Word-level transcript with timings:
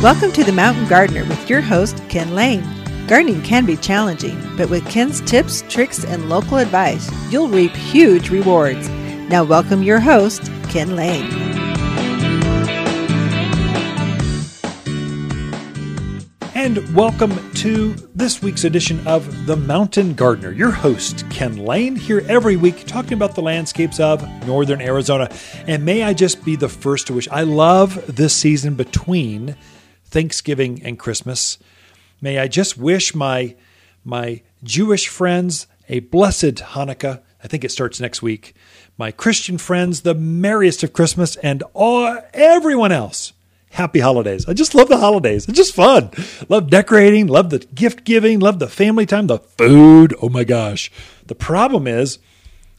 Welcome 0.00 0.30
to 0.34 0.44
the 0.44 0.52
Mountain 0.52 0.86
Gardener 0.86 1.24
with 1.24 1.50
your 1.50 1.60
host, 1.60 2.00
Ken 2.08 2.32
Lane. 2.32 2.62
Gardening 3.08 3.42
can 3.42 3.66
be 3.66 3.76
challenging, 3.76 4.40
but 4.56 4.70
with 4.70 4.88
Ken's 4.88 5.20
tips, 5.22 5.64
tricks, 5.68 6.04
and 6.04 6.28
local 6.28 6.58
advice, 6.58 7.10
you'll 7.32 7.48
reap 7.48 7.72
huge 7.72 8.30
rewards. 8.30 8.88
Now, 9.28 9.42
welcome 9.42 9.82
your 9.82 9.98
host, 9.98 10.52
Ken 10.68 10.94
Lane. 10.94 11.26
And 16.54 16.94
welcome 16.94 17.52
to 17.54 17.94
this 18.14 18.40
week's 18.40 18.62
edition 18.62 19.04
of 19.04 19.46
The 19.46 19.56
Mountain 19.56 20.14
Gardener. 20.14 20.52
Your 20.52 20.70
host, 20.70 21.28
Ken 21.28 21.56
Lane, 21.56 21.96
here 21.96 22.24
every 22.28 22.54
week 22.54 22.86
talking 22.86 23.14
about 23.14 23.34
the 23.34 23.42
landscapes 23.42 23.98
of 23.98 24.22
northern 24.46 24.80
Arizona. 24.80 25.28
And 25.66 25.84
may 25.84 26.04
I 26.04 26.14
just 26.14 26.44
be 26.44 26.54
the 26.54 26.68
first 26.68 27.08
to 27.08 27.14
wish 27.14 27.26
I 27.32 27.42
love 27.42 28.14
this 28.14 28.32
season 28.32 28.74
between 28.74 29.56
Thanksgiving 30.10 30.82
and 30.82 30.98
Christmas. 30.98 31.58
May 32.20 32.38
I 32.38 32.48
just 32.48 32.76
wish 32.76 33.14
my 33.14 33.54
my 34.04 34.42
Jewish 34.62 35.08
friends 35.08 35.66
a 35.88 36.00
blessed 36.00 36.56
Hanukkah. 36.56 37.20
I 37.42 37.46
think 37.46 37.64
it 37.64 37.72
starts 37.72 38.00
next 38.00 38.22
week. 38.22 38.54
My 38.96 39.10
Christian 39.10 39.58
friends 39.58 40.00
the 40.00 40.14
merriest 40.14 40.82
of 40.82 40.92
Christmas 40.92 41.36
and 41.36 41.62
all 41.74 42.18
everyone 42.32 42.92
else 42.92 43.32
happy 43.70 44.00
holidays. 44.00 44.48
I 44.48 44.54
just 44.54 44.74
love 44.74 44.88
the 44.88 44.98
holidays. 44.98 45.48
It's 45.48 45.56
just 45.56 45.74
fun. 45.74 46.10
Love 46.48 46.70
decorating, 46.70 47.26
love 47.26 47.50
the 47.50 47.58
gift 47.58 48.04
giving, 48.04 48.40
love 48.40 48.58
the 48.58 48.68
family 48.68 49.06
time, 49.06 49.26
the 49.26 49.38
food. 49.38 50.14
Oh 50.22 50.28
my 50.28 50.44
gosh. 50.44 50.90
The 51.26 51.34
problem 51.34 51.86
is, 51.86 52.18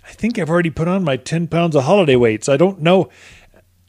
I 0.06 0.12
think 0.12 0.40
I've 0.40 0.50
already 0.50 0.72
put 0.72 0.88
on 0.88 1.04
my 1.04 1.18
10 1.18 1.48
pounds 1.48 1.76
of 1.76 1.84
holiday 1.84 2.16
weights. 2.16 2.50
I 2.50 2.58
don't 2.58 2.82
know. 2.82 3.10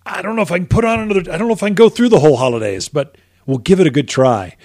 I 0.05 0.23
don't 0.23 0.37
know 0.37 0.43
if 0.43 0.53
I 0.53 0.59
can 0.59 0.67
put 0.67 0.85
on 0.85 1.01
another, 1.01 1.21
I 1.33 1.39
don't 1.39 1.49
know 1.49 1.55
if 1.55 1.63
I 1.63 1.69
can 1.69 1.75
go 1.75 1.89
through 1.89 2.09
the 2.09 2.21
whole 2.21 2.37
holidays, 2.37 2.89
but 2.89 3.17
we'll 3.51 3.59
give 3.59 3.81
it 3.81 3.87
a 3.87 3.91
good 3.91 4.09
try. 4.09 4.57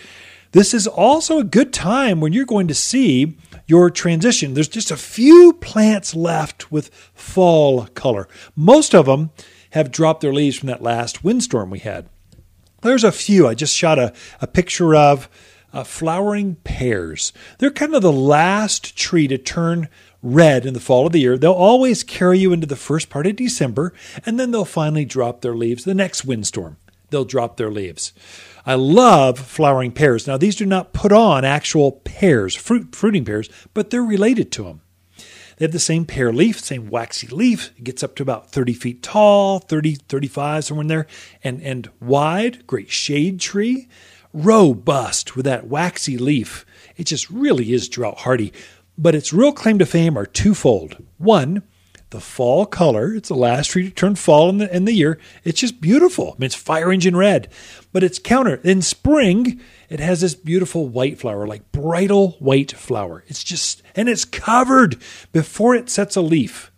This 0.52 0.74
is 0.74 0.88
also 0.88 1.40
a 1.40 1.44
good 1.44 1.74
time 1.74 2.22
when 2.22 2.32
you're 2.32 2.46
going 2.46 2.70
to 2.70 2.74
see 2.74 3.38
your 3.68 3.90
transition. 3.90 4.54
There's 4.54 4.70
just 4.70 4.92
a 4.92 4.96
few 4.96 5.54
plants 5.54 6.16
left 6.16 6.72
with 6.72 6.94
fall 7.14 7.88
color. 7.88 8.30
Most 8.56 8.96
of 8.96 9.06
them 9.06 9.32
have 9.72 9.92
dropped 9.92 10.22
their 10.22 10.34
leaves 10.34 10.58
from 10.58 10.68
that 10.68 10.82
last 10.82 11.26
windstorm 11.26 11.70
we 11.70 11.80
had. 11.80 12.08
There's 12.84 13.04
a 13.04 13.12
few. 13.12 13.48
I 13.48 13.56
just 13.56 13.76
shot 13.76 14.00
a, 14.00 14.14
a 14.40 14.48
picture 14.48 14.96
of 14.96 15.28
uh, 15.74 15.84
flowering 15.84 16.56
pears. 16.64 17.34
They're 17.58 17.72
kind 17.72 17.94
of 17.94 18.02
the 18.02 18.12
last 18.12 18.96
tree 18.96 19.28
to 19.28 19.38
turn 19.38 19.90
red 20.24 20.66
in 20.66 20.74
the 20.74 20.80
fall 20.80 21.06
of 21.06 21.12
the 21.12 21.20
year. 21.20 21.38
They'll 21.38 21.52
always 21.52 22.04
carry 22.04 22.40
you 22.40 22.54
into 22.54 22.66
the 22.66 22.78
first 22.78 23.10
part 23.10 23.28
of 23.28 23.36
December, 23.36 23.94
and 24.26 24.40
then 24.40 24.52
they'll 24.52 24.64
finally 24.64 25.04
drop 25.04 25.42
their 25.42 25.56
leaves 25.56 25.84
the 25.84 25.94
next 25.94 26.24
windstorm. 26.24 26.78
They'll 27.10 27.26
drop 27.26 27.58
their 27.58 27.72
leaves. 27.72 28.14
I 28.66 28.74
love 28.74 29.38
flowering 29.38 29.92
pears. 29.92 30.26
Now, 30.26 30.38
these 30.38 30.56
do 30.56 30.66
not 30.66 30.92
put 30.92 31.12
on 31.12 31.46
actual 31.46 31.92
pears, 31.92 32.56
fruit, 32.56 32.96
fruiting 32.96 33.24
pears, 33.24 33.48
but 33.74 33.90
they're 33.92 34.02
related 34.04 34.52
to 34.54 34.64
them. 34.64 34.82
They 35.58 35.66
have 35.66 35.72
the 35.72 35.80
same 35.80 36.06
pear 36.06 36.34
leaf, 36.34 36.60
same 36.60 36.90
waxy 36.90 37.28
leaf. 37.28 37.72
It 37.78 37.84
gets 37.84 38.04
up 38.04 38.16
to 38.16 38.24
about 38.24 38.52
30 38.52 38.74
feet 38.74 39.04
tall, 39.04 39.60
30, 39.60 39.96
35, 39.96 40.66
somewhere 40.66 40.82
in 40.82 40.88
there, 40.88 41.08
and, 41.44 41.62
and 41.62 41.90
wide, 42.02 42.66
great 42.68 42.90
shade 42.90 43.40
tree, 43.40 43.88
robust 44.34 45.36
with 45.36 45.46
that 45.46 45.68
waxy 45.68 46.18
leaf. 46.18 46.66
It 46.98 47.06
just 47.06 47.30
really 47.30 47.72
is 47.72 47.88
drought 47.88 48.20
hardy. 48.20 48.52
But 48.98 49.16
its 49.16 49.32
real 49.32 49.54
claim 49.54 49.80
to 49.80 49.86
fame 49.86 50.18
are 50.18 50.26
twofold. 50.26 50.98
One, 51.18 51.64
the 52.16 52.22
fall 52.22 52.66
color. 52.66 53.14
It's 53.14 53.30
the 53.30 53.36
last 53.36 53.72
tree 53.72 53.84
to 53.84 53.92
turn 53.92 54.16
fall 54.16 54.50
in 54.50 54.58
the, 54.58 54.76
in 54.76 54.86
the 54.86 54.94
year. 54.94 55.20
It's 55.44 55.60
just 55.60 55.82
beautiful. 55.82 56.30
I 56.30 56.40
mean, 56.40 56.46
it's 56.48 56.56
fire 56.56 56.92
engine 56.92 57.16
red, 57.16 57.50
but 57.92 58.04
it's 58.04 58.18
counter. 58.18 58.56
In 58.64 58.82
spring, 58.82 59.60
it 59.90 60.00
has 60.00 60.22
this 60.22 60.34
beautiful 60.34 60.88
white 60.88 61.20
flower, 61.20 61.46
like 61.46 61.72
bridal 61.72 62.32
white 62.40 62.72
flower. 62.72 63.24
It's 63.28 63.44
just, 63.44 63.84
and 63.96 64.10
it's 64.10 64.26
covered 64.26 64.98
before 65.32 65.76
it 65.76 65.90
sets 65.90 66.16
a 66.16 66.22
leaf. 66.22 66.72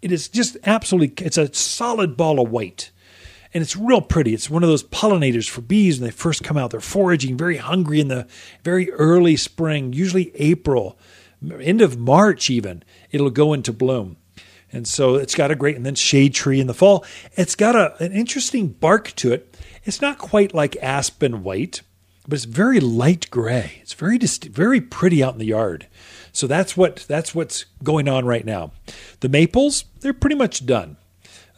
It 0.00 0.12
is 0.12 0.28
just 0.28 0.56
absolutely, 0.64 1.24
it's 1.24 1.38
a 1.38 1.52
solid 1.54 2.16
ball 2.16 2.40
of 2.40 2.50
white. 2.50 2.90
And 3.54 3.62
it's 3.62 3.76
real 3.76 4.00
pretty. 4.00 4.32
It's 4.32 4.48
one 4.48 4.62
of 4.62 4.68
those 4.68 4.84
pollinators 4.84 5.48
for 5.48 5.60
bees 5.60 5.98
when 5.98 6.06
they 6.08 6.12
first 6.12 6.42
come 6.42 6.56
out. 6.56 6.70
They're 6.70 6.80
foraging, 6.80 7.36
very 7.36 7.58
hungry 7.58 8.00
in 8.00 8.08
the 8.08 8.26
very 8.62 8.90
early 8.92 9.36
spring, 9.36 9.92
usually 9.92 10.32
April, 10.36 10.98
end 11.60 11.82
of 11.82 11.98
March 11.98 12.48
even. 12.50 12.82
It'll 13.10 13.30
go 13.30 13.52
into 13.52 13.72
bloom. 13.72 14.16
And 14.72 14.88
so 14.88 15.16
it's 15.16 15.34
got 15.34 15.50
a 15.50 15.54
great, 15.54 15.76
and 15.76 15.84
then 15.84 15.94
shade 15.94 16.34
tree 16.34 16.60
in 16.60 16.66
the 16.66 16.74
fall. 16.74 17.04
It's 17.34 17.54
got 17.54 17.76
a, 17.76 18.02
an 18.02 18.12
interesting 18.12 18.68
bark 18.68 19.12
to 19.16 19.32
it. 19.32 19.56
It's 19.84 20.00
not 20.00 20.18
quite 20.18 20.54
like 20.54 20.76
aspen 20.76 21.42
white, 21.42 21.82
but 22.26 22.36
it's 22.36 22.44
very 22.44 22.80
light 22.80 23.28
gray. 23.30 23.80
It's 23.82 23.92
very 23.92 24.16
dist- 24.16 24.44
very 24.44 24.80
pretty 24.80 25.22
out 25.22 25.34
in 25.34 25.38
the 25.38 25.46
yard. 25.46 25.86
So 26.32 26.46
that's 26.46 26.76
what 26.76 27.04
that's 27.08 27.34
what's 27.34 27.66
going 27.82 28.08
on 28.08 28.24
right 28.24 28.44
now. 28.44 28.72
The 29.20 29.28
maples, 29.28 29.84
they're 30.00 30.14
pretty 30.14 30.36
much 30.36 30.64
done. 30.64 30.96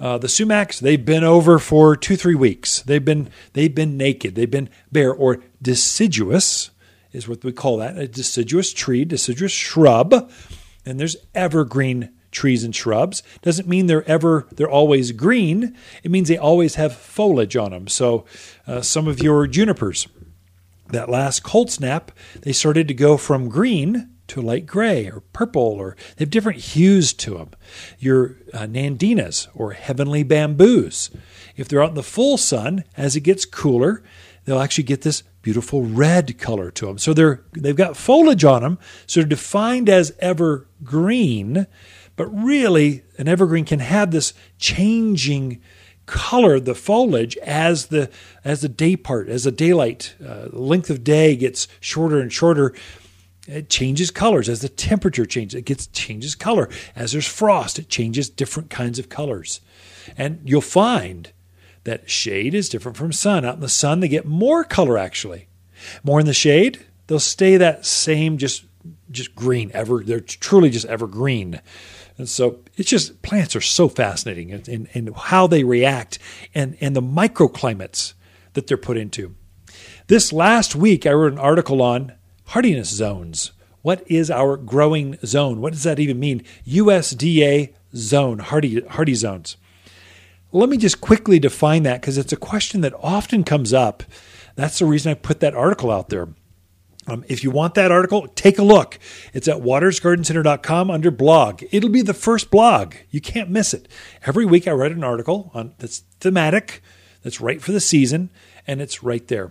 Uh, 0.01 0.19
the 0.19 0.27
sumacs, 0.27 0.81
they've 0.81 1.05
been 1.05 1.23
over 1.23 1.61
for 1.61 1.97
two 1.97 2.17
three 2.17 2.35
weeks. 2.35 2.83
They've 2.83 3.05
been 3.05 3.31
they've 3.53 3.75
been 3.75 3.97
naked. 3.97 4.35
They've 4.35 4.51
been 4.51 4.69
bare 4.91 5.13
or 5.15 5.43
deciduous 5.63 6.71
is 7.13 7.29
what 7.29 7.45
we 7.45 7.53
call 7.53 7.77
that 7.79 7.97
a 7.97 8.09
deciduous 8.09 8.73
tree, 8.73 9.05
deciduous 9.05 9.53
shrub. 9.53 10.31
And 10.85 11.01
there's 11.01 11.17
evergreen 11.35 12.11
trees 12.35 12.65
and 12.65 12.75
shrubs. 12.75 13.23
Doesn't 13.41 13.69
mean 13.69 13.87
they're 13.87 14.09
ever 14.09 14.47
they're 14.53 14.69
always 14.69 15.13
green. 15.13 15.77
It 16.03 16.11
means 16.11 16.29
they 16.29 16.37
always 16.37 16.75
have 16.75 16.95
foliage 16.95 17.57
on 17.57 17.71
them. 17.71 17.89
So 17.89 18.27
uh, 18.67 18.83
some 18.83 19.09
of 19.09 19.23
your 19.23 19.47
junipers, 19.47 20.07
that 20.89 21.09
last 21.09 21.43
cold 21.43 21.71
snap, 21.71 22.13
they 22.43 22.53
started 22.53 22.89
to 22.89 22.95
go 22.95 23.17
from 23.17 23.49
green 23.49 24.11
to 24.27 24.41
light 24.41 24.67
gray 24.67 25.07
or 25.07 25.21
purple, 25.33 25.63
or 25.63 25.97
they 26.17 26.25
have 26.25 26.31
different 26.31 26.59
hues 26.59 27.13
to 27.13 27.35
them. 27.35 27.51
Your 27.99 28.37
uh, 28.53 28.61
nandinas 28.61 29.49
or 29.55 29.73
heavenly 29.73 30.23
bamboos, 30.23 31.11
if 31.57 31.69
they're 31.69 31.83
out 31.83 31.91
in 31.91 31.95
the 31.95 32.03
full 32.03 32.37
sun, 32.37 32.85
as 32.97 33.17
it 33.17 33.21
gets 33.21 33.45
cooler, 33.45 34.03
they'll 34.45 34.61
actually 34.61 34.85
get 34.85 35.03
this 35.03 35.23
beautiful 35.43 35.83
red 35.83 36.39
color 36.39 36.71
to 36.71 36.87
them. 36.87 36.99
So 36.99 37.13
they're 37.13 37.43
they've 37.53 37.77
got 37.77 37.97
foliage 37.97 38.45
on 38.45 38.63
them, 38.63 38.79
so 39.07 39.21
they're 39.21 39.29
defined 39.29 39.89
as 39.89 40.15
evergreen, 40.19 41.67
but 42.17 42.27
really 42.27 43.03
an 43.19 43.29
evergreen 43.29 43.65
can 43.65 43.81
have 43.81 44.11
this 44.11 44.35
changing 44.59 45.61
color 46.07 46.61
the 46.61 46.75
foliage 46.75 47.37
as 47.39 47.87
the 47.87 48.11
as 48.45 48.61
the 48.61 48.69
day 48.69 48.95
part 48.97 49.29
as 49.29 49.45
the 49.45 49.51
daylight 49.51 50.15
uh, 50.25 50.49
length 50.53 50.91
of 50.91 51.03
day 51.03 51.35
gets 51.35 51.67
shorter 51.81 52.21
and 52.21 52.33
shorter 52.33 52.75
it 53.47 53.69
changes 53.69 54.11
colors. 54.11 54.49
As 54.49 54.61
the 54.61 54.69
temperature 54.69 55.27
changes 55.27 55.59
it 55.59 55.65
gets 55.65 55.87
changes 55.89 56.35
color. 56.35 56.69
As 56.97 57.13
there's 57.13 57.27
frost 57.27 57.79
it 57.79 57.89
changes 57.89 58.29
different 58.29 58.71
kinds 58.71 58.99
of 58.99 59.09
colors. 59.09 59.61
And 60.17 60.41
you'll 60.45 60.61
find 60.61 61.31
that 61.85 62.09
shade 62.09 62.55
is 62.55 62.69
different 62.69 62.97
from 62.97 63.13
sun. 63.13 63.45
Out 63.45 63.57
in 63.57 63.61
the 63.61 63.69
sun 63.69 64.01
they 64.01 64.09
get 64.09 64.27
more 64.27 64.65
color 64.65 64.99
actually. 64.99 65.49
More 66.03 66.21
in 66.21 66.27
the 66.27 66.35
shade 66.35 66.85
they'll 67.07 67.21
stay 67.21 67.57
that 67.57 67.85
same 67.85 68.39
just 68.39 68.65
just 69.11 69.35
green 69.35 69.71
ever 69.73 70.03
they're 70.03 70.21
truly 70.21 70.69
just 70.69 70.87
evergreen 70.87 71.61
and 72.17 72.29
so 72.29 72.61
it's 72.77 72.91
just 72.91 73.23
plants 73.23 73.57
are 73.57 73.61
so 73.61 73.89
fascinating 73.89 74.53
and, 74.53 74.69
in, 74.69 74.89
in, 74.93 75.13
how 75.15 75.47
they 75.47 75.65
react 75.65 76.19
and, 76.55 76.77
and 76.81 76.95
the 76.95 77.03
microclimates 77.03 78.15
that 78.53 78.67
they're 78.67 78.77
put 78.77 78.97
into. 78.97 79.35
This 80.07 80.33
last 80.33 80.77
week, 80.77 81.07
I 81.07 81.13
wrote 81.13 81.33
an 81.33 81.39
article 81.39 81.83
on 81.83 82.13
hardiness 82.47 82.91
zones. 82.91 83.53
What 83.83 84.05
is 84.07 84.31
our 84.31 84.57
growing 84.57 85.19
zone? 85.25 85.61
What 85.61 85.73
does 85.73 85.83
that 85.83 85.99
even 85.99 86.21
mean? 86.21 86.45
USDA 86.67 87.75
zone, 87.97 88.39
hardy, 88.39 88.81
hardy 88.83 89.15
zones. 89.15 89.57
Let 90.53 90.69
me 90.69 90.77
just 90.77 91.01
quickly 91.01 91.41
define 91.41 91.83
that 91.83 92.01
because 92.01 92.17
it's 92.17 92.33
a 92.33 92.37
question 92.37 92.81
that 92.83 92.95
often 93.03 93.43
comes 93.43 93.73
up. 93.73 94.05
That's 94.55 94.79
the 94.79 94.87
reason 94.87 95.11
I 95.11 95.15
put 95.15 95.41
that 95.41 95.55
article 95.55 95.91
out 95.91 96.11
there. 96.11 96.29
Um, 97.07 97.25
if 97.29 97.45
you 97.45 97.51
want 97.51 97.75
that 97.75 97.93
article, 97.93 98.29
take 98.29 98.59
a 98.59 98.63
look. 98.63 98.99
It's 99.33 99.49
at 99.49 99.57
watersgardencenter.com 99.57 100.91
under 100.91 101.11
blog. 101.11 101.63
It'll 101.71 101.91
be 101.91 102.03
the 102.03 102.15
first 102.15 102.51
blog. 102.51 102.95
You 103.11 103.21
can't 103.21 103.51
miss 103.51 103.75
it. 103.75 103.89
Every 104.27 104.47
week 104.47 104.67
I 104.67 104.73
write 104.73 104.93
an 104.93 105.05
article 105.05 105.51
on 105.55 105.75
that's 105.79 106.01
thematic, 106.21 106.83
that's 107.23 107.41
right 107.41 107.61
for 107.61 107.73
the 107.73 107.81
season, 107.81 108.31
and 108.67 108.81
it's 108.81 109.03
right 109.03 109.27
there. 109.29 109.51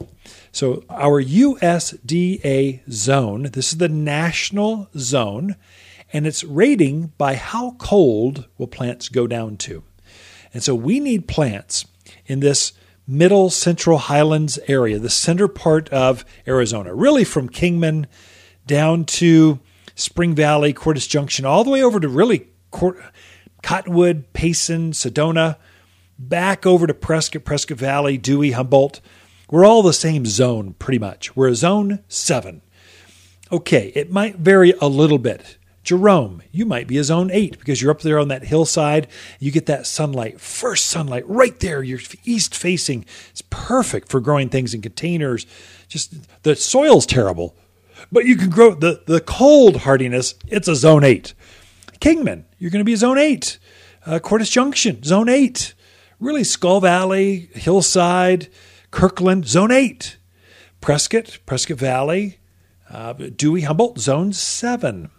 So 0.51 0.83
our 0.89 1.21
USDA 1.21 2.81
zone, 2.91 3.43
this 3.53 3.71
is 3.71 3.77
the 3.77 3.89
national 3.89 4.89
zone, 4.97 5.55
and 6.11 6.25
it's 6.25 6.43
rating 6.43 7.13
by 7.17 7.35
how 7.35 7.71
cold 7.77 8.47
will 8.57 8.67
plants 8.67 9.09
go 9.09 9.27
down 9.27 9.57
to. 9.57 9.83
And 10.53 10.63
so 10.63 10.75
we 10.75 10.99
need 10.99 11.27
plants 11.27 11.85
in 12.25 12.39
this 12.39 12.73
middle 13.07 13.49
central 13.49 13.97
highlands 13.97 14.59
area, 14.67 14.99
the 14.99 15.09
center 15.09 15.47
part 15.47 15.89
of 15.89 16.23
Arizona, 16.47 16.93
really 16.93 17.23
from 17.23 17.49
Kingman 17.49 18.07
down 18.65 19.05
to 19.05 19.59
Spring 19.95 20.33
Valley, 20.33 20.73
Cordes 20.73 21.07
Junction, 21.07 21.45
all 21.45 21.63
the 21.63 21.69
way 21.69 21.83
over 21.83 21.99
to 21.99 22.07
really 22.07 22.47
Cottonwood, 23.61 24.33
Payson, 24.33 24.91
Sedona, 24.91 25.57
back 26.17 26.65
over 26.65 26.87
to 26.87 26.93
Prescott, 26.93 27.43
Prescott 27.43 27.77
Valley, 27.77 28.17
Dewey, 28.17 28.51
Humboldt. 28.51 29.01
We're 29.49 29.65
all 29.65 29.83
the 29.83 29.93
same 29.93 30.25
zone 30.25 30.73
pretty 30.79 30.99
much. 30.99 31.35
We're 31.35 31.49
a 31.49 31.55
zone 31.55 31.99
seven. 32.07 32.61
Okay, 33.51 33.91
it 33.95 34.11
might 34.11 34.37
vary 34.37 34.73
a 34.81 34.87
little 34.87 35.19
bit. 35.19 35.57
Jerome, 35.83 36.41
you 36.51 36.65
might 36.65 36.87
be 36.87 36.97
a 36.97 37.03
zone 37.03 37.29
eight 37.31 37.59
because 37.59 37.81
you're 37.81 37.91
up 37.91 38.01
there 38.01 38.17
on 38.17 38.29
that 38.29 38.45
hillside. 38.45 39.07
You 39.39 39.51
get 39.51 39.65
that 39.65 39.85
sunlight, 39.85 40.39
first 40.39 40.87
sunlight 40.87 41.27
right 41.27 41.59
there. 41.59 41.83
You're 41.83 41.99
east 42.23 42.55
facing. 42.55 43.05
It's 43.31 43.43
perfect 43.49 44.09
for 44.09 44.21
growing 44.21 44.49
things 44.49 44.73
in 44.73 44.81
containers. 44.81 45.45
Just 45.89 46.13
the 46.43 46.55
soil's 46.55 47.05
terrible, 47.05 47.55
but 48.11 48.25
you 48.25 48.37
can 48.37 48.49
grow 48.49 48.73
the, 48.73 49.03
the 49.05 49.19
cold 49.19 49.77
hardiness. 49.77 50.35
It's 50.47 50.69
a 50.69 50.75
zone 50.75 51.03
eight. 51.03 51.33
Kingman, 51.99 52.45
you're 52.57 52.71
going 52.71 52.79
to 52.79 52.85
be 52.85 52.93
a 52.93 52.97
zone 52.97 53.17
eight. 53.17 53.59
Uh, 54.05 54.19
Cordes 54.19 54.49
Junction, 54.49 55.03
zone 55.03 55.29
eight. 55.29 55.73
Really, 56.19 56.45
Skull 56.45 56.79
Valley, 56.79 57.49
Hillside, 57.53 58.47
Kirkland, 58.91 59.47
zone 59.47 59.71
eight. 59.71 60.17
Prescott, 60.79 61.39
Prescott 61.45 61.77
Valley, 61.77 62.39
uh, 62.89 63.13
Dewey 63.13 63.61
Humboldt, 63.61 63.99
zone 63.99 64.31
seven. 64.31 65.11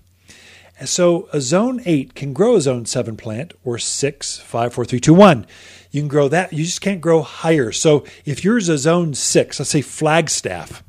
So 0.84 1.28
a 1.32 1.40
zone 1.40 1.80
eight 1.86 2.14
can 2.14 2.32
grow 2.32 2.56
a 2.56 2.60
zone 2.60 2.84
seven 2.84 3.16
plant 3.16 3.54
or 3.62 3.78
six, 3.78 4.38
five, 4.38 4.74
four, 4.74 4.84
three, 4.84 5.00
two, 5.00 5.14
one. 5.14 5.46
You 5.90 6.00
can 6.00 6.08
grow 6.08 6.26
that. 6.28 6.52
You 6.52 6.64
just 6.64 6.80
can't 6.80 7.00
grow 7.00 7.22
higher. 7.22 7.70
So 7.70 8.04
if 8.24 8.42
yours 8.42 8.68
a 8.68 8.76
zone 8.76 9.14
six, 9.14 9.60
let's 9.60 9.70
say 9.70 9.82
Flagstaff, 9.82 10.82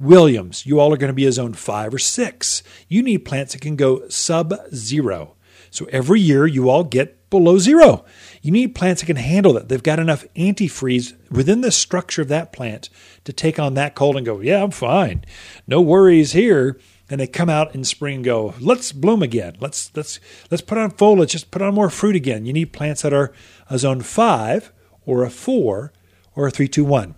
Williams, 0.00 0.66
you 0.66 0.80
all 0.80 0.92
are 0.92 0.96
going 0.96 1.08
to 1.08 1.14
be 1.14 1.26
a 1.26 1.32
zone 1.32 1.52
five 1.52 1.94
or 1.94 1.98
six. 1.98 2.62
You 2.88 3.02
need 3.02 3.18
plants 3.18 3.52
that 3.52 3.60
can 3.60 3.76
go 3.76 4.08
sub 4.08 4.54
zero. 4.74 5.36
So 5.70 5.86
every 5.92 6.20
year 6.20 6.46
you 6.46 6.68
all 6.68 6.84
get 6.84 7.30
below 7.30 7.58
zero. 7.58 8.04
You 8.42 8.50
need 8.50 8.74
plants 8.74 9.02
that 9.02 9.06
can 9.06 9.16
handle 9.16 9.52
that. 9.52 9.68
They've 9.68 9.82
got 9.82 9.98
enough 9.98 10.24
antifreeze 10.34 11.14
within 11.30 11.60
the 11.60 11.70
structure 11.70 12.22
of 12.22 12.28
that 12.28 12.52
plant 12.52 12.88
to 13.24 13.32
take 13.32 13.58
on 13.58 13.74
that 13.74 13.94
cold 13.94 14.16
and 14.16 14.26
go, 14.26 14.40
yeah, 14.40 14.62
I'm 14.62 14.70
fine. 14.70 15.24
No 15.66 15.80
worries 15.80 16.32
here. 16.32 16.78
And 17.10 17.20
they 17.20 17.26
come 17.26 17.48
out 17.48 17.74
in 17.74 17.84
spring 17.84 18.16
and 18.16 18.24
go, 18.24 18.54
let's 18.60 18.92
bloom 18.92 19.22
again. 19.22 19.56
Let's 19.60 19.90
let's 19.96 20.20
let's 20.50 20.62
put 20.62 20.76
on 20.76 20.90
foliage, 20.90 21.32
just 21.32 21.50
put 21.50 21.62
on 21.62 21.74
more 21.74 21.88
fruit 21.88 22.16
again. 22.16 22.44
You 22.44 22.52
need 22.52 22.72
plants 22.72 23.02
that 23.02 23.14
are 23.14 23.32
a 23.70 23.78
zone 23.78 24.02
five 24.02 24.72
or 25.06 25.24
a 25.24 25.30
four 25.30 25.92
or 26.34 26.46
a 26.46 26.50
three, 26.50 26.68
two, 26.68 26.84
one. 26.84 27.14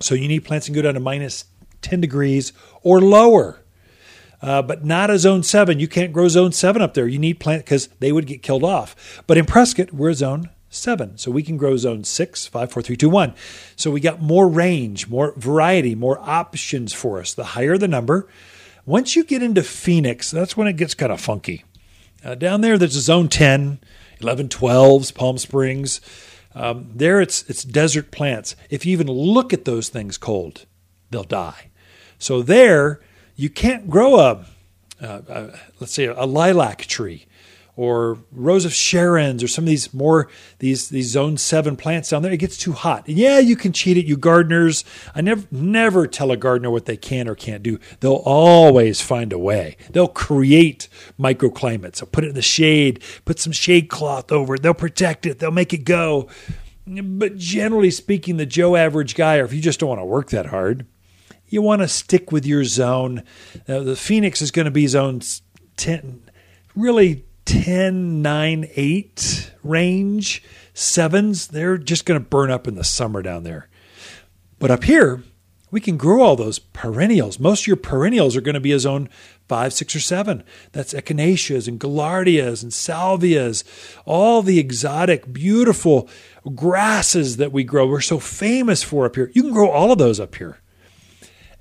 So 0.00 0.14
you 0.14 0.28
need 0.28 0.44
plants 0.44 0.66
that 0.66 0.72
can 0.72 0.80
go 0.80 0.82
down 0.82 0.94
to 0.94 1.00
minus 1.00 1.46
10 1.82 2.00
degrees 2.00 2.52
or 2.82 3.00
lower 3.00 3.64
uh, 4.42 4.62
but 4.62 4.84
not 4.84 5.10
a 5.10 5.18
zone 5.18 5.42
seven. 5.42 5.80
You 5.80 5.88
can't 5.88 6.12
grow 6.12 6.28
zone 6.28 6.52
seven 6.52 6.82
up 6.82 6.94
there. 6.94 7.06
You 7.06 7.18
need 7.18 7.40
plant 7.40 7.64
because 7.64 7.88
they 7.98 8.12
would 8.12 8.26
get 8.26 8.42
killed 8.42 8.64
off. 8.64 9.22
But 9.26 9.38
in 9.38 9.46
Prescott, 9.46 9.92
we're 9.92 10.10
a 10.10 10.14
zone 10.14 10.50
seven. 10.68 11.16
So 11.18 11.30
we 11.30 11.42
can 11.42 11.56
grow 11.56 11.76
zone 11.76 12.04
six, 12.04 12.46
five, 12.46 12.70
four, 12.70 12.82
three, 12.82 12.96
two, 12.96 13.08
one. 13.08 13.34
So 13.76 13.90
we 13.90 14.00
got 14.00 14.20
more 14.20 14.48
range, 14.48 15.08
more 15.08 15.32
variety, 15.36 15.94
more 15.94 16.18
options 16.20 16.92
for 16.92 17.18
us. 17.18 17.34
The 17.34 17.44
higher 17.44 17.78
the 17.78 17.88
number. 17.88 18.28
Once 18.86 19.16
you 19.16 19.24
get 19.24 19.42
into 19.42 19.64
Phoenix, 19.64 20.30
that's 20.30 20.56
when 20.56 20.68
it 20.68 20.76
gets 20.76 20.94
kind 20.94 21.10
of 21.10 21.20
funky. 21.20 21.64
Uh, 22.24 22.36
down 22.36 22.60
there, 22.60 22.78
there's 22.78 22.94
a 22.94 23.00
zone 23.00 23.28
10, 23.28 23.80
11, 24.20 24.48
12s, 24.48 25.12
Palm 25.12 25.38
Springs. 25.38 26.00
Um, 26.54 26.90
there, 26.94 27.20
it's 27.20 27.42
it's 27.50 27.64
desert 27.64 28.10
plants. 28.10 28.54
If 28.70 28.86
you 28.86 28.92
even 28.92 29.08
look 29.08 29.52
at 29.52 29.64
those 29.64 29.88
things 29.88 30.16
cold, 30.16 30.66
they'll 31.10 31.24
die. 31.24 31.70
So 32.18 32.42
there, 32.42 33.00
you 33.34 33.50
can't 33.50 33.90
grow 33.90 34.20
a, 34.20 34.46
a, 35.00 35.22
a 35.28 35.60
let's 35.80 35.92
say 35.92 36.06
a 36.06 36.24
lilac 36.24 36.86
tree 36.86 37.26
or 37.76 38.18
rose 38.32 38.64
of 38.64 38.72
Sharon's 38.72 39.42
or 39.42 39.48
some 39.48 39.64
of 39.64 39.68
these 39.68 39.92
more 39.92 40.28
these 40.58 40.88
these 40.88 41.10
zone 41.10 41.36
seven 41.36 41.76
plants 41.76 42.08
down 42.08 42.22
there. 42.22 42.32
It 42.32 42.38
gets 42.38 42.56
too 42.56 42.72
hot. 42.72 43.06
Yeah, 43.06 43.38
you 43.38 43.54
can 43.54 43.72
cheat 43.72 43.98
it, 43.98 44.06
you 44.06 44.16
gardeners. 44.16 44.84
I 45.14 45.20
never 45.20 45.46
never 45.50 46.06
tell 46.06 46.32
a 46.32 46.36
gardener 46.36 46.70
what 46.70 46.86
they 46.86 46.96
can 46.96 47.28
or 47.28 47.34
can't 47.34 47.62
do. 47.62 47.78
They'll 48.00 48.22
always 48.24 49.00
find 49.00 49.32
a 49.32 49.38
way. 49.38 49.76
They'll 49.90 50.08
create 50.08 50.88
microclimates. 51.20 52.00
They'll 52.00 52.08
put 52.10 52.24
it 52.24 52.28
in 52.30 52.34
the 52.34 52.42
shade, 52.42 53.02
put 53.26 53.38
some 53.38 53.52
shade 53.52 53.88
cloth 53.88 54.32
over 54.32 54.54
it. 54.54 54.62
They'll 54.62 54.74
protect 54.74 55.26
it. 55.26 55.38
They'll 55.38 55.50
make 55.50 55.74
it 55.74 55.84
go. 55.84 56.28
But 56.86 57.36
generally 57.36 57.90
speaking, 57.90 58.36
the 58.36 58.46
Joe 58.46 58.76
average 58.76 59.16
guy, 59.16 59.38
or 59.38 59.44
if 59.44 59.52
you 59.52 59.60
just 59.60 59.80
don't 59.80 59.88
want 59.88 60.00
to 60.00 60.04
work 60.04 60.30
that 60.30 60.46
hard, 60.46 60.86
you 61.48 61.60
want 61.60 61.82
to 61.82 61.88
stick 61.88 62.32
with 62.32 62.46
your 62.46 62.64
zone. 62.64 63.22
Uh, 63.68 63.80
the 63.80 63.96
Phoenix 63.96 64.40
is 64.40 64.50
going 64.50 64.64
to 64.66 64.70
be 64.70 64.86
zone 64.86 65.20
10, 65.76 66.22
really 66.74 67.25
10, 67.46 68.20
9, 68.20 68.68
8 68.74 69.52
range. 69.62 70.42
Sevens, 70.74 71.48
they're 71.48 71.78
just 71.78 72.04
going 72.04 72.20
to 72.20 72.28
burn 72.28 72.50
up 72.50 72.68
in 72.68 72.74
the 72.74 72.84
summer 72.84 73.22
down 73.22 73.44
there. 73.44 73.68
But 74.58 74.70
up 74.70 74.84
here, 74.84 75.22
we 75.70 75.80
can 75.80 75.96
grow 75.96 76.22
all 76.22 76.36
those 76.36 76.58
perennials. 76.58 77.40
Most 77.40 77.62
of 77.62 77.66
your 77.66 77.76
perennials 77.76 78.36
are 78.36 78.40
going 78.40 78.54
to 78.54 78.60
be 78.60 78.72
a 78.72 78.78
zone 78.78 79.08
five, 79.48 79.72
six, 79.72 79.94
or 79.96 80.00
seven. 80.00 80.42
That's 80.72 80.92
echinaceas 80.92 81.68
and 81.68 81.80
gaillardias 81.80 82.62
and 82.62 82.72
salvias, 82.72 83.64
all 84.04 84.42
the 84.42 84.58
exotic, 84.58 85.32
beautiful 85.32 86.08
grasses 86.54 87.36
that 87.38 87.52
we 87.52 87.64
grow. 87.64 87.86
We're 87.86 88.00
so 88.00 88.18
famous 88.18 88.82
for 88.82 89.06
up 89.06 89.16
here. 89.16 89.30
You 89.34 89.42
can 89.42 89.52
grow 89.52 89.70
all 89.70 89.92
of 89.92 89.98
those 89.98 90.20
up 90.20 90.34
here 90.34 90.58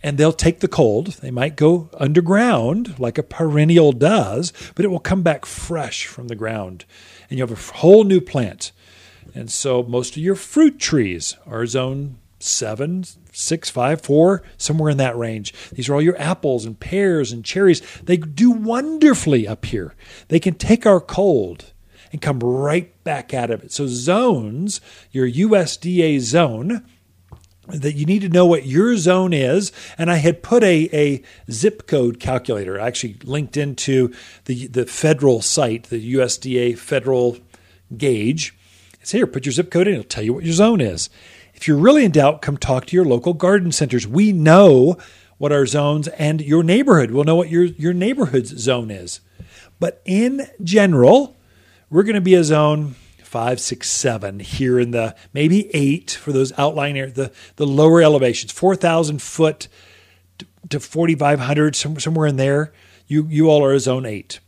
and 0.05 0.19
they'll 0.19 0.31
take 0.31 0.59
the 0.59 0.67
cold. 0.67 1.07
They 1.23 1.31
might 1.31 1.55
go 1.55 1.89
underground 1.97 2.99
like 2.99 3.17
a 3.17 3.23
perennial 3.23 3.91
does, 3.91 4.53
but 4.75 4.85
it 4.85 4.89
will 4.89 4.99
come 4.99 5.23
back 5.23 5.47
fresh 5.47 6.05
from 6.05 6.27
the 6.27 6.35
ground. 6.35 6.85
And 7.27 7.39
you 7.39 7.43
have 7.43 7.51
a 7.51 7.77
whole 7.77 8.03
new 8.03 8.21
plant. 8.21 8.71
And 9.33 9.51
so 9.51 9.81
most 9.81 10.11
of 10.15 10.21
your 10.21 10.35
fruit 10.35 10.77
trees 10.77 11.35
are 11.47 11.65
zone 11.65 12.19
seven, 12.37 13.03
six, 13.31 13.71
five, 13.71 13.99
four, 13.99 14.43
somewhere 14.57 14.91
in 14.91 14.97
that 14.97 15.17
range. 15.17 15.55
These 15.71 15.89
are 15.89 15.95
all 15.95 16.01
your 16.03 16.21
apples 16.21 16.65
and 16.65 16.79
pears 16.79 17.31
and 17.31 17.43
cherries. 17.43 17.81
They 18.03 18.17
do 18.17 18.51
wonderfully 18.51 19.47
up 19.47 19.65
here. 19.65 19.95
They 20.27 20.39
can 20.39 20.53
take 20.53 20.85
our 20.85 21.01
cold 21.01 21.73
and 22.11 22.21
come 22.21 22.39
right 22.39 23.03
back 23.03 23.33
out 23.33 23.49
of 23.49 23.63
it. 23.63 23.71
So 23.71 23.87
zones, 23.87 24.81
your 25.11 25.27
USDA 25.27 26.19
zone, 26.19 26.85
that 27.67 27.95
you 27.95 28.05
need 28.05 28.21
to 28.21 28.29
know 28.29 28.45
what 28.45 28.65
your 28.65 28.97
zone 28.97 29.33
is. 29.33 29.71
And 29.97 30.11
I 30.11 30.17
had 30.17 30.43
put 30.43 30.63
a, 30.63 30.89
a 30.93 31.23
zip 31.51 31.87
code 31.87 32.19
calculator, 32.19 32.79
actually 32.79 33.17
linked 33.23 33.57
into 33.57 34.13
the, 34.45 34.67
the 34.67 34.85
federal 34.85 35.41
site, 35.41 35.85
the 35.85 36.15
USDA 36.15 36.77
federal 36.77 37.37
gauge. 37.95 38.55
It's 39.01 39.11
here, 39.11 39.27
put 39.27 39.45
your 39.45 39.53
zip 39.53 39.71
code 39.71 39.87
in, 39.87 39.95
it'll 39.95 40.03
tell 40.05 40.23
you 40.23 40.33
what 40.33 40.43
your 40.43 40.53
zone 40.53 40.81
is. 40.81 41.09
If 41.53 41.67
you're 41.67 41.77
really 41.77 42.03
in 42.03 42.11
doubt, 42.11 42.41
come 42.41 42.57
talk 42.57 42.85
to 42.87 42.95
your 42.95 43.05
local 43.05 43.33
garden 43.33 43.71
centers. 43.71 44.07
We 44.07 44.31
know 44.31 44.97
what 45.37 45.51
our 45.51 45.65
zones 45.65 46.07
and 46.09 46.41
your 46.41 46.63
neighborhood 46.63 47.11
will 47.11 47.23
know 47.23 47.35
what 47.35 47.49
your, 47.49 47.63
your 47.63 47.93
neighborhood's 47.93 48.57
zone 48.57 48.91
is. 48.91 49.21
But 49.79 50.01
in 50.05 50.47
general, 50.63 51.35
we're 51.89 52.03
going 52.03 52.15
to 52.15 52.21
be 52.21 52.35
a 52.35 52.43
zone 52.43 52.95
five, 53.35 53.59
six, 53.59 53.91
seven 53.91 54.39
here 54.39 54.79
in 54.79 54.91
the 54.91 55.13
maybe 55.33 55.69
eight 55.75 56.09
for 56.09 56.31
those 56.31 56.57
outlying 56.57 56.97
areas, 56.97 57.15
the, 57.15 57.33
the 57.57 57.67
lower 57.67 58.01
elevations, 58.01 58.49
4,000 58.53 59.21
foot 59.21 59.67
to 60.69 60.79
4,500, 60.79 61.75
somewhere 61.75 62.27
in 62.27 62.37
there. 62.37 62.71
You, 63.07 63.27
you 63.29 63.49
all 63.49 63.61
are 63.61 63.73
a 63.73 63.79
zone 63.81 64.05
eight. 64.05 64.39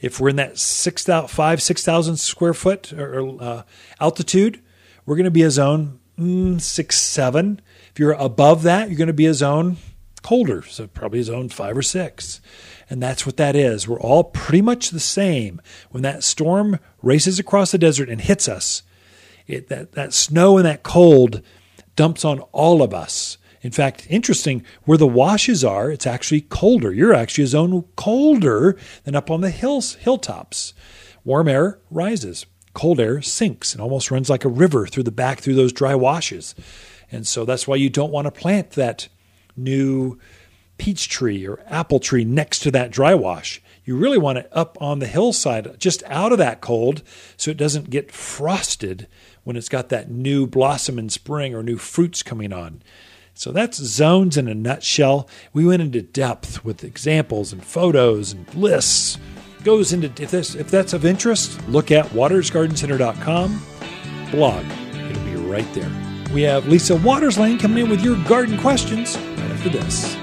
If 0.00 0.18
we're 0.18 0.30
in 0.30 0.36
that 0.36 0.58
6, 0.58 1.04
5, 1.04 1.62
6,000 1.62 2.16
square 2.16 2.54
foot 2.54 2.92
or, 2.92 3.40
uh, 3.40 3.62
altitude, 4.00 4.60
we're 5.06 5.14
going 5.14 5.26
to 5.26 5.30
be 5.30 5.44
a 5.44 5.50
zone 5.52 6.00
mm, 6.18 6.60
six, 6.60 6.98
seven. 6.98 7.60
If 7.92 8.00
you're 8.00 8.14
above 8.14 8.64
that, 8.64 8.88
you're 8.88 8.98
going 8.98 9.06
to 9.06 9.12
be 9.12 9.26
a 9.26 9.34
zone 9.34 9.76
colder, 10.22 10.62
so 10.62 10.88
probably 10.88 11.20
a 11.20 11.24
zone 11.24 11.50
five 11.50 11.76
or 11.76 11.82
six. 11.82 12.40
And 12.90 13.02
that's 13.02 13.24
what 13.24 13.36
that 13.38 13.56
is. 13.56 13.88
We're 13.88 14.00
all 14.00 14.24
pretty 14.24 14.60
much 14.60 14.90
the 14.90 15.00
same. 15.00 15.60
When 15.90 16.02
that 16.02 16.22
storm 16.22 16.78
races 17.02 17.38
across 17.38 17.72
the 17.72 17.78
desert 17.78 18.08
and 18.08 18.20
hits 18.20 18.48
us, 18.48 18.82
it, 19.46 19.68
that, 19.68 19.92
that 19.92 20.12
snow 20.12 20.56
and 20.56 20.66
that 20.66 20.82
cold 20.82 21.42
dumps 21.96 22.24
on 22.24 22.40
all 22.52 22.82
of 22.82 22.92
us. 22.92 23.38
In 23.62 23.70
fact, 23.70 24.06
interesting, 24.10 24.62
where 24.84 24.98
the 24.98 25.06
washes 25.06 25.64
are, 25.64 25.90
it's 25.90 26.06
actually 26.06 26.42
colder. 26.42 26.92
You're 26.92 27.14
actually 27.14 27.44
a 27.44 27.48
zone 27.48 27.84
colder 27.96 28.76
than 29.04 29.16
up 29.16 29.30
on 29.30 29.40
the 29.40 29.50
hills, 29.50 29.94
hilltops. 29.94 30.74
Warm 31.24 31.48
air 31.48 31.78
rises, 31.90 32.44
cold 32.74 33.00
air 33.00 33.22
sinks 33.22 33.72
and 33.72 33.80
almost 33.80 34.10
runs 34.10 34.28
like 34.28 34.44
a 34.44 34.50
river 34.50 34.86
through 34.86 35.04
the 35.04 35.10
back 35.10 35.40
through 35.40 35.54
those 35.54 35.72
dry 35.72 35.94
washes. 35.94 36.54
And 37.10 37.26
so 37.26 37.46
that's 37.46 37.66
why 37.66 37.76
you 37.76 37.88
don't 37.88 38.12
want 38.12 38.26
to 38.26 38.30
plant 38.30 38.72
that 38.72 39.08
new 39.56 40.18
peach 40.78 41.08
tree 41.08 41.46
or 41.46 41.60
apple 41.66 42.00
tree 42.00 42.24
next 42.24 42.60
to 42.60 42.70
that 42.70 42.90
dry 42.90 43.14
wash. 43.14 43.62
You 43.84 43.96
really 43.96 44.18
want 44.18 44.38
it 44.38 44.48
up 44.50 44.78
on 44.80 44.98
the 44.98 45.06
hillside, 45.06 45.78
just 45.78 46.02
out 46.06 46.32
of 46.32 46.38
that 46.38 46.60
cold, 46.60 47.02
so 47.36 47.50
it 47.50 47.56
doesn't 47.56 47.90
get 47.90 48.10
frosted 48.10 49.06
when 49.44 49.56
it's 49.56 49.68
got 49.68 49.90
that 49.90 50.10
new 50.10 50.46
blossom 50.46 50.98
in 50.98 51.10
spring 51.10 51.54
or 51.54 51.62
new 51.62 51.76
fruits 51.76 52.22
coming 52.22 52.52
on. 52.52 52.82
So 53.34 53.52
that's 53.52 53.76
zones 53.76 54.36
in 54.36 54.48
a 54.48 54.54
nutshell. 54.54 55.28
We 55.52 55.66
went 55.66 55.82
into 55.82 56.00
depth 56.00 56.64
with 56.64 56.84
examples 56.84 57.52
and 57.52 57.64
photos 57.64 58.32
and 58.32 58.52
lists. 58.54 59.18
Goes 59.64 59.92
into 59.92 60.06
if 60.22 60.30
this 60.30 60.54
if 60.54 60.70
that's 60.70 60.92
of 60.92 61.04
interest, 61.04 61.58
look 61.68 61.90
at 61.90 62.06
watersgardencenter.com 62.06 63.62
blog. 64.30 64.64
It'll 65.10 65.24
be 65.24 65.36
right 65.36 65.72
there. 65.74 65.90
We 66.32 66.42
have 66.42 66.66
Lisa 66.66 66.94
Waterslane 66.94 67.60
coming 67.60 67.84
in 67.84 67.90
with 67.90 68.02
your 68.02 68.22
garden 68.24 68.58
questions 68.58 69.16
right 69.16 69.50
after 69.52 69.68
this. 69.68 70.16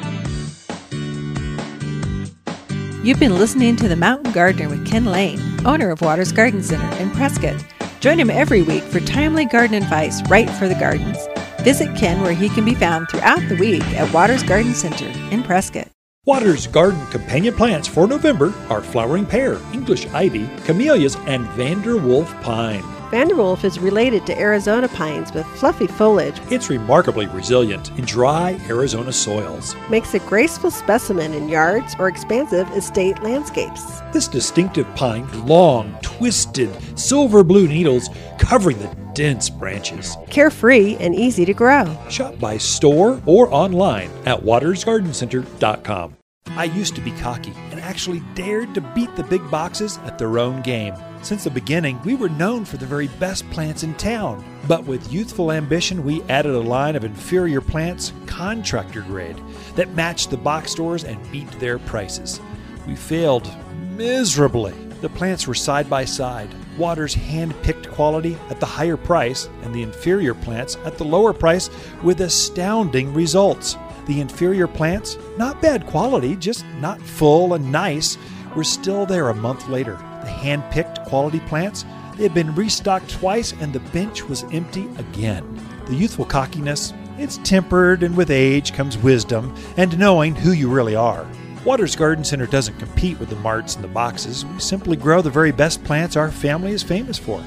You've 3.04 3.20
been 3.20 3.40
listening 3.40 3.78
to 3.78 3.88
The 3.88 3.96
Mountain 3.96 4.32
Gardener 4.32 4.70
with 4.70 4.86
Ken 4.86 5.06
Lane, 5.06 5.42
owner 5.66 5.90
of 5.90 6.02
Waters 6.02 6.32
Garden 6.32 6.62
Center 6.62 6.88
in 7.02 7.10
Prescott. 7.10 7.66
Join 8.00 8.20
him 8.20 8.30
every 8.30 8.62
week 8.62 8.84
for 8.84 9.00
timely 9.00 9.46
garden 9.46 9.82
advice 9.82 10.22
right 10.30 10.48
for 10.48 10.68
the 10.68 10.76
gardens. 10.76 11.18
Visit 11.62 11.98
Ken 11.98 12.22
where 12.22 12.34
he 12.34 12.48
can 12.50 12.64
be 12.64 12.76
found 12.76 13.10
throughout 13.10 13.42
the 13.50 13.56
week 13.56 13.82
at 13.98 14.14
Waters 14.14 14.44
Garden 14.44 14.76
Center 14.76 15.08
in 15.34 15.42
Prescott. 15.42 15.88
Waters 16.28 16.68
Garden 16.68 17.04
companion 17.08 17.56
plants 17.56 17.88
for 17.88 18.06
November 18.06 18.54
are 18.70 18.84
flowering 18.84 19.26
pear, 19.26 19.60
English 19.74 20.06
ivy, 20.10 20.48
camellias, 20.66 21.16
and 21.26 21.48
Vanderwolf 21.48 22.40
pine. 22.44 22.84
Vanderwolf 23.12 23.66
is 23.66 23.78
related 23.78 24.26
to 24.26 24.40
Arizona 24.40 24.88
pines 24.88 25.34
with 25.34 25.46
fluffy 25.58 25.86
foliage. 25.86 26.40
It's 26.50 26.70
remarkably 26.70 27.28
resilient 27.28 27.90
in 27.98 28.06
dry 28.06 28.58
Arizona 28.70 29.12
soils. 29.12 29.76
Makes 29.90 30.14
a 30.14 30.20
graceful 30.20 30.72
specimen 30.72 31.34
in 31.34 31.50
yards 31.50 31.94
or 32.00 32.08
expansive 32.08 32.72
estate 32.72 33.22
landscapes. 33.22 34.00
This 34.14 34.30
distinctive 34.30 34.88
pine, 34.96 35.28
long, 35.46 35.98
twisted, 36.02 36.72
silver 36.98 37.44
blue 37.44 37.68
needles 37.68 38.10
covering 38.40 38.80
the 38.80 38.96
dense 39.14 39.50
branches. 39.50 40.16
Carefree 40.30 40.96
and 41.02 41.14
easy 41.14 41.44
to 41.44 41.54
grow. 41.54 41.98
Shop 42.10 42.40
by 42.40 42.58
store 42.58 43.22
or 43.26 43.54
online 43.54 44.10
at 44.26 44.40
watersgardencenter.com. 44.40 46.16
I 46.58 46.66
used 46.66 46.96
to 46.96 47.02
be 47.02 47.12
cocky 47.12 47.54
and 47.72 47.80
actually 47.80 48.22
dared 48.36 48.76
to 48.76 48.82
beat 48.82 49.16
the 49.16 49.24
big 49.24 49.50
boxes 49.50 49.98
at 50.00 50.18
their 50.18 50.38
own 50.38 50.62
game. 50.62 50.94
Since 51.24 51.46
the 51.46 51.50
beginning, 51.50 52.02
we 52.04 52.14
were 52.14 52.30
known 52.30 52.66
for 52.66 52.78
the 52.78 52.86
very 52.86 53.08
best 53.20 53.50
plants 53.52 53.84
in 53.84 53.94
town. 53.96 54.44
But 54.68 54.86
with 54.86 55.14
youthful 55.14 55.52
ambition, 55.52 56.04
we 56.04 56.24
added 56.24 56.54
a 56.54 56.60
line 56.60 56.96
of 56.96 57.06
inferior 57.06 57.62
plants, 57.62 58.12
contractor 58.26 59.02
grade, 59.02 59.42
that 59.76 59.94
matched 59.94 60.30
the 60.30 60.38
box 60.38 60.72
stores 60.72 61.04
and 61.04 61.32
beat 61.32 61.50
their 61.60 61.80
prices. 61.80 62.42
We 62.86 62.96
failed 62.96 63.50
miserably. 63.92 64.74
The 65.02 65.10
plants 65.10 65.48
were 65.48 65.56
side 65.56 65.90
by 65.90 66.06
side. 66.06 66.50
Waters 66.78 67.14
hand 67.14 67.56
picked 67.64 67.90
quality 67.92 68.38
at 68.50 68.60
the 68.60 68.66
higher 68.66 68.98
price, 68.98 69.48
and 69.64 69.74
the 69.74 69.84
inferior 69.84 70.34
plants 70.34 70.76
at 70.86 70.98
the 70.98 71.06
lower 71.06 71.34
price 71.34 71.70
with 72.04 72.22
astounding 72.22 73.14
results. 73.14 73.78
The 74.06 74.20
inferior 74.20 74.68
plants, 74.68 75.18
not 75.38 75.62
bad 75.62 75.86
quality, 75.88 76.36
just 76.36 76.66
not 76.80 77.02
full 77.02 77.54
and 77.54 77.72
nice, 77.72 78.18
were 78.56 78.64
still 78.64 79.06
there 79.06 79.30
a 79.30 79.36
month 79.36 79.68
later. 79.70 79.96
The 80.22 80.30
hand 80.30 80.64
picked 80.72 81.04
quality 81.06 81.40
plants, 81.42 81.86
they 82.18 82.24
had 82.24 82.34
been 82.34 82.54
restocked 82.54 83.10
twice, 83.10 83.54
and 83.54 83.74
the 83.74 83.80
bench 83.92 84.24
was 84.28 84.44
empty 84.52 84.88
again. 84.98 85.60
The 85.88 85.96
youthful 85.96 86.26
cockiness, 86.26 86.94
it's 87.18 87.40
tempered, 87.44 88.04
and 88.04 88.16
with 88.16 88.32
age 88.32 88.74
comes 88.74 88.98
wisdom 88.98 89.56
and 89.78 89.98
knowing 89.98 90.36
who 90.36 90.52
you 90.52 90.70
really 90.70 90.96
are. 90.96 91.28
Waters 91.66 91.96
Garden 91.96 92.24
Center 92.24 92.48
doesn't 92.48 92.80
compete 92.80 93.20
with 93.20 93.30
the 93.30 93.36
marts 93.38 93.76
and 93.76 93.84
the 93.84 93.88
boxes. 93.88 94.46
We 94.46 94.60
simply 94.60 94.98
grow 94.98 95.22
the 95.22 95.30
very 95.30 95.52
best 95.52 95.84
plants 95.84 96.16
our 96.16 96.32
family 96.32 96.72
is 96.72 96.82
famous 96.82 97.20
for. 97.20 97.44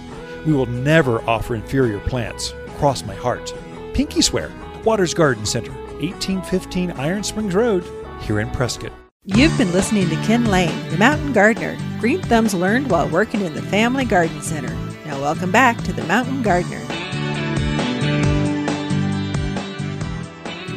We 0.47 0.53
will 0.53 0.67
never 0.67 1.21
offer 1.29 1.55
inferior 1.55 1.99
plants. 2.01 2.55
Cross 2.79 3.05
my 3.05 3.15
heart. 3.15 3.53
Pinky 3.93 4.23
swear. 4.23 4.53
Waters 4.85 5.15
Garden 5.15 5.47
Center, 5.47 5.73
1815 6.01 6.93
Iron 6.93 7.23
Springs 7.23 7.55
Road, 7.55 7.85
here 8.21 8.41
in 8.41 8.51
Prescott. 8.51 8.93
You've 9.25 9.57
been 9.57 9.73
listening 9.73 10.09
to 10.11 10.17
Ken 10.17 10.45
Lane, 10.45 10.91
the 10.91 10.99
Mountain 10.99 11.33
Gardener. 11.33 11.79
Green 11.99 12.21
thumbs 12.21 12.53
learned 12.53 12.91
while 12.91 13.09
working 13.09 13.41
in 13.41 13.55
the 13.55 13.63
Family 13.63 14.05
Garden 14.05 14.43
Center. 14.43 14.75
Now, 15.07 15.21
welcome 15.21 15.51
back 15.51 15.83
to 15.85 15.93
the 15.93 16.05
Mountain 16.05 16.43
Gardener. 16.43 16.81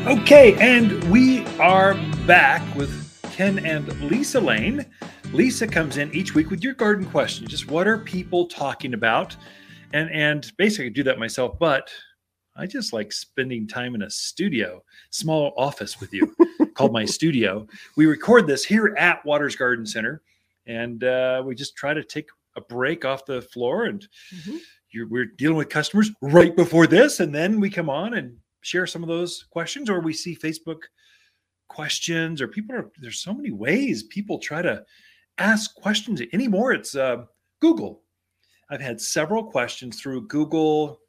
Okay, 0.07 0.55
and 0.62 1.03
we 1.12 1.45
are 1.57 1.95
back 2.25 2.62
with 2.75 3.19
Ken 3.33 3.59
and 3.59 3.88
Lisa 4.09 4.39
Lane. 4.39 4.86
Lisa 5.33 5.67
comes 5.67 5.97
in 5.97 6.13
each 6.15 6.33
week 6.33 6.50
with 6.50 6.63
your 6.63 6.74
garden 6.74 7.05
question. 7.05 7.45
Just 7.45 7.69
what 7.69 7.88
are 7.88 7.97
people 7.97 8.47
talking 8.47 8.93
about? 8.93 9.36
And 9.91 10.09
and 10.09 10.50
basically 10.57 10.86
I 10.86 10.89
do 10.89 11.03
that 11.03 11.19
myself, 11.19 11.59
but 11.59 11.89
I 12.57 12.65
just 12.65 12.93
like 12.93 13.11
spending 13.11 13.67
time 13.67 13.95
in 13.95 14.01
a 14.01 14.09
studio, 14.09 14.83
small 15.09 15.53
office 15.57 15.99
with 15.99 16.13
you, 16.13 16.35
called 16.73 16.93
my 16.93 17.05
studio. 17.05 17.67
We 17.95 18.05
record 18.05 18.47
this 18.47 18.65
here 18.65 18.95
at 18.97 19.25
Waters 19.25 19.55
Garden 19.55 19.85
Center, 19.85 20.21
and 20.65 21.03
uh, 21.03 21.43
we 21.45 21.55
just 21.55 21.75
try 21.75 21.93
to 21.93 22.03
take 22.03 22.27
a 22.55 22.61
break 22.61 23.05
off 23.05 23.25
the 23.25 23.41
floor. 23.41 23.85
And 23.85 24.07
mm-hmm. 24.35 25.03
we're 25.09 25.25
dealing 25.25 25.57
with 25.57 25.69
customers 25.69 26.11
right 26.21 26.55
before 26.55 26.87
this, 26.87 27.19
and 27.19 27.33
then 27.33 27.59
we 27.59 27.69
come 27.69 27.89
on 27.89 28.15
and 28.15 28.37
share 28.61 28.87
some 28.87 29.03
of 29.03 29.09
those 29.09 29.45
questions, 29.51 29.89
or 29.89 29.99
we 29.99 30.13
see 30.13 30.35
Facebook 30.35 30.79
questions 31.67 32.41
or 32.41 32.47
people 32.47 32.75
are 32.75 32.91
there's 32.99 33.19
so 33.19 33.33
many 33.33 33.51
ways 33.51 34.03
people 34.03 34.39
try 34.39 34.61
to 34.61 34.83
ask 35.37 35.75
questions 35.75 36.21
anymore 36.33 36.71
it's 36.71 36.95
uh, 36.95 37.17
google 37.61 38.01
i've 38.69 38.81
had 38.81 38.99
several 38.99 39.43
questions 39.43 39.99
through 39.99 40.25
google 40.27 40.99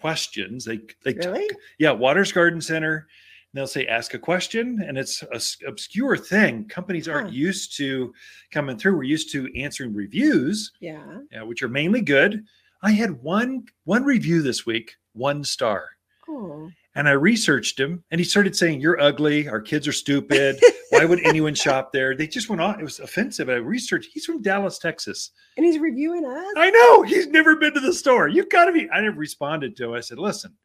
questions 0.00 0.64
they 0.64 0.80
they 1.04 1.12
really? 1.14 1.48
yeah 1.78 1.90
waters 1.90 2.32
garden 2.32 2.60
center 2.60 3.06
they'll 3.52 3.66
say 3.66 3.86
ask 3.86 4.14
a 4.14 4.18
question 4.18 4.82
and 4.86 4.96
it's 4.96 5.22
a 5.22 5.68
obscure 5.68 6.16
thing 6.16 6.66
companies 6.68 7.08
aren't 7.08 7.28
huh. 7.28 7.34
used 7.34 7.76
to 7.76 8.12
coming 8.50 8.78
through 8.78 8.96
we're 8.96 9.02
used 9.02 9.30
to 9.32 9.48
answering 9.56 9.94
reviews 9.94 10.72
yeah. 10.80 11.18
yeah 11.30 11.42
which 11.42 11.62
are 11.62 11.68
mainly 11.68 12.00
good 12.00 12.44
i 12.82 12.90
had 12.92 13.22
one 13.22 13.64
one 13.84 14.04
review 14.04 14.42
this 14.42 14.64
week 14.64 14.96
one 15.12 15.44
star 15.44 15.84
oh 16.28 16.70
and 16.94 17.08
I 17.08 17.12
researched 17.12 17.78
him, 17.78 18.02
and 18.10 18.20
he 18.20 18.24
started 18.24 18.56
saying, 18.56 18.80
"You're 18.80 19.00
ugly. 19.00 19.48
Our 19.48 19.60
kids 19.60 19.86
are 19.86 19.92
stupid. 19.92 20.60
Why 20.90 21.04
would 21.04 21.20
anyone 21.24 21.54
shop 21.66 21.92
there?" 21.92 22.16
They 22.16 22.26
just 22.26 22.48
went 22.48 22.60
on. 22.60 22.80
It 22.80 22.84
was 22.84 23.00
offensive. 23.00 23.48
I 23.48 23.54
researched. 23.54 24.10
He's 24.12 24.24
from 24.24 24.42
Dallas, 24.42 24.78
Texas, 24.78 25.30
and 25.56 25.64
he's 25.64 25.78
reviewing 25.78 26.24
us. 26.24 26.54
I 26.56 26.70
know 26.70 27.02
he's 27.02 27.28
never 27.28 27.56
been 27.56 27.74
to 27.74 27.80
the 27.80 27.94
store. 27.94 28.28
You 28.28 28.44
got 28.46 28.66
to 28.66 28.72
be. 28.72 28.90
I 28.90 29.00
never 29.00 29.16
responded 29.16 29.76
to. 29.76 29.90
Him. 29.90 29.94
I 29.94 30.00
said, 30.00 30.18
"Listen, 30.18 30.56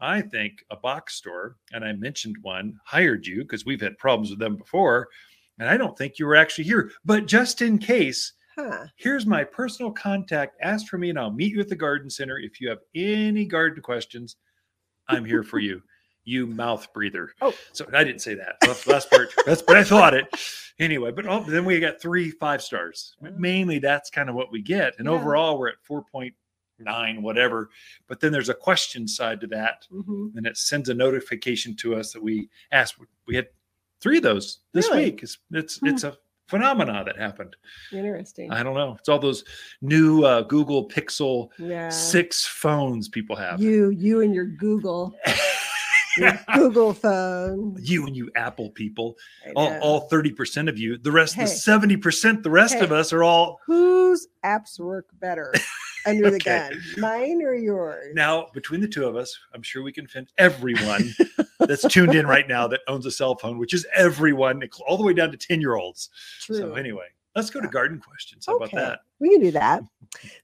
I 0.00 0.20
think 0.22 0.64
a 0.70 0.76
box 0.76 1.14
store, 1.14 1.56
and 1.72 1.84
I 1.84 1.92
mentioned 1.94 2.36
one, 2.42 2.78
hired 2.84 3.26
you 3.26 3.42
because 3.42 3.66
we've 3.66 3.80
had 3.80 3.98
problems 3.98 4.30
with 4.30 4.38
them 4.38 4.56
before, 4.56 5.08
and 5.58 5.68
I 5.68 5.76
don't 5.76 5.98
think 5.98 6.18
you 6.18 6.26
were 6.26 6.36
actually 6.36 6.64
here. 6.64 6.90
But 7.04 7.26
just 7.26 7.62
in 7.62 7.78
case." 7.78 8.32
Huh. 8.58 8.86
Here's 8.96 9.26
my 9.26 9.44
personal 9.44 9.92
contact. 9.92 10.56
Ask 10.62 10.86
for 10.86 10.96
me, 10.96 11.10
and 11.10 11.18
I'll 11.18 11.30
meet 11.30 11.52
you 11.52 11.60
at 11.60 11.68
the 11.68 11.76
garden 11.76 12.08
center 12.08 12.38
if 12.38 12.58
you 12.58 12.70
have 12.70 12.78
any 12.94 13.44
garden 13.44 13.82
questions. 13.82 14.36
I'm 15.08 15.24
here 15.24 15.42
for 15.42 15.58
you, 15.58 15.82
you 16.24 16.46
mouth 16.46 16.92
breather. 16.92 17.32
Oh, 17.40 17.54
so 17.72 17.86
I 17.94 18.04
didn't 18.04 18.22
say 18.22 18.34
that. 18.34 18.56
That's 18.60 18.86
last 18.86 19.10
part. 19.10 19.32
That's 19.44 19.62
but 19.62 19.76
I 19.76 19.84
thought 19.84 20.14
it 20.14 20.26
anyway. 20.78 21.12
But 21.12 21.26
oh, 21.26 21.40
then 21.40 21.64
we 21.64 21.78
got 21.80 22.00
three 22.00 22.30
five 22.30 22.62
stars. 22.62 23.16
Mainly, 23.20 23.78
that's 23.78 24.10
kind 24.10 24.28
of 24.28 24.34
what 24.34 24.52
we 24.52 24.62
get, 24.62 24.94
and 24.98 25.06
yeah. 25.06 25.12
overall, 25.12 25.58
we're 25.58 25.68
at 25.68 25.82
four 25.82 26.02
point 26.02 26.34
nine, 26.78 27.22
whatever. 27.22 27.70
But 28.08 28.20
then 28.20 28.32
there's 28.32 28.48
a 28.48 28.54
question 28.54 29.08
side 29.08 29.40
to 29.40 29.46
that, 29.48 29.86
mm-hmm. 29.92 30.36
and 30.36 30.46
it 30.46 30.56
sends 30.56 30.88
a 30.88 30.94
notification 30.94 31.74
to 31.76 31.96
us 31.96 32.12
that 32.12 32.22
we 32.22 32.48
asked. 32.72 32.96
We 33.26 33.36
had 33.36 33.48
three 34.00 34.18
of 34.18 34.22
those 34.22 34.60
this 34.72 34.88
really? 34.90 35.06
week. 35.06 35.22
It's 35.22 35.38
it's 35.52 35.78
hmm. 35.78 35.88
it's 35.88 36.04
a 36.04 36.16
phenomena 36.48 37.02
that 37.04 37.18
happened. 37.18 37.56
Interesting. 37.92 38.50
I 38.50 38.62
don't 38.62 38.74
know. 38.74 38.96
It's 38.98 39.08
all 39.08 39.18
those 39.18 39.44
new 39.80 40.24
uh, 40.24 40.42
Google 40.42 40.88
Pixel 40.88 41.48
yeah. 41.58 41.88
six 41.88 42.46
phones 42.46 43.08
people 43.08 43.36
have. 43.36 43.60
You, 43.60 43.90
you 43.90 44.20
and 44.20 44.34
your 44.34 44.46
Google. 44.46 45.14
your 46.16 46.38
Google 46.54 46.94
phone. 46.94 47.76
You 47.80 48.06
and 48.06 48.16
you 48.16 48.30
Apple 48.36 48.70
people. 48.70 49.16
All, 49.54 49.76
all 49.80 50.08
30% 50.08 50.68
of 50.68 50.78
you. 50.78 50.98
The 50.98 51.12
rest, 51.12 51.34
hey. 51.34 51.44
the 51.44 51.50
70%, 51.50 52.42
the 52.42 52.50
rest 52.50 52.74
hey. 52.74 52.80
of 52.80 52.92
us 52.92 53.12
are 53.12 53.22
all. 53.22 53.60
Whose 53.66 54.28
apps 54.44 54.78
work 54.78 55.06
better? 55.20 55.52
under 56.06 56.30
the 56.30 56.36
okay. 56.36 56.70
gun, 56.70 56.82
mine 56.98 57.42
or 57.42 57.54
yours? 57.54 58.14
Now, 58.14 58.48
between 58.54 58.80
the 58.80 58.88
two 58.88 59.06
of 59.06 59.16
us, 59.16 59.38
I'm 59.54 59.62
sure 59.62 59.82
we 59.82 59.92
can 59.92 60.06
find 60.06 60.28
everyone 60.38 61.14
that's 61.60 61.86
tuned 61.88 62.14
in 62.14 62.26
right 62.26 62.48
now 62.48 62.66
that 62.68 62.80
owns 62.88 63.06
a 63.06 63.10
cell 63.10 63.36
phone, 63.36 63.58
which 63.58 63.74
is 63.74 63.86
everyone, 63.94 64.62
all 64.86 64.96
the 64.96 65.04
way 65.04 65.12
down 65.12 65.30
to 65.30 65.36
10 65.36 65.60
year 65.60 65.76
olds. 65.76 66.10
So, 66.40 66.74
anyway, 66.74 67.06
let's 67.36 67.50
go 67.50 67.60
to 67.60 67.68
garden 67.68 68.00
questions. 68.00 68.46
How 68.46 68.56
okay. 68.56 68.76
about 68.76 68.88
that? 68.88 69.00
We 69.20 69.30
can 69.30 69.40
do 69.40 69.50
that. 69.52 69.82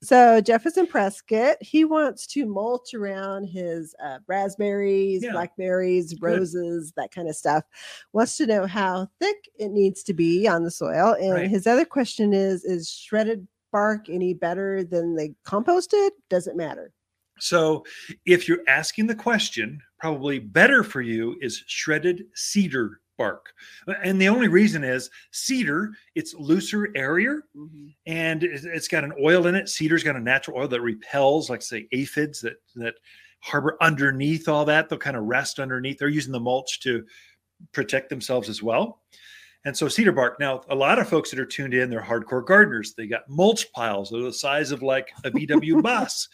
So, 0.03 0.41
Jefferson 0.41 0.87
Prescott, 0.87 1.57
he 1.61 1.85
wants 1.85 2.27
to 2.29 2.47
mulch 2.47 2.95
around 2.95 3.47
his 3.47 3.95
uh, 4.05 4.19
raspberries, 4.27 5.23
yeah. 5.23 5.33
blackberries, 5.33 6.15
roses, 6.21 6.91
Good. 6.91 7.03
that 7.03 7.11
kind 7.11 7.29
of 7.29 7.37
stuff. 7.37 7.65
Wants 8.13 8.37
to 8.37 8.47
know 8.47 8.67
how 8.67 9.09
thick 9.21 9.49
it 9.59 9.71
needs 9.71 10.03
to 10.05 10.15
be 10.15 10.47
on 10.47 10.65
the 10.65 10.71
soil. 10.71 11.17
And 11.21 11.33
right. 11.33 11.51
his 11.51 11.67
other 11.67 11.85
question 11.85 12.33
is 12.33 12.65
Is 12.65 12.91
shredded 12.91 13.47
bark 13.73 14.09
any 14.09 14.35
better 14.35 14.85
than 14.85 15.17
the 15.17 15.35
composted? 15.47 16.11
Doesn't 16.31 16.57
matter. 16.57 16.93
So, 17.39 17.85
if 18.25 18.47
you're 18.47 18.63
asking 18.69 19.09
the 19.09 19.15
question, 19.15 19.81
probably 19.99 20.39
better 20.39 20.85
for 20.85 21.01
you 21.01 21.37
is 21.41 21.65
shredded 21.67 22.25
cedar 22.35 23.01
bark. 23.19 23.53
And 24.05 24.21
the 24.21 24.29
only 24.29 24.49
reason 24.49 24.85
is 24.85 25.11
cedar, 25.33 25.93
it's 26.15 26.35
looser, 26.35 26.89
airier, 26.97 27.43
mm-hmm. 27.57 27.89
and 28.07 28.43
it's 28.43 28.89
got 28.89 29.05
an 29.05 29.13
oil 29.23 29.47
in 29.47 29.55
it. 29.55 29.69
Cedar's 29.69 30.05
got 30.05 30.17
a 30.17 30.21
natural 30.21 30.59
oil 30.59 30.69
that 30.69 30.81
repels, 30.81 31.51
like 31.51 31.63
say, 31.63 31.89
aphids 31.93 32.41
that 32.41 32.57
that 32.77 32.95
harbor 33.41 33.77
underneath 33.81 34.49
all 34.49 34.65
that. 34.65 34.89
They'll 34.89 34.99
kind 34.99 35.17
of 35.17 35.25
rest 35.25 35.59
underneath. 35.59 35.99
They're 35.99 36.09
using 36.09 36.33
the 36.33 36.41
mulch 36.41 36.81
to 36.81 37.05
protect 37.73 38.09
themselves 38.09 38.49
as 38.49 38.63
well. 38.63 39.03
And 39.65 39.77
so 39.77 39.89
cedar 39.89 40.13
bark. 40.13 40.41
Now, 40.41 40.63
a 40.69 40.75
lot 40.75 40.99
of 40.99 41.09
folks 41.09 41.31
that 41.31 41.39
are 41.39 41.47
tuned 41.47 41.75
in, 41.75 41.89
they're 41.89 42.03
hardcore 42.03 42.45
gardeners. 42.45 42.95
They 42.95 43.07
got 43.07 43.29
mulch 43.29 43.73
piles 43.73 44.11
that 44.11 44.19
are 44.19 44.25
the 44.25 44.33
size 44.33 44.73
of 44.73 44.83
like 44.83 45.13
a 45.25 45.31
VW 45.31 45.81
bus. 45.83 46.29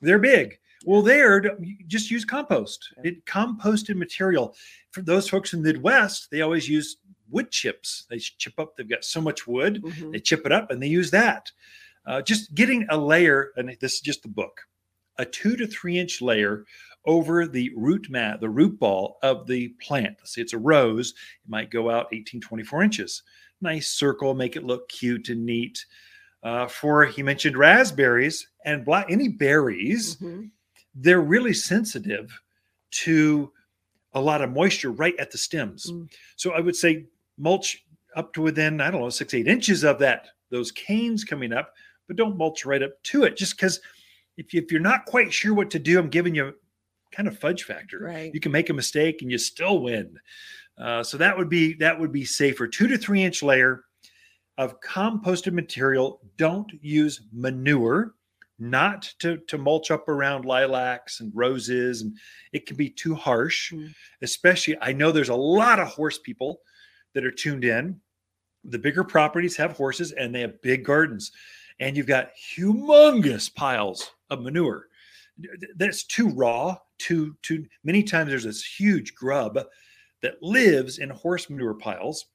They're 0.00 0.18
big. 0.18 0.58
Well, 0.86 1.02
there, 1.02 1.58
just 1.88 2.10
use 2.10 2.24
compost. 2.24 2.94
It 3.04 3.26
composted 3.26 3.96
material. 3.96 4.54
For 4.92 5.02
those 5.02 5.28
folks 5.28 5.52
in 5.52 5.62
the 5.62 5.72
Midwest, 5.72 6.30
they 6.30 6.40
always 6.40 6.68
use 6.68 6.96
wood 7.28 7.50
chips. 7.50 8.06
They 8.08 8.18
chip 8.18 8.58
up. 8.58 8.76
They've 8.76 8.88
got 8.88 9.04
so 9.04 9.20
much 9.20 9.46
wood. 9.46 9.82
Mm-hmm. 9.82 10.12
They 10.12 10.20
chip 10.20 10.46
it 10.46 10.52
up 10.52 10.70
and 10.70 10.82
they 10.82 10.86
use 10.86 11.10
that. 11.10 11.50
Uh, 12.06 12.22
just 12.22 12.54
getting 12.54 12.86
a 12.88 12.96
layer, 12.96 13.52
and 13.56 13.76
this 13.80 13.94
is 13.94 14.00
just 14.00 14.22
the 14.22 14.28
book, 14.28 14.62
a 15.18 15.24
two 15.24 15.54
to 15.56 15.66
three 15.66 15.98
inch 15.98 16.22
layer 16.22 16.64
over 17.06 17.46
the 17.46 17.70
root 17.76 18.08
mat, 18.10 18.40
the 18.40 18.48
root 18.48 18.78
ball 18.78 19.18
of 19.22 19.46
the 19.46 19.68
plant. 19.80 20.16
Let's 20.18 20.34
say 20.34 20.42
it's 20.42 20.52
a 20.52 20.58
rose, 20.58 21.10
it 21.10 21.50
might 21.50 21.70
go 21.70 21.90
out 21.90 22.08
18, 22.12 22.40
24 22.40 22.82
inches. 22.82 23.22
Nice 23.60 23.88
circle, 23.88 24.34
make 24.34 24.56
it 24.56 24.64
look 24.64 24.88
cute 24.88 25.28
and 25.28 25.44
neat. 25.44 25.84
Uh, 26.42 26.66
for 26.66 27.04
he 27.04 27.22
mentioned 27.22 27.56
raspberries 27.56 28.48
and 28.64 28.84
black 28.84 29.06
any 29.10 29.28
berries, 29.28 30.16
mm-hmm. 30.16 30.44
they're 30.94 31.20
really 31.20 31.52
sensitive 31.52 32.40
to 32.90 33.52
a 34.14 34.20
lot 34.20 34.42
of 34.42 34.50
moisture 34.50 34.90
right 34.90 35.14
at 35.18 35.30
the 35.30 35.38
stems. 35.38 35.90
Mm. 35.90 36.10
So 36.36 36.52
I 36.52 36.60
would 36.60 36.76
say 36.76 37.06
mulch 37.38 37.84
up 38.16 38.32
to 38.34 38.42
within, 38.42 38.80
I 38.80 38.90
don't 38.90 39.02
know, 39.02 39.10
six, 39.10 39.34
eight 39.34 39.46
inches 39.46 39.84
of 39.84 39.98
that, 40.00 40.28
those 40.50 40.72
canes 40.72 41.24
coming 41.24 41.52
up, 41.52 41.74
but 42.06 42.16
don't 42.16 42.36
mulch 42.36 42.64
right 42.64 42.82
up 42.82 43.00
to 43.04 43.24
it 43.24 43.36
just 43.36 43.56
because 43.56 43.80
if, 44.36 44.52
you, 44.52 44.60
if 44.60 44.72
you're 44.72 44.80
not 44.80 45.04
quite 45.06 45.32
sure 45.32 45.54
what 45.54 45.70
to 45.70 45.78
do, 45.78 45.98
I'm 45.98 46.08
giving 46.08 46.34
you 46.34 46.54
kind 47.12 47.28
of 47.28 47.38
fudge 47.38 47.64
factor. 47.64 48.00
Right. 48.00 48.32
You 48.32 48.40
can 48.40 48.52
make 48.52 48.70
a 48.70 48.74
mistake 48.74 49.22
and 49.22 49.30
you 49.30 49.38
still 49.38 49.80
win. 49.80 50.18
Uh, 50.78 51.02
so 51.02 51.16
that 51.18 51.36
would 51.36 51.48
be 51.48 51.74
that 51.74 51.98
would 51.98 52.12
be 52.12 52.24
safer. 52.24 52.66
Two 52.66 52.88
to 52.88 52.96
three 52.96 53.22
inch 53.22 53.42
layer 53.42 53.84
of 54.56 54.80
composted 54.80 55.52
material. 55.52 56.20
Don't 56.36 56.72
use 56.80 57.22
manure, 57.32 58.14
not 58.58 59.12
to 59.18 59.38
to 59.48 59.58
mulch 59.58 59.90
up 59.90 60.08
around 60.08 60.44
lilacs 60.44 61.20
and 61.20 61.32
roses, 61.34 62.02
and 62.02 62.16
it 62.52 62.66
can 62.66 62.76
be 62.76 62.88
too 62.88 63.14
harsh. 63.14 63.72
Mm. 63.72 63.94
Especially, 64.22 64.76
I 64.80 64.92
know 64.92 65.12
there's 65.12 65.28
a 65.28 65.34
lot 65.34 65.80
of 65.80 65.88
horse 65.88 66.18
people 66.18 66.60
that 67.14 67.24
are 67.24 67.30
tuned 67.30 67.64
in. 67.64 68.00
The 68.64 68.78
bigger 68.78 69.04
properties 69.04 69.56
have 69.56 69.72
horses 69.72 70.12
and 70.12 70.34
they 70.34 70.40
have 70.40 70.62
big 70.62 70.84
gardens, 70.84 71.32
and 71.78 71.96
you've 71.96 72.06
got 72.06 72.30
humongous 72.56 73.54
piles 73.54 74.12
of 74.30 74.42
manure 74.42 74.86
that's 75.76 76.04
too 76.04 76.28
raw 76.28 76.76
too 76.98 77.36
too 77.42 77.66
many 77.84 78.02
times 78.02 78.30
there's 78.30 78.44
this 78.44 78.64
huge 78.64 79.14
grub 79.14 79.58
that 80.22 80.42
lives 80.42 80.98
in 80.98 81.10
horse 81.10 81.48
manure 81.48 81.74
piles. 81.74 82.26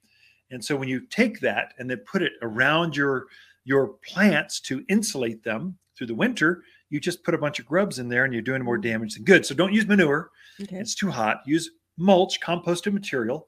And 0.51 0.63
so 0.63 0.75
when 0.75 0.87
you 0.87 1.01
take 1.07 1.39
that 1.41 1.73
and 1.77 1.89
then 1.89 1.99
put 2.05 2.21
it 2.21 2.33
around 2.41 2.95
your 2.95 3.27
your 3.63 3.95
plants 4.07 4.59
to 4.61 4.83
insulate 4.89 5.43
them 5.43 5.77
through 5.97 6.07
the 6.07 6.15
winter 6.15 6.63
you 6.89 6.99
just 6.99 7.23
put 7.23 7.33
a 7.33 7.37
bunch 7.37 7.59
of 7.59 7.65
grubs 7.65 7.99
in 7.99 8.09
there 8.09 8.25
and 8.25 8.33
you're 8.33 8.41
doing 8.41 8.63
more 8.63 8.77
mm-hmm. 8.77 8.89
damage 8.89 9.15
than 9.15 9.23
good. 9.23 9.45
So 9.45 9.55
don't 9.55 9.73
use 9.73 9.87
manure. 9.87 10.31
Okay. 10.61 10.77
it's 10.77 10.95
too 10.95 11.11
hot. 11.11 11.41
Use 11.45 11.71
mulch 11.97 12.39
composted 12.39 12.93
material 12.93 13.47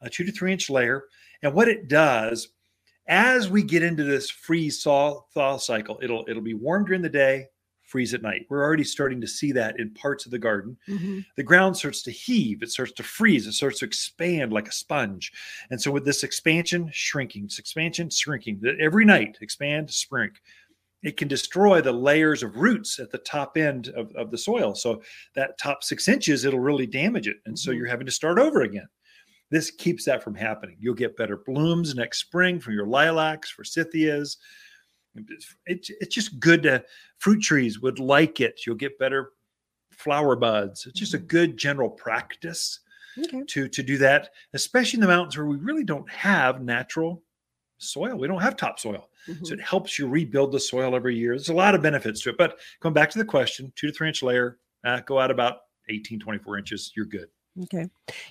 a 0.00 0.10
two 0.10 0.24
to 0.24 0.32
three 0.32 0.52
inch 0.52 0.68
layer. 0.68 1.04
And 1.42 1.54
what 1.54 1.68
it 1.68 1.88
does 1.88 2.48
as 3.08 3.48
we 3.48 3.62
get 3.62 3.82
into 3.82 4.04
this 4.04 4.30
freeze 4.30 4.82
thaw 4.82 5.22
thaw 5.34 5.56
cycle 5.56 5.98
it'll 6.02 6.24
it'll 6.28 6.42
be 6.42 6.54
warm 6.54 6.84
during 6.84 7.02
the 7.02 7.08
day 7.08 7.46
freeze 7.92 8.14
at 8.14 8.22
night. 8.22 8.46
We're 8.48 8.64
already 8.64 8.84
starting 8.84 9.20
to 9.20 9.26
see 9.26 9.52
that 9.52 9.78
in 9.78 9.92
parts 9.92 10.24
of 10.24 10.30
the 10.30 10.38
garden. 10.38 10.78
Mm-hmm. 10.88 11.20
The 11.36 11.42
ground 11.42 11.76
starts 11.76 12.02
to 12.04 12.10
heave, 12.10 12.62
it 12.62 12.70
starts 12.70 12.92
to 12.92 13.02
freeze, 13.02 13.46
it 13.46 13.52
starts 13.52 13.80
to 13.80 13.84
expand 13.84 14.50
like 14.50 14.66
a 14.66 14.72
sponge. 14.72 15.30
And 15.70 15.78
so, 15.78 15.90
with 15.90 16.06
this 16.06 16.24
expansion, 16.24 16.88
shrinking, 16.90 17.44
this 17.44 17.58
expansion, 17.58 18.08
shrinking, 18.08 18.62
every 18.80 19.04
night, 19.04 19.36
expand, 19.42 19.90
shrink, 19.90 20.40
it 21.02 21.18
can 21.18 21.28
destroy 21.28 21.82
the 21.82 21.92
layers 21.92 22.42
of 22.42 22.56
roots 22.56 22.98
at 22.98 23.10
the 23.10 23.18
top 23.18 23.58
end 23.58 23.88
of, 23.88 24.10
of 24.16 24.30
the 24.30 24.38
soil. 24.38 24.74
So, 24.74 25.02
that 25.34 25.58
top 25.58 25.84
six 25.84 26.08
inches, 26.08 26.46
it'll 26.46 26.60
really 26.60 26.86
damage 26.86 27.28
it. 27.28 27.36
And 27.44 27.58
so, 27.58 27.70
mm-hmm. 27.70 27.78
you're 27.78 27.88
having 27.88 28.06
to 28.06 28.12
start 28.12 28.38
over 28.38 28.62
again. 28.62 28.88
This 29.50 29.70
keeps 29.70 30.06
that 30.06 30.22
from 30.22 30.34
happening. 30.34 30.78
You'll 30.80 30.94
get 30.94 31.18
better 31.18 31.42
blooms 31.44 31.94
next 31.94 32.20
spring 32.20 32.58
from 32.58 32.72
your 32.72 32.86
lilacs, 32.86 33.52
forsythias, 33.52 34.38
it's, 35.16 35.90
it's 36.00 36.14
just 36.14 36.40
good 36.40 36.62
to 36.64 36.84
fruit 37.18 37.42
trees 37.42 37.80
would 37.80 37.98
like 37.98 38.40
it. 38.40 38.62
You'll 38.66 38.76
get 38.76 38.98
better 38.98 39.32
flower 39.90 40.36
buds. 40.36 40.86
It's 40.86 40.98
just 40.98 41.14
a 41.14 41.18
mm-hmm. 41.18 41.26
good 41.26 41.56
general 41.56 41.90
practice 41.90 42.80
okay. 43.18 43.42
to 43.46 43.68
to 43.68 43.82
do 43.82 43.98
that 43.98 44.30
especially 44.54 44.96
in 44.96 45.02
the 45.02 45.06
mountains 45.06 45.36
where 45.36 45.46
we 45.46 45.56
really 45.56 45.84
don't 45.84 46.08
have 46.10 46.62
natural 46.62 47.22
soil. 47.78 48.16
We 48.16 48.28
don't 48.28 48.40
have 48.40 48.56
topsoil. 48.56 49.08
Mm-hmm. 49.28 49.44
so 49.44 49.54
it 49.54 49.60
helps 49.60 50.00
you 50.00 50.08
rebuild 50.08 50.50
the 50.50 50.58
soil 50.58 50.96
every 50.96 51.14
year. 51.14 51.34
There's 51.34 51.48
a 51.48 51.54
lot 51.54 51.76
of 51.76 51.82
benefits 51.82 52.22
to 52.22 52.30
it. 52.30 52.38
But 52.38 52.58
going 52.80 52.92
back 52.92 53.08
to 53.10 53.18
the 53.18 53.24
question 53.24 53.72
two 53.76 53.86
to 53.86 53.92
three 53.92 54.08
inch 54.08 54.20
layer 54.22 54.58
uh, 54.84 55.00
go 55.00 55.20
out 55.20 55.30
about 55.30 55.58
18 55.88 56.18
24 56.18 56.58
inches 56.58 56.92
you're 56.96 57.06
good. 57.06 57.28
Okay. 57.64 57.86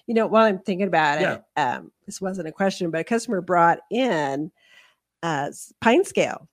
You 0.07 0.15
know 0.15 0.27
while 0.27 0.45
i'm 0.45 0.59
thinking 0.59 0.87
about 0.87 1.21
yeah. 1.21 1.35
it 1.35 1.59
um, 1.59 1.91
this 2.05 2.19
wasn't 2.19 2.47
a 2.47 2.51
question 2.51 2.91
but 2.91 3.01
a 3.01 3.03
customer 3.03 3.41
brought 3.41 3.79
in 3.91 4.51
uh, 5.23 5.51
pine 5.79 6.03
scale 6.03 6.47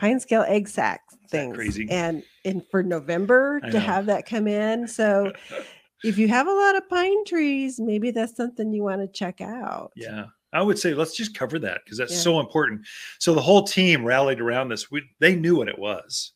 pine 0.00 0.18
scale 0.18 0.44
egg 0.48 0.66
sac 0.66 1.02
things. 1.28 1.54
Crazy. 1.54 1.86
And 1.90 2.22
in 2.44 2.62
for 2.70 2.82
November 2.82 3.60
to 3.60 3.78
have 3.78 4.06
that 4.06 4.26
come 4.26 4.48
in. 4.48 4.88
So 4.88 5.32
if 6.04 6.18
you 6.18 6.26
have 6.28 6.48
a 6.48 6.52
lot 6.52 6.76
of 6.76 6.88
pine 6.88 7.24
trees, 7.26 7.78
maybe 7.78 8.10
that's 8.10 8.34
something 8.34 8.72
you 8.72 8.82
want 8.82 9.02
to 9.02 9.08
check 9.08 9.40
out. 9.40 9.92
Yeah. 9.94 10.26
I 10.52 10.62
would 10.62 10.78
say 10.78 10.94
let's 10.94 11.14
just 11.14 11.36
cover 11.36 11.58
that 11.60 11.82
because 11.84 11.98
that's 11.98 12.12
yeah. 12.12 12.18
so 12.18 12.40
important. 12.40 12.86
So 13.20 13.34
the 13.34 13.42
whole 13.42 13.62
team 13.62 14.04
rallied 14.04 14.40
around 14.40 14.70
this. 14.70 14.90
We, 14.90 15.02
they 15.20 15.36
knew 15.36 15.56
what 15.56 15.68
it 15.68 15.78
was. 15.78 16.32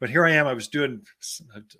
But 0.00 0.10
here 0.10 0.26
I 0.26 0.32
am. 0.32 0.46
I 0.46 0.52
was 0.52 0.68
doing 0.68 1.02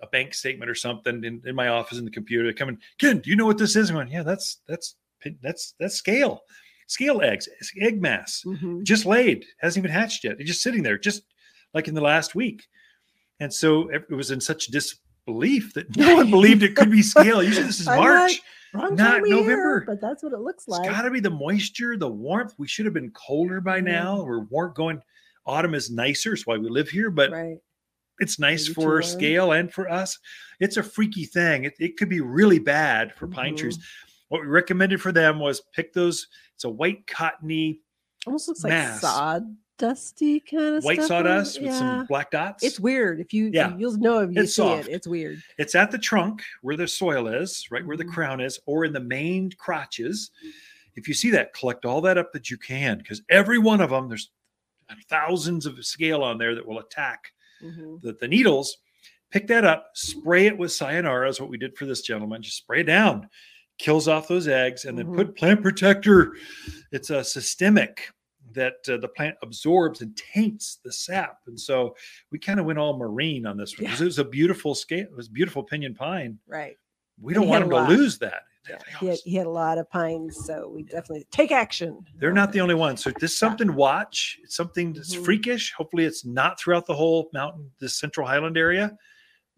a, 0.01 0.07
bank 0.07 0.33
statement 0.33 0.69
or 0.69 0.75
something 0.75 1.23
in, 1.23 1.41
in 1.45 1.55
my 1.55 1.69
office 1.69 1.99
in 1.99 2.05
the 2.05 2.11
computer. 2.11 2.51
Coming, 2.51 2.77
Ken, 2.97 3.19
do 3.19 3.29
you 3.29 3.35
know 3.35 3.45
what 3.45 3.57
this 3.57 3.75
is? 3.75 3.89
I'm 3.89 3.95
going, 3.95 4.09
yeah, 4.09 4.23
that's 4.23 4.61
that's 4.67 4.95
that's 5.41 5.73
that's 5.79 5.95
scale 5.95 6.41
scale 6.89 7.21
eggs, 7.21 7.47
egg 7.79 8.01
mass, 8.01 8.43
mm-hmm. 8.45 8.83
just 8.83 9.05
laid, 9.05 9.45
hasn't 9.59 9.85
even 9.85 9.95
hatched 9.95 10.23
yet. 10.23 10.35
It's 10.39 10.49
just 10.49 10.61
sitting 10.61 10.83
there, 10.83 10.97
just 10.97 11.21
like 11.73 11.87
in 11.87 11.93
the 11.93 12.01
last 12.01 12.33
week. 12.35 12.67
And 13.39 13.53
so 13.53 13.89
it 13.89 14.09
was 14.09 14.31
in 14.31 14.41
such 14.41 14.67
disbelief 14.67 15.73
that 15.75 15.95
no 15.95 16.15
one 16.15 16.31
believed 16.31 16.63
it 16.63 16.75
could 16.75 16.91
be 16.91 17.03
scale. 17.03 17.41
Usually 17.43 17.67
this 17.67 17.79
is 17.79 17.85
March, 17.85 18.41
not, 18.73 18.95
not 18.95 19.21
November. 19.21 19.51
Year, 19.51 19.83
but 19.85 20.01
that's 20.01 20.23
what 20.23 20.33
it 20.33 20.39
looks 20.39 20.67
like. 20.67 20.87
It's 20.87 20.89
got 20.89 21.03
to 21.03 21.11
be 21.11 21.19
the 21.19 21.29
moisture, 21.29 21.95
the 21.95 22.09
warmth. 22.09 22.55
We 22.57 22.67
should 22.67 22.85
have 22.85 22.93
been 22.93 23.11
colder 23.11 23.61
by 23.61 23.79
now. 23.79 24.17
Mm-hmm. 24.17 24.27
We're 24.27 24.45
more 24.51 24.69
going. 24.69 25.01
Autumn 25.45 25.75
is 25.75 25.91
nicer. 25.91 26.33
It's 26.33 26.45
why 26.47 26.57
we 26.57 26.69
live 26.69 26.89
here, 26.89 27.11
but 27.11 27.31
right. 27.31 27.57
it's 28.19 28.39
nice 28.39 28.67
Maybe 28.67 28.73
for 28.73 29.01
scale 29.03 29.51
and 29.51 29.71
for 29.71 29.89
us. 29.89 30.17
It's 30.59 30.77
a 30.77 30.83
freaky 30.83 31.25
thing. 31.25 31.65
It, 31.65 31.75
it 31.79 31.97
could 31.97 32.09
be 32.09 32.21
really 32.21 32.59
bad 32.59 33.13
for 33.13 33.27
mm-hmm. 33.27 33.35
pine 33.35 33.55
trees. 33.55 33.77
Mm-hmm. 33.77 34.05
What 34.29 34.41
we 34.41 34.47
recommended 34.47 35.01
for 35.01 35.11
them 35.11 35.39
was 35.39 35.61
pick 35.73 35.93
those 35.93 36.27
it's 36.59 36.65
a 36.65 36.69
white 36.69 37.07
cottony. 37.07 37.79
Almost 38.27 38.49
looks 38.49 38.65
mass. 38.65 39.01
like 39.01 39.13
sawdusty 39.79 40.41
kind 40.45 40.75
of 40.75 40.83
white 40.83 41.01
sawdust 41.01 41.61
with 41.61 41.73
some 41.73 42.05
black 42.05 42.31
dots. 42.31 42.65
It's 42.65 42.81
weird. 42.81 43.21
If 43.21 43.33
you 43.33 43.49
yeah, 43.53 43.77
you'll 43.77 43.95
know 43.95 44.19
if 44.19 44.31
you 44.35 44.41
it's 44.41 44.57
see 44.57 44.61
soft. 44.61 44.89
it. 44.89 44.91
It's 44.91 45.07
weird. 45.07 45.41
It's 45.57 45.73
at 45.73 45.89
the 45.89 45.97
trunk 45.97 46.41
where 46.61 46.75
the 46.75 46.85
soil 46.85 47.29
is, 47.29 47.65
right 47.71 47.87
where 47.87 47.95
the 47.95 48.03
mm-hmm. 48.03 48.11
crown 48.11 48.41
is, 48.41 48.59
or 48.65 48.83
in 48.83 48.91
the 48.91 48.99
main 48.99 49.53
crotches. 49.57 50.31
If 50.97 51.07
you 51.07 51.13
see 51.13 51.31
that, 51.31 51.53
collect 51.53 51.85
all 51.85 52.01
that 52.01 52.17
up 52.17 52.33
that 52.33 52.49
you 52.49 52.57
can, 52.57 52.97
because 52.97 53.21
every 53.29 53.57
one 53.57 53.79
of 53.79 53.91
them, 53.91 54.09
there's 54.09 54.31
thousands 55.09 55.65
of 55.65 55.85
scale 55.85 56.23
on 56.23 56.37
there 56.37 56.55
that 56.55 56.67
will 56.67 56.79
attack 56.79 57.31
mm-hmm. 57.63 58.05
the, 58.05 58.17
the 58.19 58.27
needles. 58.27 58.79
Pick 59.31 59.47
that 59.47 59.63
up, 59.63 59.91
spray 59.93 60.47
it 60.47 60.57
with 60.57 60.73
sayonara, 60.73 61.29
is 61.29 61.39
what 61.39 61.49
we 61.49 61.57
did 61.57 61.77
for 61.77 61.85
this 61.85 62.01
gentleman. 62.01 62.41
Just 62.41 62.57
spray 62.57 62.81
it 62.81 62.85
down 62.85 63.29
kills 63.79 64.07
off 64.07 64.27
those 64.27 64.47
eggs, 64.47 64.85
and 64.85 64.97
then 64.97 65.07
mm-hmm. 65.07 65.15
put 65.15 65.35
plant 65.35 65.61
protector. 65.61 66.35
It's 66.91 67.09
a 67.09 67.23
systemic 67.23 68.11
that 68.53 68.77
uh, 68.87 68.97
the 68.97 69.07
plant 69.07 69.35
absorbs 69.41 70.01
and 70.01 70.15
taints 70.17 70.79
the 70.83 70.91
sap. 70.91 71.39
And 71.47 71.59
so 71.59 71.95
we 72.31 72.39
kind 72.39 72.59
of 72.59 72.65
went 72.65 72.79
all 72.79 72.97
marine 72.97 73.45
on 73.45 73.57
this 73.57 73.77
one 73.77 73.85
because 73.85 73.99
yeah. 73.99 74.05
it 74.05 74.07
was 74.07 74.19
a 74.19 74.25
beautiful 74.25 74.75
scale. 74.75 75.01
It 75.01 75.15
was 75.15 75.27
beautiful 75.27 75.63
pinyon 75.63 75.95
pine. 75.95 76.37
Right. 76.47 76.77
We 77.21 77.33
don't 77.33 77.47
want 77.47 77.69
them 77.69 77.71
to 77.71 77.93
lose 77.93 78.17
that. 78.19 78.43
Yeah. 78.69 78.77
He, 78.99 79.07
had, 79.07 79.17
he, 79.25 79.35
had, 79.35 79.47
a 79.47 79.49
lot 79.49 79.77
of 79.77 79.89
pines, 79.89 80.45
so 80.45 80.69
we 80.69 80.83
definitely 80.83 81.25
take 81.31 81.51
action. 81.51 82.05
They're 82.17 82.31
not 82.31 82.51
the 82.51 82.61
only 82.61 82.75
ones. 82.75 83.01
So 83.01 83.11
this 83.19 83.37
something 83.37 83.67
to 83.67 83.73
watch. 83.73 84.37
It's 84.43 84.55
something 84.55 84.93
that's 84.93 85.15
mm-hmm. 85.15 85.23
freakish. 85.23 85.73
Hopefully, 85.73 86.05
it's 86.05 86.23
not 86.23 86.59
throughout 86.59 86.85
the 86.85 86.93
whole 86.93 87.29
mountain, 87.33 87.71
this 87.79 87.97
central 87.97 88.27
highland 88.27 88.57
area 88.57 88.95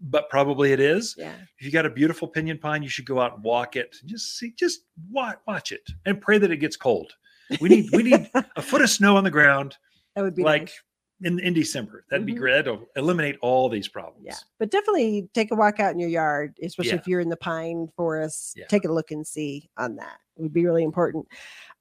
but 0.01 0.29
probably 0.29 0.71
it 0.71 0.79
is. 0.79 1.15
Yeah. 1.17 1.35
If 1.59 1.65
you 1.65 1.71
got 1.71 1.85
a 1.85 1.89
beautiful 1.89 2.27
pinyon 2.27 2.57
pine, 2.57 2.83
you 2.83 2.89
should 2.89 3.05
go 3.05 3.19
out 3.19 3.35
and 3.35 3.43
walk 3.43 3.75
it. 3.75 3.95
Just 4.05 4.37
see, 4.37 4.53
just 4.57 4.81
watch, 5.11 5.37
watch 5.47 5.71
it 5.71 5.87
and 6.05 6.19
pray 6.19 6.37
that 6.37 6.51
it 6.51 6.57
gets 6.57 6.75
cold. 6.75 7.13
We 7.59 7.69
need 7.69 7.89
we 7.93 8.03
need 8.03 8.29
a 8.55 8.61
foot 8.61 8.81
of 8.81 8.89
snow 8.89 9.17
on 9.17 9.23
the 9.23 9.31
ground. 9.31 9.77
That 10.15 10.23
would 10.23 10.35
be 10.35 10.43
like 10.43 10.61
nice. 10.63 10.81
In, 11.23 11.39
in 11.39 11.53
December. 11.53 12.03
That'd 12.09 12.25
be 12.25 12.33
Mhm. 12.33 12.37
great. 12.37 12.51
That'll 12.53 12.87
eliminate 12.95 13.37
all 13.41 13.69
these 13.69 13.87
problems. 13.87 14.25
Yeah, 14.25 14.35
but 14.59 14.71
definitely 14.71 15.29
take 15.33 15.51
a 15.51 15.55
walk 15.55 15.79
out 15.79 15.93
in 15.93 15.99
your 15.99 16.09
yard, 16.09 16.57
especially 16.63 16.91
Yeah. 16.91 16.95
if 16.97 17.07
you're 17.07 17.19
in 17.19 17.29
the 17.29 17.37
pine 17.37 17.87
forest. 17.95 18.55
Yeah. 18.57 18.65
Take 18.67 18.85
a 18.85 18.91
look 18.91 19.11
and 19.11 19.25
see 19.25 19.69
on 19.77 19.95
that. 19.97 20.17
It 20.37 20.41
would 20.43 20.53
be 20.53 20.65
really 20.65 20.83
important. 20.83 21.27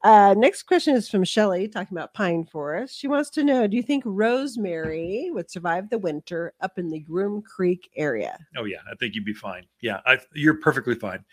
Uh, 0.03 0.35
next 0.37 0.64
question 0.64 0.94
is 0.96 1.09
from 1.09 1.24
Shelley 1.24 1.68
talking 1.68 1.96
about 1.96 2.14
pine 2.14 2.44
forest. 2.46 2.98
She 2.98 3.07
wants 3.07 3.31
to 3.31 3.44
know 3.44 3.66
Do 3.66 3.76
you 3.76 3.83
think 3.83 4.03
rosemary 4.07 5.31
would 5.33 5.50
survive 5.50 5.88
the 5.90 5.98
winter 5.98 6.53
up 6.61 6.79
in 6.79 6.90
the 6.90 7.00
Groom 7.00 7.42
Creek 7.42 7.90
area? 7.96 8.38
Oh 8.57 8.64
yeah, 8.64 8.79
I 8.90 8.94
think 8.96 9.14
you'd 9.14 9.24
be 9.24 9.33
fine. 9.35 9.66
Yeah, 9.81 10.00
I, 10.07 10.18
you're 10.35 10.55
perfectly 10.61 10.94
fine. 10.94 11.24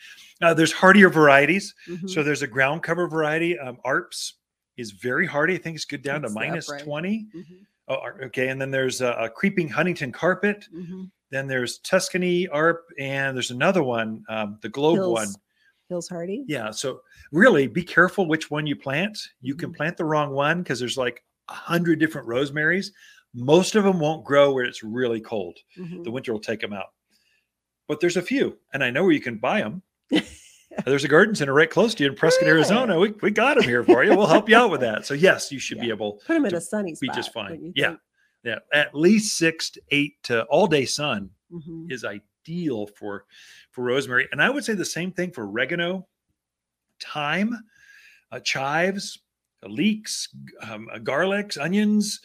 Uh, 0.41 0.54
there's 0.54 0.72
hardier 0.72 1.10
varieties. 1.10 1.74
Mhm. 1.88 2.10
So 2.10 2.24
there's 2.24 2.41
a 2.41 2.48
ground 2.48 2.84
cover 2.84 3.08
variety. 3.08 3.58
Um, 3.58 3.78
Arps 3.86 4.34
is 4.78 4.91
very 4.91 5.26
hardy. 5.26 5.56
I 5.56 5.58
think 5.58 5.76
it's 5.76 5.86
good 5.86 6.04
down 6.04 6.24
It's 6.24 6.34
to 6.34 6.39
minus 6.39 6.70
upright. 6.70 6.84
20. 6.84 7.28
Mhm, 7.36 7.65
Oh, 7.88 8.00
okay. 8.26 8.50
And 8.50 8.60
then 8.60 8.69
there's 8.71 9.02
a, 9.02 9.12
a 9.13 9.30
creeping 9.30 9.69
Huntington 9.69 10.12
carpet. 10.12 10.65
mhm. 10.73 11.10
Then 11.30 11.47
there's 11.47 11.80
Tuscany 11.80 12.47
Arp, 12.47 12.86
and 12.97 13.36
there's 13.36 13.52
another 13.52 13.84
one, 13.84 14.23
um, 14.30 14.58
the 14.62 14.69
Globe 14.69 14.95
Hills, 14.95 15.13
one. 15.13 15.28
Hills 15.89 16.08
Hardy. 16.08 16.45
Yeah. 16.47 16.71
So 16.71 17.02
really, 17.34 17.67
be 17.67 17.84
careful 17.84 18.28
which 18.28 18.50
one 18.50 18.65
you 18.65 18.76
plant. 18.78 19.17
You 19.41 19.54
can 19.56 19.71
Mhm. 19.71 19.76
plant 19.76 19.97
the 19.97 20.06
wrong 20.06 20.32
one 20.32 20.63
because 20.63 20.80
there's 20.80 20.97
like 20.97 21.23
a 21.50 21.54
hundred 21.54 22.00
different 22.00 22.28
rosemaries. 22.28 22.91
Most 23.34 23.76
of 23.76 23.84
them 23.84 24.00
won't 24.00 24.23
grow 24.26 24.54
where 24.54 24.63
it's 24.63 24.84
really 24.84 25.19
cold. 25.19 25.58
Mhm. 25.78 26.04
The 26.06 26.12
winter 26.12 26.32
will 26.32 26.39
take 26.39 26.62
them 26.62 26.71
out. 26.73 26.93
But 27.89 28.00
there's 28.00 28.17
a 28.17 28.21
few, 28.21 28.58
and 28.73 28.84
I 28.84 28.89
know 28.89 29.04
where 29.04 29.12
you 29.13 29.21
can 29.21 29.38
buy 29.38 29.62
them. 29.62 29.82
There's 30.86 31.04
a 31.04 31.08
garden 31.08 31.36
center 31.36 31.54
right 31.54 31.70
close 31.70 31.94
to 31.96 32.04
you 32.04 32.10
in 32.10 32.16
Prescott, 32.16 32.46
Yeah. 32.48 32.54
Arizona. 32.54 33.00
We, 33.00 33.12
we 33.22 33.32
got 33.32 33.56
them 33.58 33.63
here 33.68 33.84
for 33.84 34.04
you. 34.04 34.16
We'll 34.16 34.28
help 34.28 34.48
you 34.50 34.56
out 34.56 34.70
with 34.70 34.82
that. 34.82 35.06
So 35.06 35.13
yes, 35.13 35.52
you 35.52 35.60
should 35.60 35.80
be 35.80 35.88
Yeah. 35.88 35.94
able 35.94 36.13
Put 36.26 36.34
them 36.36 36.46
in 36.46 36.56
a 36.56 36.62
sunny 36.62 36.96
spot. 36.96 37.02
be 37.02 37.16
just 37.20 37.34
fine. 37.34 37.74
Yeah. 37.76 37.88
think? 37.90 38.00
Yeah, 38.44 38.60
at 38.74 38.94
least 38.96 39.38
six 39.38 39.70
to 39.72 39.82
eight 39.92 40.13
to 40.24 40.44
all 40.46 40.68
day 40.68 40.86
sun 40.86 41.32
Mhm. 41.52 41.92
is 41.92 42.06
ideal 42.06 42.88
for 42.98 43.26
for 43.72 43.84
rosemary, 43.84 44.28
and 44.32 44.42
I 44.42 44.50
would 44.50 44.63
say 44.63 44.74
the 44.74 44.86
same 44.86 45.12
thing 45.12 45.32
for 45.32 45.46
oregano, 45.46 46.08
thyme, 47.02 47.54
uh, 48.32 48.40
chives, 48.40 49.20
leeks, 49.63 50.30
um, 50.62 50.88
uh, 50.94 50.98
garlics, 51.00 51.60
onions. 51.62 52.22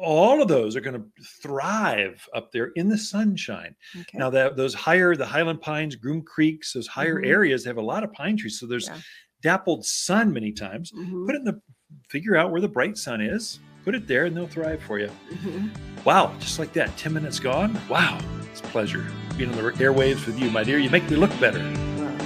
All 0.00 0.40
of 0.42 0.48
those 0.48 0.74
are 0.76 0.80
going 0.80 0.96
to 1.00 1.06
thrive 1.42 2.26
up 2.34 2.50
there 2.52 2.72
in 2.76 2.88
the 2.88 2.96
sunshine. 2.98 3.74
Okay. 3.94 4.18
Now 4.18 4.30
that 4.30 4.56
those 4.56 4.72
higher, 4.74 5.14
the 5.14 5.26
Highland 5.26 5.60
pines, 5.60 5.96
Groom 5.96 6.22
Creeks, 6.22 6.72
those 6.72 6.86
higher 6.86 7.20
Mhm. 7.20 7.26
areas 7.26 7.64
have 7.66 7.76
a 7.76 7.82
lot 7.82 8.02
of 8.04 8.12
pine 8.12 8.36
trees. 8.36 8.58
So 8.58 8.66
there's 8.66 8.88
Yeah. 8.88 8.98
dappled 9.42 9.84
sun 9.84 10.32
many 10.32 10.52
times. 10.52 10.92
Mhm, 10.92 11.26
Put 11.26 11.34
it 11.34 11.38
in 11.38 11.44
the 11.44 11.60
figure 12.08 12.36
out 12.36 12.50
where 12.50 12.60
the 12.60 12.68
bright 12.68 12.96
sun 12.96 13.20
is. 13.20 13.58
Put 13.84 13.94
it 13.94 14.06
there, 14.06 14.24
and 14.24 14.36
they'll 14.36 14.46
thrive 14.46 14.80
for 14.82 14.98
you. 14.98 15.10
mhm. 15.30 15.70
Wow, 16.04 16.34
just 16.38 16.58
like 16.58 16.72
that, 16.74 16.96
10 16.96 17.12
minutes 17.12 17.38
gone. 17.40 17.78
Wow, 17.88 18.18
it's 18.50 18.60
a 18.60 18.64
pleasure 18.64 19.04
being 19.36 19.50
on 19.50 19.56
the 19.56 19.72
airwaves 19.72 20.24
with 20.26 20.38
you, 20.40 20.50
my 20.50 20.62
dear. 20.64 20.78
You 20.78 20.88
make 20.88 21.08
me 21.10 21.16
look 21.16 21.30
better 21.40 21.58
Well, 21.58 22.16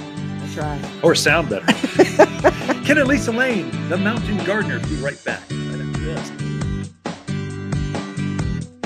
I 0.43 0.53
try. 0.53 0.99
or 1.03 1.15
sound 1.15 1.49
better. 1.49 1.65
Ken 2.85 2.97
and 2.97 3.07
Lisa 3.07 3.31
Lane, 3.31 3.69
the 3.89 3.97
Mountain 3.97 4.37
Gardener. 4.45 4.79
Be 4.87 4.95
right 4.97 5.21
back. 5.25 5.41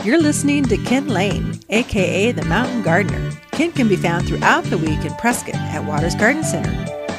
You're 0.03 0.19
listening 0.19 0.63
to 0.63 0.77
Ken 0.77 1.09
Lane, 1.09 1.59
aka 1.69 2.31
the 2.31 2.43
Mountain 2.45 2.81
Gardener. 2.81 3.31
Ken 3.51 3.71
can 3.71 3.87
be 3.87 3.95
found 3.95 4.27
throughout 4.27 4.63
the 4.63 4.79
week 4.79 5.05
in 5.05 5.13
Prescott 5.13 5.53
at 5.53 5.85
Waters 5.85 6.15
Garden 6.15 6.43
Center. 6.43 6.71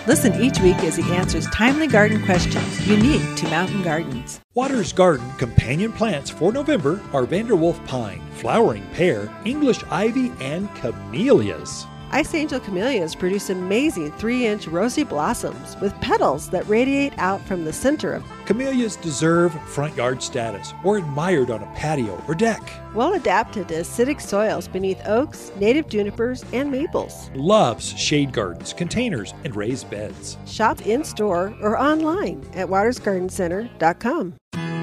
Listen 0.08 0.34
each 0.42 0.58
week 0.58 0.78
as 0.78 0.96
he 0.96 1.14
answers 1.14 1.46
timely 1.50 1.86
garden 1.86 2.24
questions 2.24 2.88
unique 2.88 3.36
to 3.36 3.48
mountain 3.50 3.84
gardens. 3.84 4.40
Waters 4.54 4.92
Garden 4.92 5.30
companion 5.38 5.92
plants 5.92 6.28
for 6.28 6.52
November 6.52 7.00
are 7.12 7.24
Vanderwolf 7.24 7.86
pine, 7.86 8.20
flowering 8.32 8.84
pear, 8.94 9.32
English 9.44 9.84
ivy, 9.88 10.32
and 10.40 10.68
camellias. 10.74 11.86
Ice 12.14 12.34
Angel 12.34 12.60
camellias 12.60 13.14
produce 13.14 13.48
amazing 13.48 14.12
three 14.12 14.44
inch 14.46 14.66
rosy 14.66 15.02
blossoms 15.02 15.78
with 15.80 15.98
petals 16.02 16.50
that 16.50 16.68
radiate 16.68 17.14
out 17.16 17.40
from 17.46 17.64
the 17.64 17.72
center 17.72 18.12
of 18.12 18.22
Camellias 18.44 18.96
deserve 18.96 19.54
front 19.62 19.96
yard 19.96 20.22
status 20.22 20.74
or 20.84 20.98
admired 20.98 21.50
on 21.50 21.62
a 21.62 21.72
patio 21.74 22.22
or 22.28 22.34
deck. 22.34 22.60
well 22.94 23.14
adapted 23.14 23.66
to 23.68 23.76
acidic 23.76 24.20
soils 24.20 24.68
beneath 24.68 25.00
oaks, 25.06 25.52
native 25.58 25.88
junipers, 25.88 26.44
and 26.52 26.70
maples. 26.70 27.30
Loves 27.34 27.98
shade 27.98 28.30
gardens, 28.30 28.74
containers, 28.74 29.32
and 29.44 29.56
raised 29.56 29.88
beds. 29.88 30.36
Shop 30.44 30.86
in 30.86 31.04
store 31.04 31.54
or 31.62 31.78
online 31.78 32.46
at 32.52 32.68
watersgardencenter.com. 32.68 34.34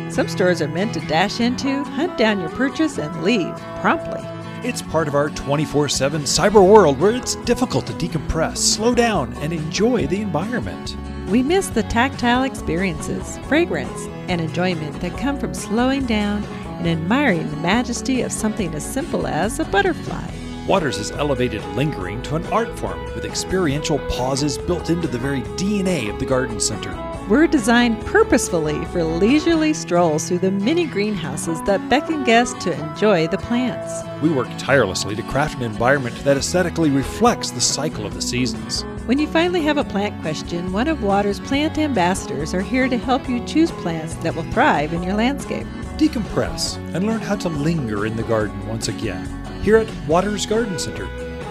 Some 0.09 0.27
stores 0.27 0.63
are 0.63 0.67
meant 0.67 0.95
to 0.95 0.99
dash 1.01 1.39
into, 1.39 1.83
hunt 1.83 2.17
down 2.17 2.39
your 2.39 2.49
purchase, 2.49 2.97
and 2.97 3.23
leave 3.23 3.55
promptly. 3.81 4.23
It's 4.61 4.81
part 4.81 5.07
of 5.07 5.15
our 5.15 5.29
24 5.29 5.87
7 5.87 6.23
cyber 6.23 6.67
world 6.67 6.99
where 6.99 7.15
it's 7.15 7.35
difficult 7.35 7.87
to 7.87 7.93
decompress, 7.93 8.57
slow 8.57 8.93
down, 8.93 9.31
and 9.35 9.53
enjoy 9.53 10.05
the 10.05 10.19
environment. 10.19 10.97
We 11.29 11.41
miss 11.43 11.67
the 11.67 11.83
tactile 11.83 12.43
experiences, 12.43 13.37
fragrance, 13.47 14.07
and 14.27 14.41
enjoyment 14.41 14.99
that 14.99 15.17
come 15.17 15.39
from 15.39 15.53
slowing 15.53 16.05
down 16.05 16.43
and 16.43 16.87
admiring 16.87 17.49
the 17.49 17.57
majesty 17.57 18.21
of 18.21 18.33
something 18.33 18.75
as 18.75 18.83
simple 18.83 19.27
as 19.27 19.59
a 19.59 19.65
butterfly. 19.65 20.29
Waters 20.67 20.97
has 20.97 21.11
elevated 21.11 21.63
lingering 21.67 22.21
to 22.23 22.35
an 22.35 22.45
art 22.47 22.77
form 22.77 23.01
with 23.15 23.23
experiential 23.23 23.99
pauses 24.09 24.57
built 24.57 24.89
into 24.89 25.07
the 25.07 25.17
very 25.17 25.41
DNA 25.55 26.13
of 26.13 26.19
the 26.19 26.25
garden 26.25 26.59
center. 26.59 26.91
We're 27.29 27.45
designed 27.45 28.03
purposefully 28.07 28.83
for 28.85 29.03
leisurely 29.03 29.71
strolls 29.75 30.27
through 30.27 30.39
the 30.39 30.49
mini 30.49 30.87
greenhouses 30.87 31.61
that 31.67 31.87
beckon 31.87 32.23
guests 32.23 32.63
to 32.63 32.73
enjoy 32.73 33.27
the 33.27 33.37
plants. 33.37 34.03
We 34.23 34.31
work 34.31 34.47
tirelessly 34.57 35.15
to 35.15 35.21
craft 35.21 35.57
an 35.57 35.61
environment 35.61 36.15
that 36.23 36.37
aesthetically 36.37 36.89
reflects 36.89 37.51
the 37.51 37.61
cycle 37.61 38.07
of 38.07 38.15
the 38.15 38.21
seasons. 38.23 38.81
When 39.05 39.19
you 39.19 39.27
finally 39.27 39.61
have 39.61 39.77
a 39.77 39.83
plant 39.83 40.19
question, 40.23 40.71
one 40.71 40.87
of 40.87 41.03
Water's 41.03 41.39
plant 41.39 41.77
ambassadors 41.77 42.55
are 42.55 42.61
here 42.61 42.89
to 42.89 42.97
help 42.97 43.29
you 43.29 43.45
choose 43.45 43.69
plants 43.69 44.15
that 44.15 44.35
will 44.35 44.51
thrive 44.51 44.91
in 44.91 45.03
your 45.03 45.13
landscape. 45.13 45.67
Decompress 45.97 46.77
and 46.95 47.05
learn 47.05 47.21
how 47.21 47.35
to 47.35 47.49
linger 47.49 48.07
in 48.07 48.15
the 48.15 48.23
garden 48.23 48.67
once 48.67 48.87
again. 48.87 49.27
Here 49.61 49.77
at 49.77 50.07
Waters 50.07 50.47
Garden 50.47 50.79
Center, 50.79 51.05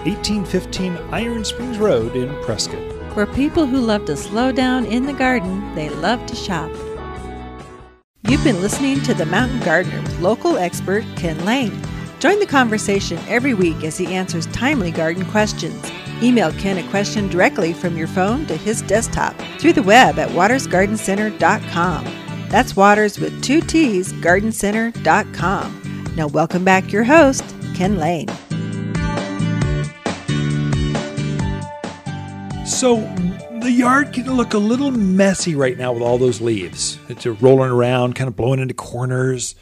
1815 0.07 0.97
Iron 1.13 1.45
Springs 1.45 1.79
Road 1.79 2.17
in 2.17 2.35
Prescott. 2.43 2.98
For 3.19 3.27
people 3.27 3.67
who 3.67 3.81
love 3.81 4.05
to 4.05 4.17
slow 4.17 4.53
down 4.53 4.87
in 4.87 5.05
the 5.05 5.13
garden, 5.13 5.75
they 5.75 5.89
love 5.89 6.25
to 6.27 6.37
shop. 6.37 6.71
You've 8.23 8.45
been 8.45 8.61
listening 8.61 9.01
to 9.01 9.13
The 9.13 9.27
Mountain 9.27 9.59
Gardener 9.59 10.01
with 10.03 10.21
local 10.21 10.57
expert 10.57 11.05
Ken 11.17 11.45
Lane. 11.45 11.77
Join 12.21 12.39
the 12.39 12.47
conversation 12.47 13.19
every 13.27 13.55
week 13.55 13.83
as 13.83 13.99
he 13.99 14.15
answers 14.15 14.47
timely 14.53 14.93
garden 14.93 15.25
questions. 15.25 15.91
Email 16.23 16.53
Ken 16.53 16.79
a 16.79 16.89
question 16.91 17.27
directly 17.27 17.73
from 17.73 17.97
your 17.97 18.07
phone 18.07 18.47
to 18.47 18.57
his 18.57 18.83
desktop 18.83 19.35
through 19.59 19.73
the 19.73 19.83
web 19.83 20.21
at 20.21 20.29
watersgardencenter.com. 20.29 22.05
That's 22.51 22.77
Waters 22.77 23.19
with 23.19 23.43
two 23.43 23.61
T's, 23.63 24.13
gardencenter.com. 24.13 26.05
Now, 26.15 26.29
welcome 26.29 26.65
back 26.65 26.93
your 26.93 27.03
host, 27.03 27.43
Ken 27.75 27.99
Lane. 27.99 28.29
So 32.79 32.99
the 33.61 33.73
yard 33.73 34.13
can 34.13 34.37
look 34.37 34.55
a 34.55 34.59
little 34.59 34.93
messy 34.93 35.57
right 35.57 35.77
now 35.77 35.93
with 35.93 36.01
all 36.01 36.17
those 36.17 36.41
leaves. 36.41 36.97
It's 37.09 37.27
rolling 37.27 37.73
around, 37.73 38.15
kind 38.15 38.29
of 38.29 38.37
blowing 38.37 38.61
into 38.61 38.73
corners. 38.73 39.57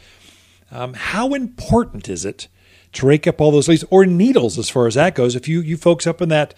Um, 0.69 0.93
how 0.93 1.33
important 1.33 2.09
is 2.09 2.25
it 2.25 2.47
to 2.93 3.07
rake 3.07 3.25
up 3.25 3.41
all 3.41 3.49
those 3.49 3.67
leaves 3.67 3.83
or 3.89 4.05
needles 4.05 4.59
as 4.59 4.69
far 4.69 4.85
as 4.85 4.93
that 4.93 5.15
goes? 5.15 5.35
If 5.35 5.47
you 5.47 5.61
you 5.61 5.77
folks 5.77 6.05
up 6.05 6.21
in 6.21 6.29
that, 6.29 6.53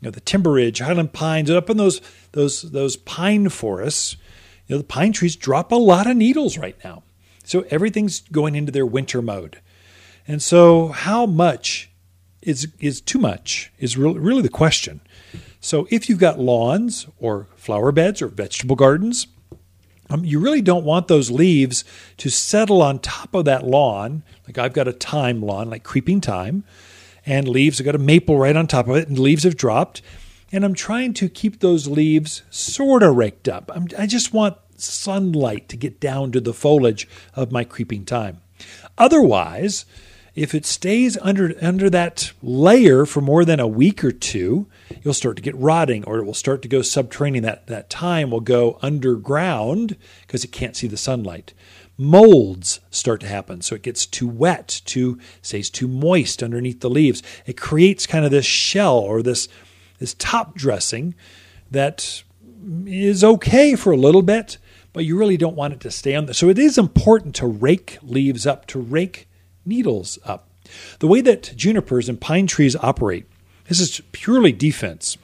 you 0.00 0.06
know, 0.06 0.12
the 0.12 0.20
timber 0.20 0.52
ridge, 0.52 0.78
Highland 0.78 1.12
pines, 1.12 1.50
up 1.50 1.68
in 1.68 1.78
those 1.78 2.00
those 2.30 2.62
those 2.62 2.96
pine 2.96 3.48
forests, 3.48 4.16
you 4.68 4.76
know, 4.76 4.78
the 4.78 4.86
pine 4.86 5.12
trees 5.12 5.34
drop 5.34 5.72
a 5.72 5.74
lot 5.74 6.06
of 6.06 6.16
needles 6.16 6.56
right 6.56 6.76
now. 6.84 7.02
So 7.42 7.66
everything's 7.70 8.20
going 8.20 8.54
into 8.54 8.70
their 8.70 8.86
winter 8.86 9.20
mode. 9.20 9.60
And 10.28 10.40
so 10.40 10.88
how 10.90 11.26
much 11.26 11.90
is 12.40 12.68
is 12.78 13.00
too 13.00 13.18
much 13.18 13.72
is 13.80 13.96
really 13.96 14.42
the 14.42 14.48
question. 14.48 15.00
So 15.64 15.88
if 15.90 16.10
you've 16.10 16.18
got 16.18 16.38
lawns 16.38 17.06
or 17.18 17.46
flower 17.56 17.90
beds 17.90 18.20
or 18.20 18.28
vegetable 18.28 18.76
gardens, 18.76 19.28
um, 20.10 20.22
you 20.22 20.38
really 20.38 20.60
don't 20.60 20.84
want 20.84 21.08
those 21.08 21.30
leaves 21.30 21.84
to 22.18 22.28
settle 22.28 22.82
on 22.82 22.98
top 22.98 23.34
of 23.34 23.46
that 23.46 23.64
lawn. 23.64 24.24
Like 24.46 24.58
I've 24.58 24.74
got 24.74 24.88
a 24.88 24.92
thyme 24.92 25.40
lawn, 25.40 25.70
like 25.70 25.82
creeping 25.82 26.20
thyme, 26.20 26.64
and 27.24 27.48
leaves. 27.48 27.80
I've 27.80 27.86
got 27.86 27.94
a 27.94 27.98
maple 27.98 28.36
right 28.36 28.54
on 28.54 28.66
top 28.66 28.88
of 28.88 28.96
it, 28.96 29.08
and 29.08 29.18
leaves 29.18 29.44
have 29.44 29.56
dropped. 29.56 30.02
And 30.52 30.66
I'm 30.66 30.74
trying 30.74 31.14
to 31.14 31.30
keep 31.30 31.60
those 31.60 31.88
leaves 31.88 32.42
sort 32.50 33.02
of 33.02 33.16
raked 33.16 33.48
up. 33.48 33.72
I'm, 33.74 33.88
I 33.98 34.06
just 34.06 34.34
want 34.34 34.58
sunlight 34.76 35.70
to 35.70 35.78
get 35.78 35.98
down 35.98 36.30
to 36.32 36.42
the 36.42 36.52
foliage 36.52 37.08
of 37.34 37.52
my 37.52 37.64
creeping 37.64 38.04
thyme. 38.04 38.42
Otherwise, 38.98 39.86
if 40.34 40.54
it 40.54 40.66
stays 40.66 41.16
under 41.22 41.54
under 41.62 41.88
that 41.90 42.32
layer 42.42 43.06
for 43.06 43.20
more 43.20 43.44
than 43.44 43.60
a 43.60 43.68
week 43.68 44.04
or 44.04 44.10
two, 44.10 44.66
you'll 45.02 45.14
start 45.14 45.36
to 45.36 45.42
get 45.42 45.56
rotting 45.56 46.04
or 46.04 46.18
it 46.18 46.24
will 46.24 46.34
start 46.34 46.62
to 46.62 46.68
go 46.68 46.82
subterranean. 46.82 47.44
That 47.44 47.66
that 47.68 47.90
thyme 47.90 48.30
will 48.30 48.40
go 48.40 48.78
underground 48.82 49.96
because 50.22 50.44
it 50.44 50.52
can't 50.52 50.76
see 50.76 50.88
the 50.88 50.96
sunlight. 50.96 51.54
Molds 51.96 52.80
start 52.90 53.20
to 53.20 53.28
happen. 53.28 53.62
So 53.62 53.76
it 53.76 53.82
gets 53.82 54.06
too 54.06 54.26
wet, 54.26 54.82
too 54.84 55.18
stays 55.40 55.70
too 55.70 55.86
moist 55.86 56.42
underneath 56.42 56.80
the 56.80 56.90
leaves. 56.90 57.22
It 57.46 57.56
creates 57.56 58.06
kind 58.06 58.24
of 58.24 58.32
this 58.32 58.46
shell 58.46 58.98
or 58.98 59.22
this 59.22 59.48
this 59.98 60.14
top 60.14 60.56
dressing 60.56 61.14
that 61.70 62.24
is 62.86 63.22
okay 63.22 63.76
for 63.76 63.92
a 63.92 63.96
little 63.96 64.22
bit, 64.22 64.58
but 64.92 65.04
you 65.04 65.16
really 65.16 65.36
don't 65.36 65.56
want 65.56 65.74
it 65.74 65.80
to 65.80 65.90
stay 65.92 66.16
on 66.16 66.26
there. 66.26 66.34
So 66.34 66.48
it 66.48 66.58
is 66.58 66.76
important 66.76 67.36
to 67.36 67.46
rake 67.46 67.98
leaves 68.02 68.46
up, 68.46 68.66
to 68.68 68.80
rake 68.80 69.28
needles 69.64 70.18
up. 70.24 70.48
The 70.98 71.06
way 71.06 71.20
that 71.20 71.54
junipers 71.56 72.08
and 72.08 72.20
pine 72.20 72.46
trees 72.46 72.76
operate, 72.76 73.26
this 73.68 73.80
is 73.80 74.00
purely 74.12 74.52
defense. 74.52 75.16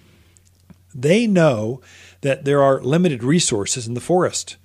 They 0.94 1.26
know 1.26 1.80
that 2.20 2.44
there 2.44 2.62
are 2.62 2.82
limited 2.82 3.22
resources 3.22 3.86
in 3.86 3.94
the 3.94 4.00
forest. 4.00 4.56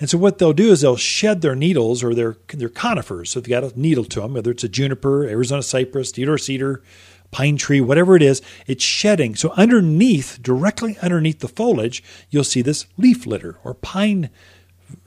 And 0.00 0.08
so 0.08 0.18
what 0.18 0.38
they'll 0.38 0.52
do 0.52 0.72
is 0.72 0.80
they'll 0.80 0.96
shed 0.96 1.42
their 1.42 1.54
needles 1.54 2.02
or 2.02 2.14
their, 2.14 2.36
their 2.48 2.68
conifers. 2.68 3.30
So 3.30 3.40
they've 3.40 3.50
got 3.50 3.64
a 3.64 3.78
needle 3.78 4.04
to 4.06 4.20
them, 4.20 4.34
whether 4.34 4.50
it's 4.50 4.64
a 4.64 4.68
juniper, 4.68 5.24
Arizona 5.24 5.62
cypress, 5.62 6.12
Deodar 6.12 6.40
cedar, 6.40 6.82
pine 7.30 7.56
tree, 7.56 7.80
whatever 7.80 8.16
it 8.16 8.22
is, 8.22 8.42
it's 8.66 8.84
shedding. 8.84 9.34
So 9.34 9.50
underneath, 9.50 10.42
directly 10.42 10.96
underneath 11.02 11.40
the 11.40 11.48
foliage, 11.48 12.02
you'll 12.30 12.44
see 12.44 12.62
this 12.62 12.86
leaf 12.96 13.26
litter 13.26 13.58
or 13.64 13.74
pine 13.74 14.30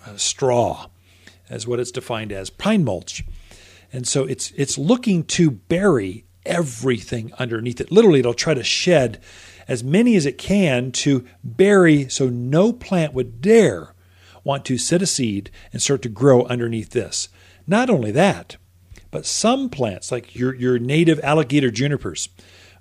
uh, 0.05 0.17
straw, 0.17 0.87
as 1.49 1.67
what 1.67 1.79
it's 1.79 1.91
defined 1.91 2.31
as, 2.31 2.49
pine 2.49 2.83
mulch. 2.83 3.23
And 3.95 4.05
so 4.05 4.25
it's 4.25 4.51
it's 4.57 4.77
looking 4.77 5.23
to 5.23 5.49
bury 5.49 6.25
everything 6.45 7.31
underneath 7.39 7.79
it. 7.79 7.93
Literally, 7.93 8.19
it'll 8.19 8.33
try 8.33 8.53
to 8.53 8.61
shed 8.61 9.21
as 9.69 9.85
many 9.85 10.17
as 10.17 10.25
it 10.25 10.37
can 10.37 10.91
to 10.91 11.25
bury 11.45 12.09
so 12.09 12.27
no 12.27 12.73
plant 12.73 13.13
would 13.13 13.41
dare 13.41 13.93
want 14.43 14.65
to 14.65 14.77
set 14.77 15.01
a 15.01 15.05
seed 15.05 15.49
and 15.71 15.81
start 15.81 16.01
to 16.01 16.09
grow 16.09 16.43
underneath 16.43 16.89
this. 16.89 17.29
Not 17.65 17.89
only 17.89 18.11
that, 18.11 18.57
but 19.11 19.25
some 19.25 19.69
plants, 19.69 20.11
like 20.11 20.35
your, 20.35 20.53
your 20.53 20.77
native 20.77 21.21
alligator 21.23 21.71
junipers, 21.71 22.27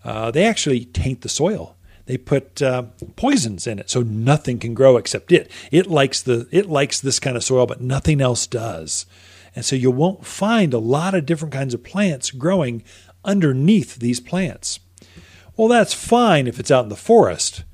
uh, 0.03 0.33
they 0.33 0.45
actually 0.45 0.85
taint 0.85 1.21
the 1.21 1.29
soil. 1.29 1.77
They 2.07 2.19
put 2.19 2.61
uh, 2.61 2.87
poisons 3.15 3.69
in 3.69 3.79
it, 3.79 3.89
so 3.89 4.03
nothing 4.03 4.59
can 4.59 4.75
grow 4.75 4.97
except 4.97 5.31
it. 5.31 5.49
It 5.71 5.87
likes 5.87 6.21
the 6.21 6.49
it 6.51 6.67
likes 6.67 7.01
this 7.01 7.21
kind 7.21 7.37
of 7.37 7.45
soil, 7.45 7.67
but 7.67 7.81
nothing 7.81 8.21
else 8.21 8.49
does. 8.49 9.07
And 9.55 9.65
so 9.65 9.77
you 9.77 9.91
won't 9.91 10.27
find 10.27 10.75
a 10.75 10.79
lot 10.79 11.15
of 11.15 11.27
different 11.27 11.55
kinds 11.55 11.75
of 11.75 11.85
plants 11.85 12.31
growing 12.31 12.83
underneath 13.25 13.97
these 13.97 14.21
plants. 14.21 14.81
Well, 15.57 15.69
that's 15.69 15.95
fine 15.95 16.47
if 16.47 16.59
it's 16.59 16.71
out 16.71 16.85
in 16.85 16.89
the 16.89 16.97
forest. 16.97 17.65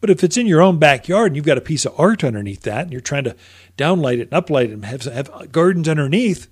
But 0.00 0.10
if 0.10 0.22
it's 0.22 0.36
in 0.36 0.46
your 0.46 0.60
own 0.60 0.78
backyard 0.78 1.28
and 1.28 1.36
you've 1.36 1.44
got 1.44 1.58
a 1.58 1.62
piece 1.62 1.84
of 1.84 1.98
art 1.98 2.22
underneath 2.22 2.62
that 2.62 2.82
and 2.82 2.92
you're 2.92 3.00
trying 3.00 3.24
to 3.24 3.36
downlight 3.76 4.20
it 4.20 4.30
and 4.32 4.44
uplight 4.44 4.66
it 4.66 4.72
and 4.72 4.84
have, 4.84 5.02
have 5.04 5.52
gardens 5.52 5.88
underneath, 5.88 6.48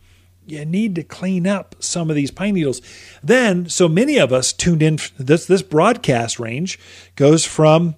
you 0.47 0.65
need 0.65 0.95
to 0.95 1.03
clean 1.03 1.47
up 1.47 1.75
some 1.81 2.09
of 2.09 2.17
these 2.17 2.31
pine 2.31 2.55
needles. 2.55 2.81
Then, 3.23 3.69
so 3.69 3.89
many 3.89 4.17
of 4.17 4.33
us 4.33 4.53
tuned 4.53 4.83
in. 4.83 4.99
This 5.19 5.47
this 5.47 5.63
broadcast 5.63 6.39
range 6.39 6.79
goes 7.17 7.45
from 7.45 7.97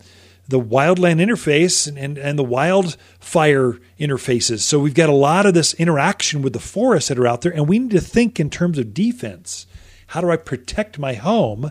the 0.49 0.61
wildland 0.61 1.21
interface 1.21 1.87
and, 1.87 1.99
and, 1.99 2.17
and 2.17 2.39
the 2.39 2.45
wildfire 2.45 3.79
interfaces. 4.01 4.61
So 4.61 4.79
we've 4.79 4.95
got 4.95 5.11
a 5.11 5.15
lot 5.15 5.45
of 5.45 5.53
this 5.53 5.75
interaction 5.75 6.41
with 6.41 6.55
the 6.55 6.59
forests 6.59 7.09
that 7.09 7.19
are 7.19 7.27
out 7.27 7.43
there, 7.43 7.53
and 7.53 7.69
we 7.69 7.79
need 7.79 7.91
to 7.91 8.01
think 8.01 8.41
in 8.41 8.49
terms 8.49 8.79
of 8.79 8.95
defense. 8.95 9.67
How 10.09 10.23
do 10.23 10.31
I 10.31 10.37
protect 10.37 10.99
my 10.99 11.15
home 11.15 11.71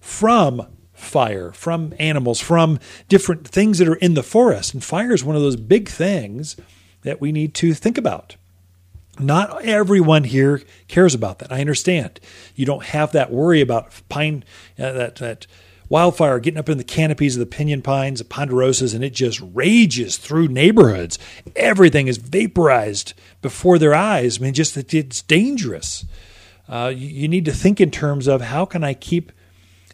from 0.00 0.68
fire, 0.92 1.50
from 1.52 1.94
animals, 1.98 2.40
from 2.40 2.78
different 3.08 3.46
things 3.46 3.78
that 3.78 3.88
are 3.88 3.96
in 3.96 4.14
the 4.14 4.22
forest? 4.22 4.72
And 4.72 4.84
fire 4.84 5.12
is 5.12 5.24
one 5.24 5.34
of 5.34 5.42
those 5.42 5.56
big 5.56 5.88
things 5.88 6.56
that 7.02 7.20
we 7.20 7.32
need 7.32 7.54
to 7.54 7.74
think 7.74 7.98
about. 7.98 8.36
Not 9.18 9.64
everyone 9.64 10.24
here 10.24 10.62
cares 10.86 11.14
about 11.14 11.40
that. 11.40 11.52
I 11.52 11.60
understand. 11.60 12.20
You 12.54 12.64
don't 12.64 12.84
have 12.84 13.12
that 13.12 13.32
worry 13.32 13.60
about 13.60 14.00
pine, 14.08 14.44
uh, 14.78 14.92
that 14.92 15.16
that 15.16 15.46
wildfire 15.92 16.40
getting 16.40 16.58
up 16.58 16.70
in 16.70 16.78
the 16.78 16.84
canopies 16.84 17.36
of 17.36 17.40
the 17.40 17.44
pinyon 17.46 17.82
pines, 17.82 18.18
the 18.18 18.24
ponderosas, 18.24 18.94
and 18.94 19.04
it 19.04 19.12
just 19.12 19.42
rages 19.52 20.16
through 20.16 20.48
neighborhoods. 20.48 21.18
Everything 21.54 22.08
is 22.08 22.16
vaporized 22.16 23.12
before 23.42 23.78
their 23.78 23.94
eyes. 23.94 24.38
I 24.38 24.42
mean, 24.42 24.54
just 24.54 24.74
that 24.74 24.94
it's 24.94 25.20
dangerous. 25.20 26.06
Uh, 26.66 26.90
you, 26.96 27.08
you 27.08 27.28
need 27.28 27.44
to 27.44 27.52
think 27.52 27.78
in 27.78 27.90
terms 27.90 28.26
of 28.26 28.40
how 28.40 28.64
can 28.64 28.82
I 28.82 28.94
keep 28.94 29.32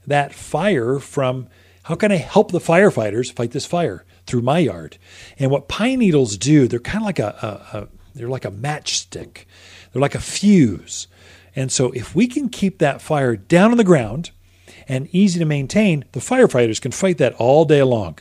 that 0.06 0.32
fire 0.32 1.00
from, 1.00 1.48
how 1.82 1.96
can 1.96 2.12
I 2.12 2.16
help 2.16 2.52
the 2.52 2.61
firefighters 2.61 3.32
fight 3.32 3.50
this 3.50 3.66
fire 3.66 4.04
through 4.24 4.42
my 4.42 4.61
yard? 4.61 4.98
And 5.37 5.50
what 5.50 5.66
pine 5.66 5.98
needles 5.98 6.37
do, 6.37 6.68
they're 6.68 6.78
kind 6.78 7.02
of 7.02 7.06
like 7.06 7.18
a, 7.18 7.66
a, 7.74 7.78
a 7.78 7.88
they're 8.14 8.28
like 8.28 8.44
a 8.44 8.52
matchstick. 8.52 9.46
They're 9.92 10.02
like 10.02 10.14
a 10.14 10.20
fuse. 10.20 11.08
And 11.56 11.72
so 11.72 11.90
if 11.90 12.14
we 12.14 12.28
can 12.28 12.50
keep 12.50 12.78
that 12.78 13.02
fire 13.02 13.34
down 13.34 13.72
on 13.72 13.78
the 13.78 13.84
ground, 13.84 14.30
and 14.88 15.09
easy 15.14 15.38
to 15.38 15.44
maintain, 15.44 16.05
the 16.12 16.20
firefighters 16.20 16.81
can 16.81 16.92
fight 16.92 17.18
that 17.18 17.35
all 17.35 17.64
day 17.64 17.83
long. 17.83 18.18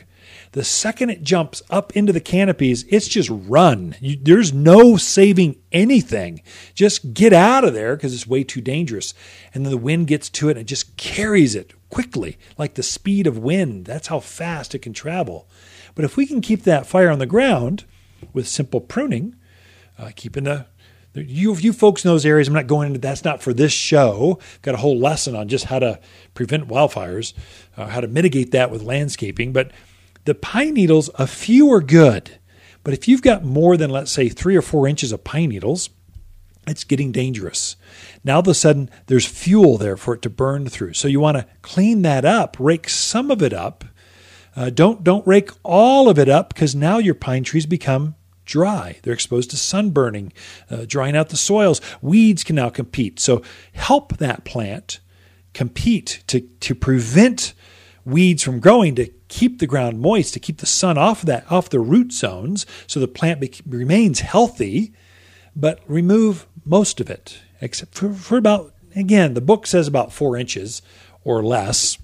The 0.52 0.64
second 0.64 1.10
it 1.10 1.22
jumps 1.22 1.62
up 1.68 1.94
into 1.96 2.12
the 2.12 2.20
canopies, 2.20 2.84
it's 2.88 3.08
just 3.08 3.30
run. 3.30 3.96
You, 4.00 4.18
there's 4.20 4.52
no 4.52 4.96
saving 4.96 5.56
anything. 5.72 6.42
Just 6.74 7.12
get 7.12 7.32
out 7.32 7.64
of 7.64 7.74
there 7.74 7.96
because 7.96 8.14
it's 8.14 8.26
way 8.26 8.44
too 8.44 8.60
dangerous. 8.60 9.12
And 9.52 9.64
then 9.64 9.70
the 9.70 9.76
wind 9.76 10.06
gets 10.06 10.30
to 10.30 10.48
it 10.48 10.52
and 10.52 10.60
it 10.60 10.64
just 10.64 10.96
carries 10.96 11.54
it 11.54 11.74
quickly, 11.90 12.38
like 12.56 12.74
the 12.74 12.82
speed 12.82 13.26
of 13.26 13.38
wind. 13.38 13.84
That's 13.84 14.08
how 14.08 14.20
fast 14.20 14.74
it 14.74 14.80
can 14.80 14.92
travel. 14.92 15.48
But 15.94 16.04
if 16.04 16.16
we 16.16 16.26
can 16.26 16.40
keep 16.40 16.62
that 16.62 16.86
fire 16.86 17.10
on 17.10 17.18
the 17.18 17.26
ground 17.26 17.84
with 18.32 18.48
simple 18.48 18.80
pruning, 18.80 19.34
uh, 19.98 20.10
keeping 20.14 20.44
the 20.44 20.66
you, 21.18 21.54
you 21.56 21.72
folks 21.72 22.04
in 22.04 22.10
those 22.10 22.26
areas, 22.26 22.48
I'm 22.48 22.54
not 22.54 22.66
going 22.66 22.88
into 22.88 22.98
that's 22.98 23.24
not 23.24 23.42
for 23.42 23.52
this 23.52 23.72
show. 23.72 24.38
Got 24.62 24.74
a 24.74 24.78
whole 24.78 24.98
lesson 24.98 25.34
on 25.34 25.48
just 25.48 25.66
how 25.66 25.78
to 25.78 26.00
prevent 26.34 26.68
wildfires, 26.68 27.32
uh, 27.76 27.86
how 27.86 28.00
to 28.00 28.08
mitigate 28.08 28.50
that 28.52 28.70
with 28.70 28.82
landscaping. 28.82 29.52
But 29.52 29.72
the 30.24 30.34
pine 30.34 30.74
needles, 30.74 31.10
a 31.14 31.26
few 31.26 31.72
are 31.72 31.80
good. 31.80 32.38
But 32.84 32.94
if 32.94 33.08
you've 33.08 33.22
got 33.22 33.44
more 33.44 33.76
than, 33.76 33.90
let's 33.90 34.10
say, 34.10 34.28
three 34.28 34.56
or 34.56 34.62
four 34.62 34.86
inches 34.86 35.12
of 35.12 35.24
pine 35.24 35.50
needles, 35.50 35.90
it's 36.66 36.84
getting 36.84 37.12
dangerous. 37.12 37.76
Now, 38.24 38.34
all 38.34 38.40
of 38.40 38.48
a 38.48 38.54
sudden, 38.54 38.90
there's 39.06 39.26
fuel 39.26 39.78
there 39.78 39.96
for 39.96 40.14
it 40.14 40.22
to 40.22 40.30
burn 40.30 40.68
through. 40.68 40.94
So 40.94 41.08
you 41.08 41.20
want 41.20 41.38
to 41.38 41.46
clean 41.62 42.02
that 42.02 42.24
up, 42.24 42.56
rake 42.58 42.88
some 42.88 43.30
of 43.30 43.42
it 43.42 43.52
up. 43.52 43.84
Uh, 44.54 44.70
don't 44.70 45.04
don't 45.04 45.26
rake 45.26 45.50
all 45.62 46.08
of 46.08 46.18
it 46.18 46.28
up 46.28 46.52
because 46.52 46.74
now 46.74 46.98
your 46.98 47.14
pine 47.14 47.44
trees 47.44 47.64
become 47.64 48.16
dry. 48.48 48.98
They're 49.02 49.12
exposed 49.12 49.50
to 49.50 49.56
sunburning, 49.56 50.32
uh, 50.70 50.86
drying 50.86 51.16
out 51.16 51.28
the 51.28 51.36
soils. 51.36 51.80
Weeds 52.00 52.42
can 52.42 52.56
now 52.56 52.70
compete. 52.70 53.20
So 53.20 53.42
help 53.74 54.16
that 54.16 54.44
plant 54.44 54.98
compete 55.52 56.24
to, 56.26 56.40
to 56.40 56.74
prevent 56.74 57.52
weeds 58.04 58.42
from 58.42 58.58
growing, 58.58 58.94
to 58.96 59.06
keep 59.28 59.58
the 59.58 59.66
ground 59.66 60.00
moist, 60.00 60.32
to 60.32 60.40
keep 60.40 60.58
the 60.58 60.66
sun 60.66 60.96
off 60.96 61.20
of 61.20 61.26
that, 61.26 61.50
off 61.52 61.68
the 61.68 61.78
root 61.78 62.10
zones, 62.10 62.64
so 62.86 62.98
the 62.98 63.06
plant 63.06 63.38
be- 63.40 63.52
remains 63.66 64.20
healthy, 64.20 64.92
but 65.54 65.80
remove 65.86 66.46
most 66.64 67.00
of 67.00 67.10
it, 67.10 67.40
except 67.60 67.94
for, 67.94 68.14
for 68.14 68.38
about, 68.38 68.72
again, 68.96 69.34
the 69.34 69.42
book 69.42 69.66
says 69.66 69.86
about 69.86 70.12
four 70.12 70.36
inches 70.36 70.80
or 71.22 71.42
less. 71.42 71.98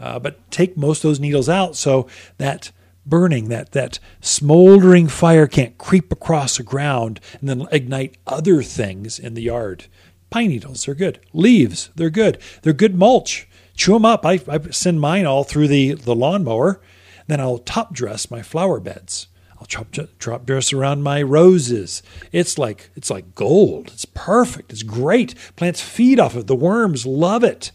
Uh, 0.00 0.18
but 0.18 0.50
take 0.50 0.76
most 0.76 1.04
of 1.04 1.10
those 1.10 1.20
needles 1.20 1.48
out 1.48 1.76
so 1.76 2.08
that 2.38 2.72
burning, 3.06 3.48
that, 3.48 3.72
that 3.72 3.98
smoldering 4.20 5.08
fire 5.08 5.46
can't 5.46 5.78
creep 5.78 6.12
across 6.12 6.56
the 6.56 6.62
ground 6.62 7.20
and 7.40 7.48
then 7.48 7.66
ignite 7.70 8.16
other 8.26 8.62
things 8.62 9.18
in 9.18 9.34
the 9.34 9.42
yard. 9.42 9.86
Pine 10.30 10.48
needles, 10.48 10.84
they're 10.84 10.94
good. 10.94 11.20
Leaves, 11.32 11.90
they're 11.94 12.10
good. 12.10 12.38
They're 12.62 12.72
good 12.72 12.94
mulch. 12.94 13.48
Chew 13.76 13.92
them 13.94 14.04
up. 14.04 14.24
I, 14.24 14.40
I 14.48 14.58
send 14.70 15.00
mine 15.00 15.26
all 15.26 15.44
through 15.44 15.68
the, 15.68 15.92
the 15.92 16.14
lawnmower. 16.14 16.80
Then 17.26 17.40
I'll 17.40 17.58
top 17.58 17.92
dress 17.92 18.30
my 18.30 18.42
flower 18.42 18.80
beds. 18.80 19.28
I'll 19.58 19.66
top, 19.66 19.88
top 20.18 20.46
dress 20.46 20.72
around 20.72 21.02
my 21.02 21.22
roses. 21.22 22.02
It's 22.32 22.58
like 22.58 22.90
it's 22.96 23.10
like 23.10 23.34
gold. 23.34 23.88
It's 23.88 24.04
perfect. 24.04 24.72
It's 24.72 24.82
great. 24.82 25.34
Plants 25.56 25.80
feed 25.80 26.20
off 26.20 26.34
of 26.34 26.42
it. 26.42 26.46
The 26.48 26.56
worms 26.56 27.06
love 27.06 27.44
it. 27.44 27.72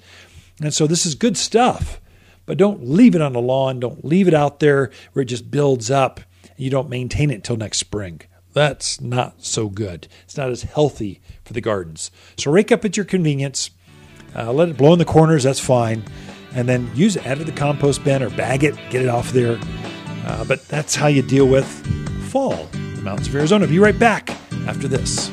And 0.61 0.73
so 0.73 0.85
this 0.85 1.05
is 1.05 1.15
good 1.15 1.37
stuff. 1.37 1.99
But 2.49 2.57
don't 2.57 2.83
leave 2.83 3.13
it 3.13 3.21
on 3.21 3.33
the 3.33 3.39
lawn. 3.39 3.79
Don't 3.79 4.03
leave 4.03 4.27
it 4.27 4.33
out 4.33 4.59
there 4.59 4.89
where 5.13 5.21
it 5.21 5.27
just 5.27 5.51
builds 5.51 5.91
up 5.91 6.19
and 6.41 6.57
you 6.57 6.71
don't 6.71 6.89
maintain 6.89 7.29
it 7.29 7.35
until 7.35 7.57
next 7.57 7.77
spring. 7.77 8.21
That's 8.53 8.99
not 8.99 9.43
so 9.45 9.69
good. 9.69 10.07
It's 10.23 10.35
not 10.35 10.49
as 10.49 10.63
healthy 10.63 11.21
for 11.45 11.53
the 11.53 11.61
gardens. 11.61 12.09
So 12.37 12.49
rake 12.49 12.71
up 12.71 12.83
at 12.83 12.97
your 12.97 13.05
convenience. 13.05 13.69
Uh, 14.35 14.51
let 14.51 14.67
it 14.67 14.77
blow 14.77 14.93
in 14.93 14.97
the 14.97 15.05
corners. 15.05 15.43
That's 15.43 15.59
fine. 15.59 16.03
And 16.55 16.67
then 16.67 16.89
use 16.95 17.17
it, 17.17 17.27
add 17.27 17.37
it 17.37 17.45
to 17.45 17.51
the 17.51 17.55
compost 17.55 18.03
bin 18.03 18.23
or 18.23 18.31
bag 18.31 18.63
it, 18.63 18.73
get 18.89 19.03
it 19.03 19.09
off 19.09 19.31
there. 19.31 19.59
Uh, 20.25 20.43
but 20.45 20.67
that's 20.67 20.95
how 20.95 21.05
you 21.05 21.21
deal 21.21 21.47
with 21.47 21.67
fall 22.31 22.67
in 22.73 22.95
the 22.95 23.01
mountains 23.03 23.27
of 23.27 23.35
Arizona. 23.35 23.67
Be 23.67 23.77
right 23.77 23.99
back 23.99 24.31
after 24.65 24.87
this. 24.87 25.29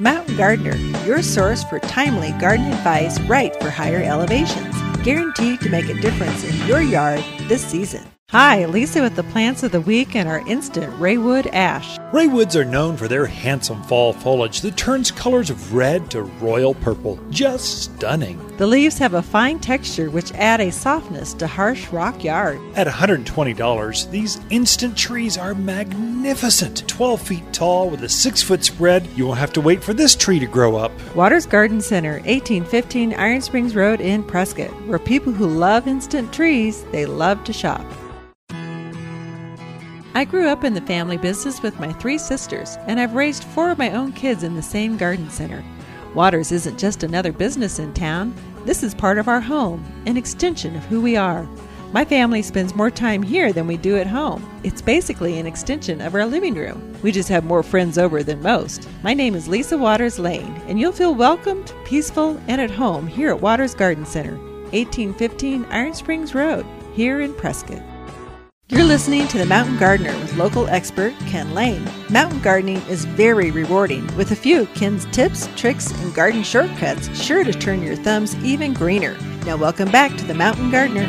The 0.00 0.04
Mountain 0.04 0.36
Gardener, 0.38 0.76
your 1.04 1.20
source 1.20 1.62
for 1.62 1.78
timely 1.78 2.32
garden 2.40 2.64
advice 2.72 3.20
right 3.28 3.54
for 3.56 3.68
higher 3.68 4.02
elevations. 4.02 4.74
Guaranteed 5.02 5.60
to 5.60 5.68
make 5.68 5.90
a 5.90 6.00
difference 6.00 6.42
in 6.42 6.66
your 6.66 6.80
yard 6.80 7.22
this 7.48 7.62
season. 7.62 8.06
Hi, 8.32 8.64
Lisa 8.66 9.02
with 9.02 9.16
the 9.16 9.24
plants 9.24 9.64
of 9.64 9.72
the 9.72 9.80
week 9.80 10.14
and 10.14 10.28
our 10.28 10.46
instant 10.46 10.94
Raywood 11.00 11.48
ash. 11.52 11.98
Raywoods 12.12 12.54
are 12.54 12.64
known 12.64 12.96
for 12.96 13.08
their 13.08 13.26
handsome 13.26 13.82
fall 13.82 14.12
foliage 14.12 14.60
that 14.60 14.76
turns 14.76 15.10
colors 15.10 15.50
of 15.50 15.74
red 15.74 16.12
to 16.12 16.22
royal 16.22 16.74
purple. 16.74 17.18
Just 17.30 17.82
stunning. 17.82 18.38
The 18.56 18.68
leaves 18.68 18.98
have 18.98 19.14
a 19.14 19.22
fine 19.22 19.58
texture 19.58 20.10
which 20.10 20.30
add 20.34 20.60
a 20.60 20.70
softness 20.70 21.34
to 21.34 21.48
harsh 21.48 21.88
rock 21.88 22.22
yard. 22.22 22.60
At 22.76 22.86
$120, 22.86 24.10
these 24.12 24.40
instant 24.50 24.96
trees 24.96 25.36
are 25.36 25.54
magnificent. 25.54 26.86
12 26.86 27.20
feet 27.20 27.52
tall 27.52 27.90
with 27.90 28.04
a 28.04 28.08
6 28.08 28.42
foot 28.44 28.62
spread. 28.62 29.08
You 29.16 29.26
won't 29.26 29.40
have 29.40 29.52
to 29.54 29.60
wait 29.60 29.82
for 29.82 29.92
this 29.92 30.14
tree 30.14 30.38
to 30.38 30.46
grow 30.46 30.76
up. 30.76 30.92
Waters 31.16 31.46
Garden 31.46 31.80
Center, 31.80 32.20
1815 32.26 33.12
Iron 33.14 33.40
Springs 33.40 33.74
Road 33.74 34.00
in 34.00 34.22
Prescott, 34.22 34.70
where 34.86 35.00
people 35.00 35.32
who 35.32 35.48
love 35.48 35.88
instant 35.88 36.32
trees, 36.32 36.84
they 36.92 37.06
love 37.06 37.42
to 37.42 37.52
shop. 37.52 37.84
I 40.12 40.24
grew 40.24 40.48
up 40.48 40.64
in 40.64 40.74
the 40.74 40.80
family 40.80 41.16
business 41.16 41.62
with 41.62 41.78
my 41.78 41.92
three 41.92 42.18
sisters, 42.18 42.76
and 42.88 42.98
I've 42.98 43.14
raised 43.14 43.44
four 43.44 43.70
of 43.70 43.78
my 43.78 43.92
own 43.92 44.12
kids 44.12 44.42
in 44.42 44.56
the 44.56 44.62
same 44.62 44.96
garden 44.96 45.30
center. 45.30 45.62
Waters 46.14 46.50
isn't 46.50 46.80
just 46.80 47.04
another 47.04 47.30
business 47.30 47.78
in 47.78 47.94
town, 47.94 48.34
this 48.64 48.82
is 48.82 48.92
part 48.92 49.18
of 49.18 49.28
our 49.28 49.40
home, 49.40 49.84
an 50.06 50.16
extension 50.16 50.74
of 50.74 50.84
who 50.86 51.00
we 51.00 51.16
are. 51.16 51.48
My 51.92 52.04
family 52.04 52.42
spends 52.42 52.74
more 52.74 52.90
time 52.90 53.22
here 53.22 53.52
than 53.52 53.68
we 53.68 53.76
do 53.76 53.96
at 53.98 54.08
home. 54.08 54.44
It's 54.64 54.82
basically 54.82 55.38
an 55.38 55.46
extension 55.46 56.00
of 56.00 56.14
our 56.16 56.26
living 56.26 56.54
room. 56.54 56.96
We 57.02 57.12
just 57.12 57.28
have 57.28 57.44
more 57.44 57.62
friends 57.62 57.96
over 57.96 58.24
than 58.24 58.42
most. 58.42 58.88
My 59.04 59.14
name 59.14 59.36
is 59.36 59.46
Lisa 59.46 59.78
Waters 59.78 60.18
Lane, 60.18 60.60
and 60.66 60.80
you'll 60.80 60.90
feel 60.90 61.14
welcomed, 61.14 61.72
peaceful, 61.84 62.40
and 62.48 62.60
at 62.60 62.70
home 62.70 63.06
here 63.06 63.30
at 63.30 63.40
Waters 63.40 63.74
Garden 63.76 64.04
Center, 64.04 64.36
1815 64.72 65.66
Iron 65.66 65.94
Springs 65.94 66.34
Road, 66.34 66.66
here 66.94 67.20
in 67.20 67.32
Prescott. 67.34 67.82
You're 68.70 68.84
listening 68.84 69.26
to 69.26 69.38
The 69.38 69.46
Mountain 69.46 69.78
Gardener 69.78 70.16
with 70.20 70.36
local 70.36 70.68
expert 70.68 71.12
Ken 71.26 71.54
Lane. 71.54 71.90
Mountain 72.08 72.40
gardening 72.40 72.76
is 72.82 73.04
very 73.04 73.50
rewarding, 73.50 74.06
with 74.16 74.30
a 74.30 74.36
few 74.36 74.66
Ken's 74.66 75.06
tips, 75.06 75.48
tricks, 75.56 75.90
and 75.90 76.14
garden 76.14 76.44
shortcuts 76.44 77.08
sure 77.20 77.42
to 77.42 77.52
turn 77.52 77.82
your 77.82 77.96
thumbs 77.96 78.36
even 78.44 78.72
greener. 78.72 79.18
Now, 79.44 79.56
welcome 79.56 79.90
back 79.90 80.16
to 80.18 80.24
The 80.24 80.34
Mountain 80.34 80.70
Gardener. 80.70 81.08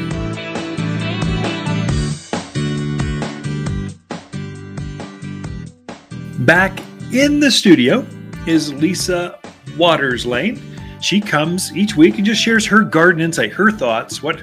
Back 6.39 6.79
in 7.13 7.39
the 7.39 7.51
studio 7.51 8.07
is 8.47 8.73
Lisa 8.73 9.37
Waters 9.77 10.25
Lane. 10.25 10.59
She 10.99 11.21
comes 11.21 11.71
each 11.77 11.95
week 11.95 12.17
and 12.17 12.25
just 12.25 12.41
shares 12.41 12.65
her 12.65 12.81
garden 12.81 13.21
insight, 13.21 13.51
her 13.51 13.69
thoughts, 13.69 14.23
what 14.23 14.41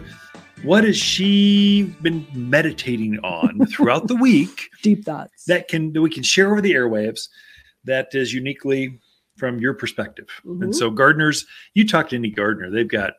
what 0.63 0.85
has 0.85 0.97
she 0.97 1.85
been 2.03 2.27
meditating 2.35 3.19
on 3.21 3.67
throughout 3.71 4.09
the 4.09 4.17
week? 4.17 4.69
Deep 4.83 5.05
thoughts 5.05 5.45
that 5.45 5.69
can 5.69 5.93
that 5.93 6.03
we 6.03 6.11
can 6.11 6.23
share 6.23 6.51
over 6.51 6.61
the 6.61 6.73
airwaves. 6.73 7.29
That 7.85 8.15
is 8.15 8.35
uniquely 8.35 8.99
from 9.37 9.61
your 9.61 9.75
perspective. 9.75 10.27
Mm-hmm. 10.45 10.65
And 10.65 10.77
so, 10.77 10.91
gardeners, 10.91 11.47
you 11.75 11.87
talk 11.87 12.09
to 12.11 12.17
any 12.17 12.31
gardener, 12.31 12.71
they've 12.71 12.89
got 12.89 13.15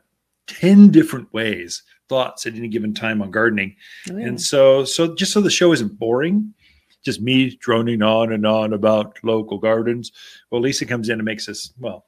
ten 0.47 0.89
different 0.89 1.31
ways, 1.33 1.83
thoughts 2.09 2.45
at 2.45 2.55
any 2.55 2.67
given 2.67 2.93
time 2.93 3.21
on 3.21 3.31
gardening. 3.31 3.75
Oh, 4.09 4.17
yeah. 4.17 4.27
And 4.27 4.41
so, 4.41 4.83
so 4.85 5.15
just 5.15 5.31
so 5.31 5.41
the 5.41 5.49
show 5.49 5.71
isn't 5.71 5.97
boring, 5.97 6.53
just 7.03 7.21
me 7.21 7.55
droning 7.55 8.01
on 8.01 8.31
and 8.31 8.45
on 8.45 8.73
about 8.73 9.17
local 9.23 9.57
gardens. 9.57 10.11
Well, 10.51 10.61
Lisa 10.61 10.85
comes 10.85 11.09
in 11.09 11.19
and 11.19 11.25
makes 11.25 11.47
us 11.47 11.73
well. 11.79 12.05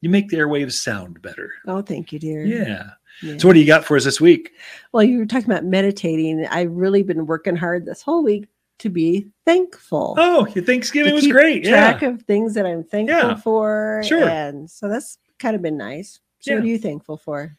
You 0.00 0.10
make 0.10 0.28
the 0.28 0.38
airwaves 0.38 0.72
sound 0.72 1.22
better. 1.22 1.52
Oh, 1.66 1.80
thank 1.80 2.12
you, 2.12 2.18
dear. 2.18 2.44
Yeah. 2.44 2.90
Yeah. 3.22 3.36
So, 3.38 3.48
what 3.48 3.54
do 3.54 3.60
you 3.60 3.66
got 3.66 3.84
for 3.84 3.96
us 3.96 4.04
this 4.04 4.20
week? 4.20 4.52
Well, 4.92 5.02
you 5.02 5.18
were 5.18 5.26
talking 5.26 5.50
about 5.50 5.64
meditating. 5.64 6.46
I've 6.46 6.72
really 6.72 7.02
been 7.02 7.26
working 7.26 7.56
hard 7.56 7.86
this 7.86 8.02
whole 8.02 8.22
week 8.22 8.48
to 8.80 8.88
be 8.88 9.28
thankful. 9.44 10.14
Oh, 10.18 10.46
your 10.48 10.64
Thanksgiving 10.64 11.14
was 11.14 11.26
great. 11.26 11.64
Track 11.64 12.02
yeah. 12.02 12.08
of 12.08 12.22
things 12.22 12.54
that 12.54 12.66
I'm 12.66 12.82
thankful 12.82 13.16
yeah. 13.16 13.34
for. 13.36 14.02
Sure. 14.04 14.28
And 14.28 14.68
so 14.68 14.88
that's 14.88 15.18
kind 15.38 15.54
of 15.54 15.62
been 15.62 15.76
nice. 15.76 16.20
So, 16.40 16.54
what 16.56 16.64
are 16.64 16.66
you 16.66 16.78
thankful 16.78 17.16
for? 17.16 17.56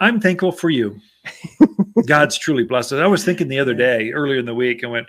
I'm 0.00 0.20
thankful 0.20 0.50
for 0.50 0.68
you. 0.68 0.98
God's 2.06 2.36
truly 2.36 2.64
blessed 2.64 2.92
us. 2.92 3.00
I 3.00 3.06
was 3.06 3.24
thinking 3.24 3.46
the 3.46 3.60
other 3.60 3.74
day, 3.74 4.10
earlier 4.10 4.40
in 4.40 4.46
the 4.46 4.54
week, 4.54 4.82
I 4.82 4.88
went, 4.88 5.06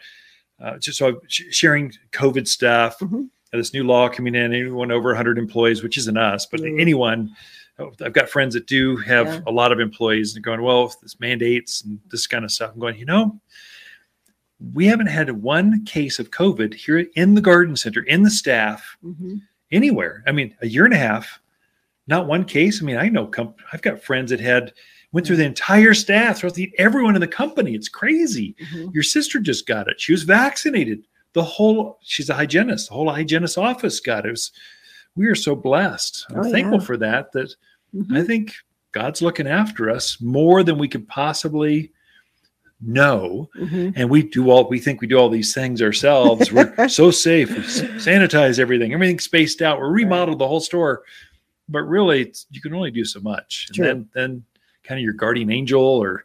uh, 0.62 0.78
just 0.78 1.00
so 1.00 1.08
I'm 1.08 1.20
sharing 1.28 1.92
COVID 2.12 2.48
stuff. 2.48 3.00
Mm-hmm. 3.00 3.24
This 3.54 3.74
new 3.74 3.84
law 3.84 4.08
coming 4.10 4.36
in, 4.36 4.54
anyone 4.54 4.92
over 4.92 5.10
100 5.10 5.40
employees, 5.40 5.82
which 5.82 5.98
isn't 5.98 6.18
us, 6.18 6.46
but 6.46 6.60
mm-hmm. 6.60 6.80
anyone 6.80 7.36
I've 7.80 8.14
got 8.14 8.30
friends 8.30 8.54
that 8.56 8.68
do 8.68 8.98
have 8.98 9.28
yeah. 9.28 9.40
a 9.46 9.52
lot 9.52 9.72
of 9.72 9.80
employees 9.80 10.36
and 10.36 10.44
going, 10.44 10.62
well, 10.62 10.94
this 11.02 11.20
mandates 11.20 11.82
and 11.82 12.00
this 12.10 12.26
kind 12.26 12.44
of 12.44 12.52
stuff. 12.52 12.72
I'm 12.74 12.80
going, 12.80 12.98
you 12.98 13.06
know, 13.06 13.40
we 14.74 14.88
haven't 14.88 15.08
had 15.08 15.30
one 15.44 15.86
case 15.86 16.18
of 16.18 16.32
COVID 16.32 16.74
here 16.74 17.06
in 17.16 17.36
the 17.36 17.42
garden 17.42 17.76
center, 17.76 18.02
in 18.04 18.24
the 18.24 18.32
staff, 18.32 18.98
mm-hmm. 19.04 19.36
anywhere. 19.72 20.24
I 20.26 20.32
mean, 20.32 20.56
a 20.62 20.68
year 20.68 20.86
and 20.86 20.94
a 20.94 20.98
half, 20.98 21.40
not 22.08 22.28
one 22.28 22.46
case. 22.46 22.82
I 22.82 22.86
mean, 22.86 22.98
I 22.98 23.10
know 23.10 23.28
comp- 23.28 23.60
I've 23.72 23.82
got 23.84 24.02
friends 24.02 24.32
that 24.32 24.40
had 24.40 24.74
went 25.12 25.28
through 25.28 25.36
the 25.36 25.46
entire 25.46 25.94
staff, 25.94 26.40
throughout 26.40 26.56
the 26.56 26.74
everyone 26.80 27.16
in 27.16 27.22
the 27.22 27.28
company. 27.28 27.76
It's 27.76 27.90
crazy. 27.90 28.56
Mm-hmm. 28.60 28.90
Your 28.94 29.04
sister 29.04 29.40
just 29.40 29.68
got 29.68 29.88
it. 29.88 30.02
She 30.02 30.12
was 30.12 30.24
vaccinated. 30.24 31.04
The 31.34 31.44
whole 31.44 32.00
she's 32.02 32.30
a 32.30 32.34
hygienist. 32.34 32.90
The 32.90 32.96
whole 32.96 33.12
hygienist 33.12 33.58
office 33.58 34.00
got 34.00 34.26
it. 34.26 34.30
it 34.30 34.32
was, 34.32 34.52
we 35.18 35.26
are 35.26 35.36
so 35.36 35.56
blessed. 35.56 36.26
I'm 36.30 36.40
oh, 36.40 36.52
thankful 36.52 36.80
yeah. 36.80 36.86
for 36.86 36.98
that. 36.98 37.32
That 37.34 37.54
Mm-hmm. 37.96 38.16
I 38.16 38.24
think 38.24 38.54
God's 38.92 39.22
looking 39.22 39.48
after 39.48 39.90
us 39.90 40.20
more 40.22 40.64
than 40.64 40.78
we 40.78 40.88
could 40.88 41.08
possibly 41.08 41.92
know. 42.82 43.50
Mm-hmm. 43.58 43.92
And 43.96 44.10
we 44.10 44.24
do 44.24 44.50
all, 44.50 44.70
we 44.70 44.80
think 44.80 45.02
we 45.02 45.08
do 45.08 45.18
all 45.18 45.30
these 45.30 45.54
things 45.54 45.82
ourselves. 45.82 46.52
We're 46.52 46.88
so 46.90 47.12
safe. 47.12 47.50
We 47.50 47.58
sanitize 47.58 48.60
everything, 48.60 48.94
everything's 48.94 49.24
spaced 49.24 49.62
out. 49.62 49.80
We're 49.80 49.92
remodeled 49.92 50.40
the 50.40 50.48
whole 50.48 50.60
store. 50.60 51.04
But 51.70 51.84
really, 51.84 52.34
you 52.52 52.62
can 52.62 52.74
only 52.74 52.92
do 52.92 53.04
so 53.04 53.20
much. 53.20 53.68
And 53.76 53.86
then, 53.86 54.10
then 54.14 54.44
kind 54.84 54.98
of 55.00 55.04
your 55.04 55.14
guardian 55.14 55.52
angel 55.52 55.84
or 55.84 56.24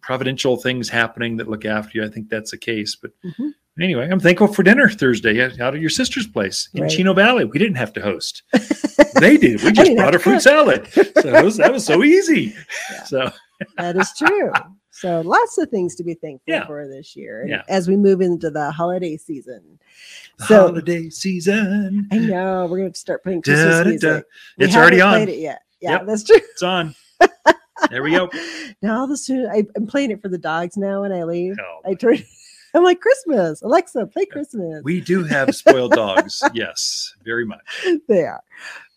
providential 0.00 0.56
things 0.56 0.88
happening 0.88 1.36
that 1.36 1.48
look 1.48 1.64
after 1.64 1.98
you. 1.98 2.04
I 2.04 2.08
think 2.08 2.28
that's 2.28 2.50
the 2.50 2.58
case. 2.58 2.96
But 2.96 3.12
mm-hmm 3.24 3.50
anyway, 3.80 4.08
I'm 4.10 4.20
thankful 4.20 4.48
for 4.48 4.62
dinner 4.62 4.88
Thursday 4.88 5.42
out 5.42 5.74
at 5.74 5.80
your 5.80 5.90
sister's 5.90 6.26
place 6.26 6.68
in 6.74 6.82
right. 6.82 6.90
Chino 6.90 7.14
Valley. 7.14 7.44
We 7.44 7.58
didn't 7.58 7.76
have 7.76 7.92
to 7.94 8.00
host; 8.00 8.42
they 9.20 9.36
did. 9.36 9.62
We 9.62 9.72
just 9.72 9.96
brought 9.96 10.14
a 10.14 10.18
fruit 10.18 10.42
salad, 10.42 10.88
so 10.92 11.02
that 11.30 11.44
was, 11.44 11.56
that 11.56 11.72
was 11.72 11.84
so 11.84 12.02
easy. 12.04 12.54
Yeah. 12.90 13.04
So 13.04 13.32
that 13.76 13.96
is 13.96 14.12
true. 14.16 14.52
So 14.90 15.22
lots 15.22 15.58
of 15.58 15.70
things 15.70 15.96
to 15.96 16.04
be 16.04 16.14
thankful 16.14 16.54
yeah. 16.54 16.66
for 16.66 16.86
this 16.86 17.16
year 17.16 17.44
yeah. 17.48 17.62
as 17.68 17.88
we 17.88 17.96
move 17.96 18.20
into 18.20 18.48
the 18.48 18.70
holiday 18.70 19.16
season. 19.16 19.80
The 20.38 20.46
so, 20.46 20.60
holiday 20.68 21.10
season. 21.10 22.08
I 22.12 22.18
know 22.18 22.66
we're 22.66 22.78
going 22.78 22.92
to 22.92 22.98
start 22.98 23.24
playing 23.24 23.42
Christmas 23.42 23.74
da, 23.74 23.82
da, 23.82 23.88
music. 23.88 24.24
Da. 24.58 24.64
It's 24.64 24.76
already 24.76 25.00
on. 25.00 25.14
Played 25.14 25.28
it 25.30 25.40
yet? 25.40 25.62
Yeah, 25.80 25.90
yep. 25.90 26.06
that's 26.06 26.22
true. 26.22 26.36
It's 26.36 26.62
on. 26.62 26.94
there 27.90 28.04
we 28.04 28.12
go. 28.12 28.30
Now 28.82 29.00
all 29.00 29.06
the 29.08 29.16
soon 29.16 29.50
I, 29.50 29.64
am 29.76 29.88
playing 29.88 30.12
it 30.12 30.22
for 30.22 30.28
the 30.28 30.38
dogs 30.38 30.76
now 30.76 31.02
when 31.02 31.10
I 31.10 31.24
leave. 31.24 31.56
Oh, 31.60 31.80
I 31.84 31.94
turn 31.94 32.18
I'm 32.74 32.84
like 32.84 33.00
Christmas. 33.00 33.62
Alexa, 33.62 34.06
play 34.06 34.26
Christmas. 34.26 34.82
We 34.84 35.00
do 35.00 35.24
have 35.24 35.54
spoiled 35.54 35.92
dogs. 35.92 36.42
yes, 36.52 37.14
very 37.24 37.44
much. 37.46 37.86
They 38.08 38.24
are. 38.24 38.42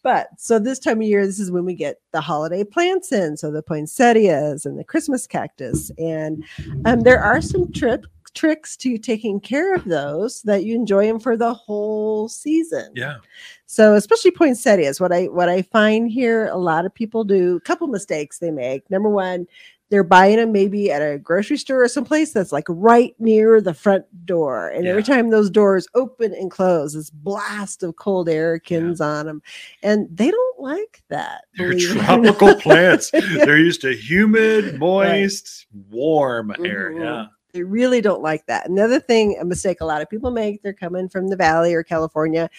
But 0.04 0.30
so 0.38 0.58
this 0.58 0.80
time 0.80 1.02
of 1.02 1.08
year, 1.08 1.26
this 1.26 1.40
is 1.40 1.52
when 1.52 1.66
we 1.66 1.74
get 1.74 2.00
the 2.14 2.22
holiday 2.22 2.64
plants 2.64 3.12
in. 3.12 3.36
So 3.36 3.52
the 3.52 3.62
poinsettias 3.62 4.66
and 4.66 4.80
the 4.80 4.84
Christmas 4.84 5.28
cactus. 5.28 5.92
And 5.98 6.44
um, 6.86 7.02
there 7.02 7.22
are 7.22 7.42
some 7.42 7.72
trip, 7.74 8.06
tricks 8.34 8.78
to 8.78 8.98
taking 8.98 9.40
care 9.40 9.76
of 9.76 9.84
those 9.86 10.44
that 10.44 10.64
you 10.64 10.76
enjoy 10.76 11.08
them 11.08 11.20
for 11.20 11.36
the 11.36 11.54
whole 11.54 12.30
season. 12.30 12.92
Yeah. 12.96 13.18
So 13.66 13.96
especially 13.96 14.32
poinsettias, 14.32 15.02
what 15.02 15.12
I 15.12 15.26
what 15.26 15.50
I 15.50 15.62
find 15.62 16.10
here, 16.10 16.48
a 16.48 16.58
lot 16.58 16.86
of 16.86 16.94
people 16.94 17.26
do 17.26 17.58
a 17.58 17.62
couple 17.62 17.88
mistakes 17.88 18.40
they 18.40 18.52
make. 18.52 18.90
Number 18.90 19.10
one, 19.10 19.46
they're 19.90 20.04
buying 20.04 20.38
them 20.38 20.52
maybe 20.52 20.92
at 20.92 21.02
a 21.02 21.18
grocery 21.18 21.58
store 21.58 21.84
or 21.84 21.88
someplace 21.88 22.34
that's 22.34 22.52
like 22.52 22.66
right 22.68 23.16
near 23.20 23.62
the 23.62 23.74
front 23.74 24.06
door. 24.26 24.70
And 24.70 24.84
yeah. 24.84 24.92
every 24.92 25.04
time 25.04 25.30
those 25.30 25.50
doors 25.50 25.88
open 25.96 26.34
and 26.34 26.52
close, 26.52 26.94
this 26.94 27.10
blast 27.10 27.84
of 27.84 27.96
cold 27.96 28.28
air 28.28 28.60
kins 28.60 29.00
yeah. 29.00 29.08
on 29.08 29.26
them. 29.26 29.42
And 29.84 30.08
they 30.12 30.30
don't 30.30 30.60
like 30.60 31.04
that. 31.10 31.46
They're 31.58 31.78
tropical 31.78 32.56
plants. 32.56 33.12
They're 33.12 33.58
used 33.58 33.82
to 33.82 33.94
humid, 33.96 34.76
moist, 34.80 35.68
right. 35.74 35.86
warm 35.90 36.50
mm-hmm. 36.50 36.66
air. 36.66 36.92
Yeah. 36.92 37.26
They 37.54 37.64
really 37.64 38.02
don't 38.02 38.22
like 38.22 38.46
that. 38.48 38.70
Another 38.70 39.00
thing, 39.00 39.38
a 39.40 39.46
mistake 39.46 39.82
a 39.82 39.86
lot 39.86 40.02
of 40.02 40.10
people 40.10 40.32
make, 40.32 40.62
they're 40.62 40.74
coming 40.74 41.08
from 41.08 41.30
the 41.30 41.36
valley 41.36 41.74
or 41.74 41.82
California 41.82 42.50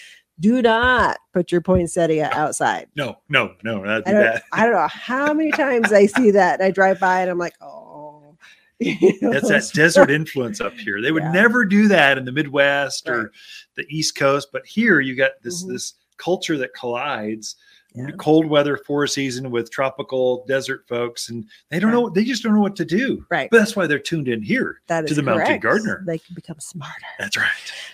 do 0.41 0.63
not 0.63 1.19
put 1.33 1.51
your 1.51 1.61
poinsettia 1.61 2.31
outside. 2.33 2.89
No, 2.97 3.19
no, 3.29 3.55
no. 3.65 3.85
I 3.85 4.01
don't, 4.01 4.43
I 4.53 4.65
don't 4.65 4.75
know 4.75 4.89
how 4.89 5.33
many 5.33 5.51
times 5.51 5.93
I 5.93 6.07
see 6.07 6.31
that 6.33 6.61
and 6.61 6.63
I 6.63 6.71
drive 6.71 7.01
by 7.01 7.21
and 7.21 7.31
I'm 7.31 7.39
like, 7.39 7.55
oh. 7.61 8.37
That's 8.81 9.49
that 9.49 9.71
desert 9.75 10.09
influence 10.09 10.61
up 10.61 10.75
here. 10.75 11.03
They 11.03 11.11
would 11.11 11.25
yeah. 11.25 11.33
never 11.33 11.65
do 11.65 11.89
that 11.89 12.17
in 12.17 12.25
the 12.25 12.31
Midwest 12.31 13.09
right. 13.09 13.17
or 13.17 13.33
the 13.75 13.85
East 13.89 14.15
Coast, 14.15 14.51
but 14.53 14.65
here 14.65 15.01
you 15.01 15.17
got 15.17 15.33
this 15.43 15.63
mm-hmm. 15.63 15.73
this 15.73 15.95
culture 16.17 16.57
that 16.59 16.75
collides 16.75 17.57
Yeah. 17.95 18.11
cold 18.19 18.47
weather 18.47 18.77
four 18.77 19.07
season 19.07 19.51
with 19.51 19.71
tropical 19.71 20.45
desert 20.47 20.85
folks 20.87 21.31
and 21.31 21.47
they 21.71 21.81
don't 21.81 21.91
know 21.91 22.11
they 22.11 22.23
just 22.23 22.43
don't 22.43 22.55
know 22.55 22.61
what 22.61 22.77
to 22.77 22.85
do 22.85 23.25
Right. 23.31 23.49
but 23.51 23.59
that's 23.59 23.75
why 23.75 23.87
they're 23.87 23.99
tuned 23.99 24.29
in 24.29 24.43
here 24.43 24.83
That 24.89 25.05
is 25.05 25.09
to 25.11 25.15
the 25.17 25.23
mountain 25.23 25.59
gardener 25.59 26.05
They 26.07 26.19
can 26.19 26.35
become 26.35 26.61
smarter. 26.61 26.93
that's 27.19 27.37
right 27.37 27.49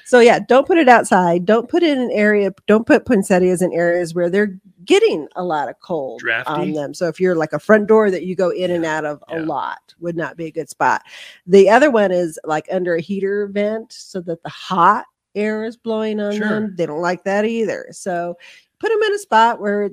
So 0.04 0.18
yeah, 0.20 0.40
don't 0.40 0.66
put 0.66 0.78
it 0.78 0.88
outside. 0.88 1.44
Don't 1.46 1.68
put 1.68 1.82
it 1.82 1.96
in 1.96 2.02
an 2.02 2.10
area. 2.10 2.52
Don't 2.66 2.86
put 2.86 3.06
poinsettias 3.06 3.62
in 3.62 3.72
areas 3.72 4.14
where 4.14 4.28
they're 4.28 4.58
getting 4.84 5.26
a 5.36 5.42
lot 5.44 5.68
of 5.70 5.78
cold 5.80 6.20
Drafty. 6.20 6.50
on 6.52 6.72
them. 6.72 6.92
So 6.92 7.06
if 7.08 7.18
you're 7.20 7.34
like 7.36 7.52
a 7.54 7.58
front 7.58 7.86
door 7.86 8.10
that 8.10 8.24
you 8.24 8.36
go 8.36 8.50
in 8.50 8.70
and 8.72 8.84
out 8.84 9.04
of 9.06 9.22
Yeah. 9.30 9.38
a 9.38 9.46
lot, 9.46 9.94
would 10.00 10.16
not 10.16 10.36
be 10.36 10.46
a 10.46 10.50
good 10.50 10.68
spot. 10.68 11.02
The 11.46 11.70
other 11.70 11.90
one 11.90 12.10
is 12.12 12.38
like 12.44 12.66
under 12.70 12.96
a 12.96 13.00
heater 13.00 13.46
vent, 13.46 13.92
so 13.92 14.20
that 14.22 14.42
the 14.42 14.50
hot 14.50 15.06
air 15.34 15.64
is 15.64 15.76
blowing 15.76 16.20
on 16.20 16.32
Sure. 16.36 16.48
them. 16.48 16.74
They 16.76 16.86
don't 16.86 17.00
like 17.00 17.24
that 17.24 17.44
either. 17.44 17.86
So 17.90 18.36
put 18.80 18.90
them 18.90 19.02
in 19.02 19.12
a 19.12 19.18
spot 19.18 19.60
where 19.60 19.90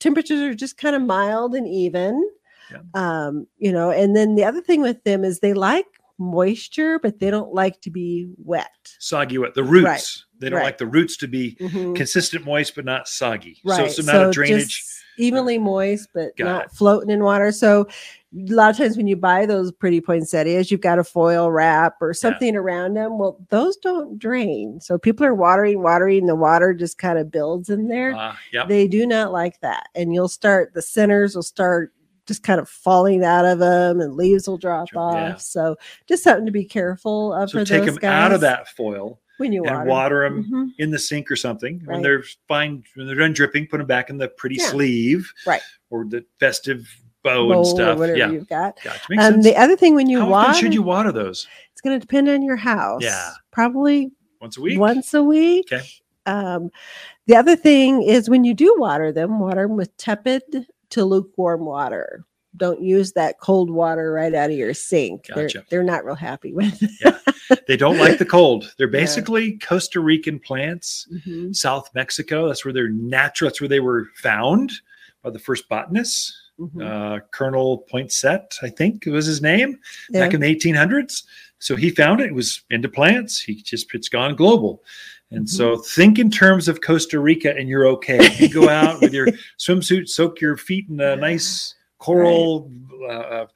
temperatures 0.00 0.40
are 0.40 0.54
just 0.54 0.76
kind 0.76 0.96
of 0.96 1.02
mild 1.02 1.54
and 1.54 1.68
even. 1.68 2.28
Yeah. 2.70 2.78
Um, 2.94 3.46
you 3.58 3.72
know, 3.72 3.90
and 3.90 4.16
then 4.16 4.34
the 4.34 4.44
other 4.44 4.60
thing 4.60 4.82
with 4.82 5.02
them 5.04 5.24
is 5.24 5.40
they 5.40 5.54
like 5.54 5.86
moisture, 6.18 6.98
but 6.98 7.18
they 7.18 7.30
don't 7.30 7.52
like 7.54 7.80
to 7.82 7.90
be 7.90 8.28
wet. 8.38 8.70
soggy 8.98 9.38
wet 9.38 9.54
the 9.54 9.64
roots 9.64 9.84
Right. 9.84 10.16
They 10.42 10.50
don't 10.50 10.58
Right. 10.58 10.64
like 10.66 10.78
the 10.78 10.86
roots 10.86 11.16
to 11.18 11.28
be 11.28 11.56
Mhm. 11.60 11.94
consistent 11.96 12.44
moist 12.44 12.74
but 12.74 12.84
not 12.84 13.08
soggy 13.08 13.58
so 13.64 13.70
Right. 13.70 13.86
it's 13.86 13.96
the 13.96 14.02
amount 14.02 14.26
of 14.28 14.34
drainage 14.34 14.80
just 14.80 14.98
evenly 15.18 15.58
moist, 15.58 16.08
but 16.14 16.34
Got 16.38 16.44
not 16.46 16.64
it. 16.66 16.70
floating 16.72 17.10
in 17.10 17.22
water. 17.22 17.52
So 17.52 17.82
a 18.34 18.52
lot 18.54 18.70
of 18.70 18.78
times 18.78 18.96
when 18.96 19.06
you 19.06 19.14
buy 19.14 19.44
those 19.44 19.70
pretty 19.70 20.00
poinsettias, 20.00 20.70
you've 20.70 20.80
got 20.80 20.98
a 20.98 21.04
foil 21.04 21.50
wrap 21.52 21.96
or 22.00 22.14
something 22.14 22.56
around 22.56 22.94
them. 22.94 23.18
Well, 23.18 23.38
those 23.50 23.76
don't 23.76 24.18
drain. 24.18 24.80
So 24.80 24.96
people 24.96 25.26
are 25.26 25.34
watering, 25.34 25.82
watering, 25.82 26.24
the 26.24 26.34
water 26.34 26.72
just 26.72 26.96
kind 26.96 27.18
of 27.18 27.30
builds 27.30 27.68
in 27.68 27.88
there. 27.88 28.14
Ah, 28.16 28.38
yep. 28.54 28.68
They 28.68 28.88
do 28.88 29.06
not 29.06 29.32
like 29.32 29.60
that. 29.60 29.88
And 29.94 30.14
you'll 30.14 30.28
start 30.28 30.72
the 30.72 30.80
centers 30.80 31.34
will 31.34 31.42
start 31.42 31.92
just 32.26 32.42
kind 32.42 32.58
of 32.58 32.66
falling 32.68 33.22
out 33.22 33.44
of 33.44 33.58
them 33.58 34.00
and 34.00 34.14
leaves 34.16 34.48
will 34.48 34.56
drop 34.56 34.88
off. 34.96 35.14
yeah. 35.14 35.36
So 35.36 35.76
just 36.08 36.22
something 36.24 36.46
to 36.46 36.52
be 36.52 36.64
careful 36.64 37.34
of 37.34 37.50
so 37.50 37.58
for 37.58 37.64
take 37.66 37.84
those 37.84 37.96
them 37.98 38.10
out 38.10 38.32
of 38.32 38.40
that 38.40 38.66
foil 38.68 39.20
when 39.42 39.52
you 39.52 39.62
water. 39.62 39.80
and 39.80 39.88
water 39.88 40.22
them 40.24 40.44
Mhm. 40.50 40.68
in 40.78 40.90
the 40.90 40.98
sink 40.98 41.30
or 41.30 41.36
something 41.36 41.80
when 41.84 42.00
they're 42.02 42.22
fine 42.48 42.82
when 42.94 43.06
they're 43.06 43.16
done 43.16 43.32
dripping 43.34 43.66
put 43.66 43.78
them 43.78 43.86
back 43.86 44.08
in 44.10 44.16
the 44.16 44.28
pretty 44.28 44.56
Yeah. 44.56 44.68
sleeve 44.68 45.30
Right. 45.46 45.60
or 45.90 46.04
the 46.06 46.24
festive 46.40 46.88
bow 47.22 47.48
Bowl 47.48 47.58
and 47.58 47.66
stuff 47.66 47.98
whatever 47.98 48.18
yeah 48.18 48.30
you've 48.30 48.48
got. 48.48 48.76
gotcha. 48.82 49.00
Makes 49.10 49.22
Um, 49.24 49.32
sense. 49.34 49.44
the 49.44 49.56
other 49.56 49.76
thing 49.76 49.94
when 49.94 50.08
you 50.08 50.20
how 50.20 50.28
water, 50.30 50.48
often 50.50 50.60
should 50.60 50.74
you 50.74 50.82
water 50.82 51.12
those 51.12 51.46
it's 51.70 51.80
going 51.80 51.94
to 51.98 52.00
depend 52.04 52.28
on 52.28 52.42
your 52.42 52.56
house. 52.56 53.02
Yeah. 53.02 53.30
Probably 53.50 54.10
once 54.40 54.56
a 54.56 54.60
week 54.62 54.78
once 54.80 55.12
a 55.14 55.22
week. 55.22 55.68
Okay. 55.72 55.84
Um, 56.26 56.70
the 57.26 57.36
other 57.36 57.56
thing 57.56 58.02
is 58.02 58.30
when 58.30 58.44
you 58.44 58.54
do 58.54 58.74
water 58.78 59.10
them, 59.12 59.38
water 59.40 59.62
them 59.68 59.76
with 59.76 59.96
tepid 59.96 60.42
to 60.90 61.04
lukewarm 61.04 61.64
water. 61.64 62.24
Don't 62.56 62.82
use 62.82 63.12
that 63.12 63.38
cold 63.40 63.70
water 63.70 64.12
right 64.12 64.34
out 64.34 64.50
of 64.50 64.56
your 64.56 64.74
sink. 64.74 65.28
Gotcha. 65.28 65.58
They're, 65.58 65.64
they're 65.70 65.82
not 65.82 66.04
real 66.04 66.14
happy 66.14 66.52
with 66.54 66.78
it. 66.82 67.64
they 67.66 67.76
don't 67.76 67.98
like 67.98 68.18
the 68.18 68.24
cold 68.24 68.72
they're 68.78 68.86
Yeah. 68.88 69.00
basically 69.00 69.58
costa 69.58 70.00
rican 70.00 70.38
plants 70.38 71.06
Mhm, 71.12 71.54
south 71.54 71.90
mexico 71.94 72.46
that's 72.48 72.64
where 72.64 72.72
they're 72.72 72.88
natural 72.88 73.50
that's 73.50 73.60
where 73.60 73.68
they 73.68 73.80
were 73.80 74.06
found 74.16 74.72
by 75.22 75.28
the 75.30 75.38
first 75.38 75.68
botanist 75.68 76.32
mhm. 76.58 76.80
uh, 76.82 77.20
colonel 77.30 77.84
poinsett 77.92 78.54
i 78.62 78.70
think 78.70 79.06
it 79.06 79.10
was 79.10 79.26
his 79.26 79.42
name 79.42 79.78
Yeah. 80.10 80.20
back 80.20 80.34
in 80.34 80.40
the 80.40 80.46
1800s. 80.54 81.24
So 81.58 81.76
he 81.76 81.90
found 81.90 82.20
it. 82.20 82.26
It 82.26 82.34
was 82.34 82.62
into 82.70 82.88
plants. 82.88 83.40
He 83.40 83.54
just 83.62 83.94
it's 83.94 84.08
gone 84.08 84.34
global. 84.34 84.82
And 85.30 85.48
so 85.48 85.76
Mm-hmm. 85.76 85.82
think 86.00 86.18
in 86.18 86.28
terms 86.28 86.66
of 86.66 86.80
Costa 86.80 87.20
Rica, 87.20 87.54
and 87.56 87.68
you're 87.68 87.86
okay. 87.86 88.18
You 88.38 88.48
go 88.48 88.68
out 88.68 89.00
with 89.00 89.12
your 89.14 89.28
swimsuit, 89.60 90.08
soak 90.08 90.40
your 90.40 90.56
feet 90.56 90.88
in 90.88 90.98
a 91.00 91.14
nice 91.14 91.74
coral 92.02 92.70
uh, 93.04 93.06
uh, 93.12 93.46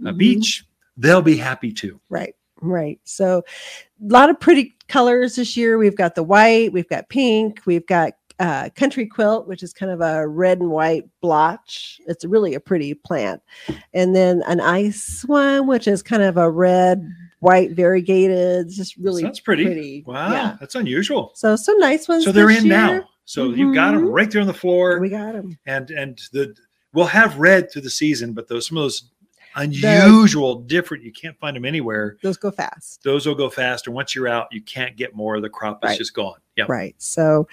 Mhm. 0.00 0.16
beach. 0.18 0.64
They'll 0.96 1.22
be 1.22 1.36
happy 1.36 1.72
too. 1.72 2.00
Right, 2.08 2.34
right. 2.60 2.98
So 3.04 3.38
a 3.38 4.12
lot 4.12 4.30
of 4.30 4.38
pretty 4.40 4.74
colors 4.88 5.36
this 5.36 5.56
year. 5.56 5.76
We've 5.78 5.96
got 5.96 6.14
the 6.14 6.22
white, 6.22 6.72
we've 6.72 6.88
got 6.88 7.08
pink, 7.08 7.60
we've 7.66 7.86
got 7.86 8.12
uh, 8.38 8.68
country 8.76 9.06
quilt, 9.06 9.48
which 9.48 9.62
is 9.62 9.72
kind 9.72 9.90
of 9.90 10.02
a 10.02 10.28
red 10.28 10.60
and 10.60 10.70
white 10.70 11.04
blotch. 11.22 11.98
It's 12.06 12.22
really 12.24 12.52
a 12.54 12.60
pretty 12.60 12.92
plant. 12.92 13.40
And 13.94 14.14
then 14.14 14.42
an 14.46 14.60
ice 14.60 15.24
one, 15.26 15.66
which 15.66 15.88
is 15.88 16.02
kind 16.02 16.22
of 16.22 16.36
a 16.36 16.50
red, 16.50 17.02
white, 17.40 17.70
variegated, 17.72 18.66
It's 18.66 18.76
just 18.76 18.96
really 18.98 19.22
Sounds 19.22 19.40
pretty. 19.40 20.04
Wow, 20.06 20.30
Yeah. 20.32 20.56
that's 20.60 20.74
unusual. 20.74 21.32
So 21.34 21.56
some 21.56 21.78
nice 21.78 22.08
ones. 22.08 22.24
So 22.24 22.32
they're 22.32 22.50
in 22.50 22.66
year. 22.66 22.76
now. 22.76 23.08
So 23.24 23.50
you've 23.52 23.74
got 23.74 23.92
them 23.92 24.04
Mhm. 24.04 24.12
right 24.14 24.30
there 24.30 24.42
on 24.42 24.46
the 24.46 24.52
floor, 24.54 25.00
We 25.00 25.08
got 25.08 25.32
them. 25.32 25.58
and 25.66 25.90
and 25.90 26.20
the 26.32 26.54
we'll 26.96 27.04
have 27.06 27.36
red 27.38 27.70
through 27.70 27.82
the 27.82 27.90
season, 27.90 28.32
but 28.32 28.48
those 28.48 28.66
some 28.68 28.78
of 28.78 28.84
those 28.84 29.10
unusual, 29.54 30.56
different, 30.56 31.04
you 31.04 31.12
can't 31.12 31.38
find 31.38 31.54
them 31.56 31.64
anywhere. 31.64 32.16
Those 32.22 32.36
go 32.36 32.50
fast. 32.50 33.02
those 33.04 33.26
will 33.26 33.34
go 33.34 33.48
fast, 33.50 33.86
and 33.86 33.94
Once 33.94 34.14
you're 34.14 34.28
out, 34.28 34.48
you 34.50 34.62
can't 34.62 34.96
get 34.96 35.14
more. 35.14 35.36
Of 35.36 35.42
the 35.42 35.50
crop 35.50 35.84
is 35.84 35.88
Right. 35.90 35.98
just 35.98 36.14
gone. 36.14 36.38
Yeah. 36.56 36.64
Right. 36.68 36.94
So, 36.98 37.46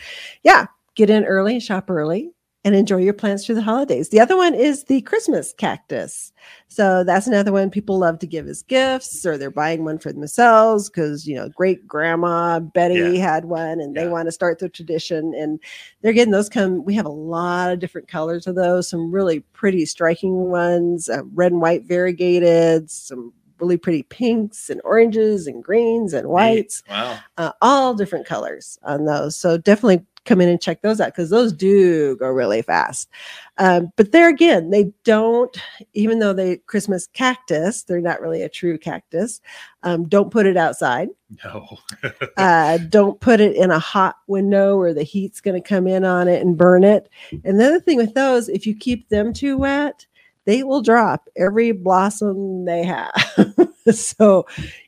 yeah, 0.44 0.68
get 0.96 1.10
in 1.10 1.26
early 1.26 1.60
shop 1.60 1.90
early 1.90 2.32
and 2.66 2.76
enjoy 2.76 2.98
your 2.98 3.14
plants 3.14 3.46
through 3.46 3.56
the 3.56 3.62
holidays. 3.62 4.10
The 4.10 4.20
other 4.20 4.38
one 4.38 4.54
is 4.56 4.86
the 4.86 5.02
Christmas 5.02 5.54
cactus. 5.58 6.32
So, 6.68 7.04
that's 7.04 7.28
another 7.28 7.52
one 7.52 7.70
people 7.70 8.00
love 8.00 8.20
to 8.20 8.28
give 8.28 8.48
as 8.48 8.64
gifts 8.64 9.26
or 9.26 9.38
they're 9.38 9.52
buying 9.52 9.84
one 9.86 10.00
for 10.00 10.12
themselves 10.14 10.90
because, 10.90 11.28
you 11.28 11.36
know, 11.36 11.50
great 11.50 11.88
grandma 11.88 12.60
Betty 12.60 12.96
Yeah. 12.96 13.32
had 13.32 13.46
one 13.46 13.80
and 13.80 13.96
they 13.96 14.08
want 14.08 14.28
to 14.28 14.32
start 14.32 14.60
the 14.60 14.70
tradition. 14.70 15.34
And 15.36 15.60
they're 16.02 16.14
getting 16.14 16.32
those 16.32 16.50
come. 16.50 16.84
We 16.86 16.96
have 16.96 17.06
a 17.06 17.10
lot 17.10 17.72
of 17.72 17.80
different 17.80 18.08
colors 18.08 18.48
of 18.48 18.56
those, 18.56 18.88
some 18.90 19.12
really 19.12 19.42
pretty 19.54 19.86
striking 19.86 20.50
ones, 20.50 21.10
uh, 21.10 21.24
red 21.34 21.52
and 21.52 21.62
white 21.62 21.84
variegated, 21.86 22.90
some 22.90 23.34
really 23.60 23.78
pretty 23.78 24.04
pinks 24.04 24.70
and 24.70 24.82
oranges 24.84 25.48
and 25.48 25.64
greens 25.64 26.12
and 26.14 26.28
whites 26.28 26.84
Wow. 26.90 27.20
uh, 27.38 27.52
all 27.62 27.94
different 27.94 28.26
colors 28.26 28.78
on 28.84 29.06
those. 29.06 29.36
So 29.38 29.58
definitely 29.58 30.06
come 30.26 30.42
in 30.42 30.50
and 30.50 30.62
check 30.62 30.82
those 30.82 31.02
out 31.02 31.08
because 31.08 31.30
those 31.30 31.54
do 31.54 32.16
go 32.18 32.28
really 32.28 32.62
fast. 32.62 33.10
Um, 33.58 33.92
but 33.96 34.12
there 34.12 34.30
again, 34.30 34.70
they 34.70 34.92
don't, 35.04 35.56
even 35.94 36.20
though 36.20 36.34
they 36.34 36.58
Christmas 36.58 37.08
cactus, 37.08 37.84
they're 37.84 38.02
not 38.02 38.22
really 38.22 38.42
a 38.42 38.50
true 38.50 38.78
cactus. 38.78 39.42
Um, 39.84 40.08
don't 40.08 40.32
put 40.32 40.46
it 40.46 40.58
outside. 40.58 41.10
No. 41.44 41.78
Uh, 42.38 42.78
don't 42.90 43.20
put 43.22 43.40
it 43.40 43.56
in 43.56 43.70
a 43.70 43.80
hot 43.80 44.16
window 44.28 44.78
where 44.78 44.94
the 44.94 45.04
heat's 45.04 45.40
going 45.40 45.62
to 45.62 45.68
come 45.68 45.88
in 45.88 46.04
on 46.04 46.28
it 46.28 46.42
and 46.42 46.58
burn 46.58 46.84
it. 46.84 47.10
And 47.44 47.60
the 47.60 47.66
other 47.66 47.80
thing 47.80 47.98
with 47.98 48.14
those, 48.16 48.50
if 48.50 48.66
you 48.66 48.76
keep 48.76 49.08
them 49.10 49.34
too 49.34 49.58
wet, 49.58 50.06
they 50.46 50.64
will 50.64 50.82
drop 50.82 51.30
every 51.38 51.72
blossom 51.72 52.66
they 52.66 52.84
have. 52.84 53.14
so 53.92 54.46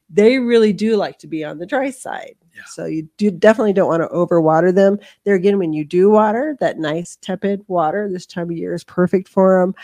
they 0.09 0.39
really 0.39 0.73
do 0.73 0.97
like 0.97 1.19
to 1.19 1.27
be 1.27 1.43
on 1.43 1.59
the 1.59 1.65
dry 1.65 1.91
side. 1.91 2.35
Yeah. 2.55 2.63
So 2.67 2.85
you 2.85 3.07
do 3.17 3.29
definitely 3.31 3.73
don't 3.73 3.89
want 3.89 4.01
to 4.03 4.07
overwater 4.15 4.73
them. 4.73 4.97
There 5.25 5.35
again, 5.35 5.57
when 5.57 5.73
you 5.73 5.83
do 5.83 6.09
water, 6.09 6.55
that 6.61 6.79
nice 6.79 7.17
tepid 7.21 7.63
water 7.67 8.09
this 8.09 8.25
time 8.25 8.49
of 8.49 8.55
year 8.57 8.73
is 8.73 8.83
perfect 8.83 9.27
for 9.27 9.59
them. 9.59 9.75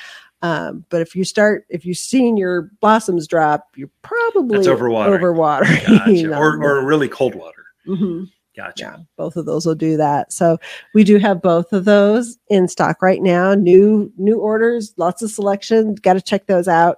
Um, 0.42 0.86
but 0.90 1.02
if 1.02 1.16
you 1.16 1.24
start, 1.24 1.66
if 1.70 1.86
you've 1.86 1.98
seen 1.98 2.38
your 2.38 2.72
blossoms 2.80 3.28
drop, 3.28 3.68
you're 3.76 3.92
probably 4.02 4.58
That's 4.58 4.68
overwatering. 4.68 5.20
overwatering 5.20 5.88
Gotcha. 6.32 6.38
or, 6.38 6.64
or 6.64 6.86
really 6.86 7.08
cold 7.10 7.36
water. 7.36 7.66
Mhm. 7.88 8.30
Gotcha. 8.56 8.84
Yeah, 8.84 8.98
both 9.18 9.38
of 9.38 9.46
those 9.46 9.66
will 9.66 9.76
do 9.76 9.96
that. 9.98 10.34
So 10.34 10.58
we 10.94 11.04
do 11.06 11.18
have 11.20 11.42
both 11.42 11.72
of 11.74 11.86
those 11.86 12.38
in 12.50 12.68
stock 12.68 13.02
right 13.02 13.22
now. 13.22 13.54
New 13.54 14.12
new 14.18 14.40
orders, 14.40 14.94
lots 14.98 15.22
of 15.22 15.32
selection. 15.32 15.96
Got 15.96 16.14
to 16.14 16.22
check 16.22 16.48
those 16.48 16.68
out. 16.68 16.98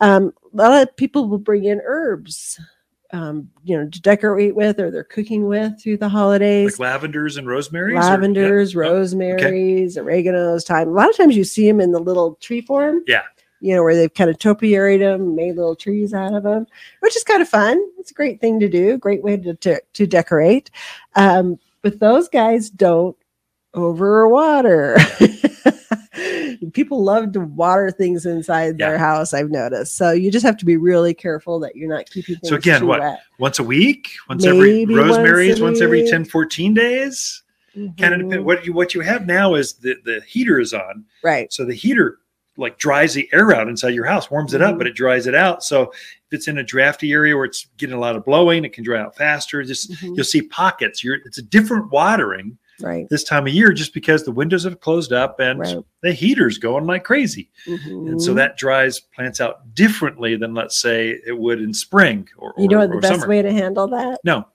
Um, 0.00 0.32
a 0.54 0.56
lot 0.56 0.82
of 0.82 0.96
people 0.96 1.28
will 1.28 1.38
bring 1.38 1.64
in 1.64 1.80
herbs, 1.84 2.58
um, 3.12 3.48
you 3.64 3.76
know, 3.76 3.88
to 3.88 4.00
decorate 4.00 4.54
with 4.54 4.78
or 4.78 4.90
they're 4.90 5.04
cooking 5.04 5.46
with 5.46 5.80
through 5.82 5.96
the 5.96 6.08
holidays. 6.08 6.78
Like 6.78 7.00
lavenders 7.00 7.36
and 7.36 7.46
rosemary. 7.46 7.94
Lavenders, 7.94 8.74
rosemaries, 8.74 9.96
oreganos. 9.96 10.66
Thyme. 10.66 10.88
A 10.88 10.92
lot 10.92 11.08
of 11.08 11.16
times 11.16 11.36
you 11.36 11.44
see 11.44 11.66
them 11.66 11.80
in 11.80 11.92
the 11.92 12.00
little 12.00 12.34
tree 12.36 12.60
form. 12.60 13.02
Yeah. 13.06 13.22
You 13.60 13.74
know, 13.74 13.82
where 13.82 13.96
they've 13.96 14.12
kind 14.12 14.30
of 14.30 14.38
topiaried 14.38 15.00
them, 15.00 15.34
made 15.34 15.56
little 15.56 15.74
trees 15.74 16.14
out 16.14 16.34
of 16.34 16.44
them, 16.44 16.66
which 17.00 17.16
is 17.16 17.24
kind 17.24 17.42
of 17.42 17.48
fun. 17.48 17.82
It's 17.98 18.12
a 18.12 18.14
great 18.14 18.40
thing 18.40 18.60
to 18.60 18.68
do, 18.68 18.98
great 18.98 19.24
way 19.24 19.36
to, 19.36 19.54
to, 19.54 19.80
to 19.94 20.06
decorate. 20.06 20.70
Um, 21.16 21.58
but 21.82 21.98
those 21.98 22.28
guys 22.28 22.70
don't 22.70 23.16
overwater. 23.74 24.96
People 26.72 27.02
love 27.04 27.32
to 27.32 27.40
water 27.40 27.90
things 27.90 28.26
inside 28.26 28.78
their 28.78 28.98
house, 28.98 29.32
I've 29.34 29.50
noticed. 29.50 29.96
So 29.96 30.10
you 30.12 30.30
just 30.30 30.44
have 30.46 30.56
to 30.58 30.64
be 30.64 30.76
really 30.76 31.14
careful 31.14 31.58
that 31.60 31.76
you're 31.76 31.88
not 31.88 32.08
keeping 32.10 32.36
things 32.36 32.48
So 32.48 32.56
again, 32.56 32.86
what? 32.86 33.00
wet. 33.00 33.22
Once 33.38 33.58
a 33.58 33.64
week, 33.64 34.08
once 34.28 34.44
every 34.44 34.84
Rosemary's, 34.86 35.60
once 35.60 35.60
once, 35.60 35.80
every 35.80 36.02
week. 36.02 36.10
10, 36.10 36.24
14 36.24 36.74
days. 36.74 37.42
Kind 37.98 38.14
of 38.14 38.20
depend. 38.20 38.44
What 38.44 38.66
you 38.66 38.72
what 38.72 38.92
you 38.94 39.02
have 39.02 39.26
now 39.26 39.54
is 39.54 39.74
the 39.74 39.94
the 40.04 40.20
heater 40.26 40.58
is 40.58 40.74
on, 40.74 41.04
Right. 41.22 41.52
so 41.52 41.64
the 41.64 41.74
heater 41.74 42.18
like 42.56 42.76
dries 42.78 43.14
the 43.14 43.28
air 43.32 43.54
out 43.54 43.68
inside 43.68 43.90
your 43.94 44.04
house, 44.06 44.32
warms 44.32 44.52
it 44.52 44.60
up, 44.60 44.78
but 44.78 44.88
it 44.88 44.96
dries 44.96 45.28
it 45.28 45.34
out. 45.36 45.62
So 45.62 45.82
if 45.82 46.32
it's 46.32 46.48
in 46.48 46.58
a 46.58 46.64
drafty 46.64 47.12
area 47.12 47.36
where 47.36 47.44
it's 47.44 47.68
getting 47.76 47.94
a 47.94 48.00
lot 48.00 48.16
of 48.16 48.24
blowing, 48.24 48.64
it 48.64 48.72
can 48.72 48.82
dry 48.82 49.00
out 49.00 49.14
faster. 49.14 49.62
Just 49.62 49.92
Mhm. 49.92 50.16
you'll 50.16 50.24
see 50.24 50.42
pockets. 50.42 51.04
You're 51.04 51.18
it's 51.24 51.38
a 51.38 51.42
different 51.42 51.92
watering 51.92 52.58
right. 52.82 53.06
this 53.10 53.24
time 53.24 53.46
of 53.46 53.52
year 53.52 53.72
just 53.72 53.94
because 53.94 54.24
the 54.24 54.30
windows 54.32 54.64
have 54.64 54.80
closed 54.80 55.12
up 55.12 55.40
and 55.40 55.60
Right. 55.60 55.78
the 56.02 56.12
heater's 56.12 56.58
going 56.58 56.86
like 56.86 57.04
crazy. 57.04 57.50
And 57.66 58.20
so 58.22 58.32
Mhm. 58.32 58.36
that 58.36 58.56
dries 58.56 59.00
plants 59.00 59.40
out 59.40 59.74
differently 59.74 60.36
than, 60.36 60.54
let's 60.54 60.80
say, 60.80 61.20
it 61.26 61.38
would 61.38 61.60
in 61.60 61.72
spring 61.74 62.28
or, 62.36 62.54
you 62.58 62.68
know 62.68 62.80
or- 62.80 62.86
the 62.86 62.98
best 62.98 63.20
summer. 63.20 63.28
way 63.28 63.42
to 63.42 63.52
handle 63.52 63.88
that? 63.88 64.20
No. 64.24 64.46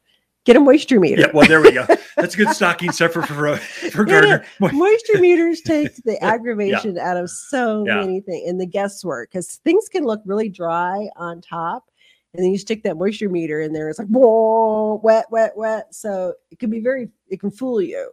Get 0.46 0.58
a 0.58 0.60
moisture 0.60 1.00
meter. 1.00 1.22
Yeah, 1.22 1.32
well, 1.34 1.48
there 1.48 1.62
we 1.62 1.72
go. 1.72 1.86
That's 2.18 2.34
a 2.34 2.38
good 2.38 2.50
stocking 2.50 2.92
stuffer 2.92 3.22
for, 3.22 3.56
for 3.56 4.06
Yeah, 4.06 4.22
Gardner. 4.22 4.46
moisture 4.74 5.20
meters 5.20 5.62
take 5.62 5.96
the 6.04 6.22
aggravation 6.24 6.98
out 6.98 7.16
of 7.16 7.30
so 7.30 7.86
Yeah. 7.88 8.02
many 8.02 8.20
things 8.20 8.50
and 8.50 8.60
the 8.60 8.66
guesswork 8.66 9.32
because 9.32 9.62
things 9.64 9.88
can 9.88 10.04
look 10.04 10.22
really 10.26 10.50
dry 10.50 11.08
on 11.16 11.40
top 11.40 11.86
and 12.34 12.44
then 12.44 12.52
you 12.52 12.58
stick 12.58 12.84
that 12.84 12.98
moisture 12.98 13.30
meter 13.30 13.60
in 13.62 13.74
there 13.74 13.90
it's 13.90 14.00
like 14.00 14.08
whoa 14.08 15.00
wet 15.04 15.26
wet 15.32 15.56
wet. 15.56 15.94
So 15.94 16.34
it 16.52 16.60
can 16.60 16.70
be 16.70 16.80
very 16.80 17.10
it 17.28 17.40
can 17.40 17.52
fool 17.52 17.82
you 17.82 18.12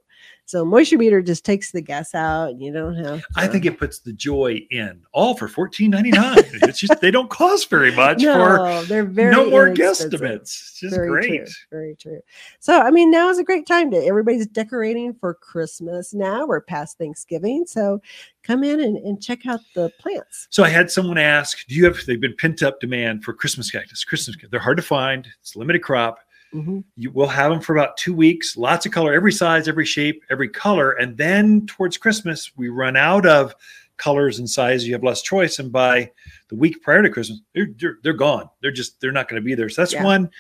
so 0.50 0.64
moisture 0.64 0.98
meter 0.98 1.22
just 1.22 1.44
takes 1.44 1.70
the 1.70 1.80
guess 1.80 2.12
out 2.12 2.50
and 2.50 2.60
you 2.60 2.72
don't 2.72 2.96
have 2.96 3.24
I 3.36 3.46
think 3.46 3.64
it 3.66 3.78
puts 3.78 4.00
the 4.00 4.12
joy 4.12 4.66
in 4.72 5.00
all 5.12 5.36
for 5.36 5.46
fourteen 5.46 5.90
ninety 5.90 6.10
nine. 6.10 6.38
it's 6.38 6.80
just 6.80 7.00
they 7.00 7.12
don't 7.12 7.30
cost 7.30 7.70
very 7.70 7.94
much 7.94 8.24
for 8.24 8.26
no, 8.26 8.82
they're 8.84 9.04
very 9.04 9.30
no 9.30 9.48
more 9.48 9.68
guesstimates. 9.68 10.40
It's 10.40 10.80
just 10.80 10.94
very 10.94 11.08
great. 11.08 11.46
True, 11.46 11.54
very 11.70 11.94
true. 11.94 12.20
So, 12.58 12.80
I 12.80 12.90
mean, 12.90 13.12
now 13.12 13.28
is 13.30 13.38
a 13.38 13.44
great 13.44 13.64
time 13.64 13.92
to 13.92 13.96
everybody's 13.98 14.48
decorating 14.48 15.14
for 15.14 15.34
Christmas. 15.34 16.12
Now 16.12 16.46
we're 16.46 16.60
past 16.60 16.98
Thanksgiving, 16.98 17.64
so 17.66 18.02
come 18.42 18.64
in 18.64 18.80
and, 18.80 18.96
and 18.96 19.22
check 19.22 19.46
out 19.46 19.60
the 19.74 19.92
plants. 20.00 20.48
So 20.50 20.64
I 20.64 20.68
had 20.68 20.90
someone 20.90 21.18
ask, 21.18 21.64
"Do 21.68 21.76
you 21.76 21.84
have?" 21.84 21.98
They've 22.06 22.20
been 22.20 22.36
pent 22.36 22.62
up 22.64 22.80
demand 22.80 23.22
for 23.22 23.32
Christmas 23.32 23.70
cactus. 23.70 24.02
Christmas, 24.02 24.36
they're 24.50 24.58
hard 24.58 24.78
to 24.78 24.82
find. 24.82 25.28
It's 25.40 25.54
a 25.54 25.60
limited 25.60 25.82
crop. 25.82 26.18
Mhm. 26.54 26.84
You 26.96 27.10
will 27.12 27.28
have 27.28 27.50
them 27.50 27.60
for 27.60 27.76
about 27.76 27.96
two 27.96 28.12
weeks. 28.14 28.56
Lots 28.56 28.84
of 28.86 28.92
color, 28.92 29.12
every 29.12 29.32
size, 29.32 29.68
every 29.68 29.84
shape, 29.86 30.22
every 30.30 30.48
color, 30.48 30.92
and 30.92 31.16
then 31.16 31.66
towards 31.66 31.96
Christmas 31.96 32.50
we 32.56 32.68
run 32.68 32.96
out 32.96 33.24
of 33.26 33.54
colors 33.98 34.38
and 34.38 34.48
sizes. 34.50 34.86
You 34.88 34.94
have 34.94 35.04
less 35.04 35.22
choice, 35.22 35.58
and 35.58 35.70
by 35.70 36.10
the 36.48 36.56
week 36.56 36.82
prior 36.82 37.02
to 37.02 37.10
Christmas, 37.10 37.40
they're 37.54 37.68
they're, 37.78 37.98
they're 38.02 38.12
gone. 38.14 38.48
They're 38.62 38.72
just 38.72 39.00
they're 39.00 39.12
not 39.12 39.28
going 39.28 39.40
to 39.40 39.44
be 39.44 39.54
there. 39.54 39.68
So 39.68 39.82
that's 39.82 39.92
Yeah. 39.92 40.02
one. 40.04 40.30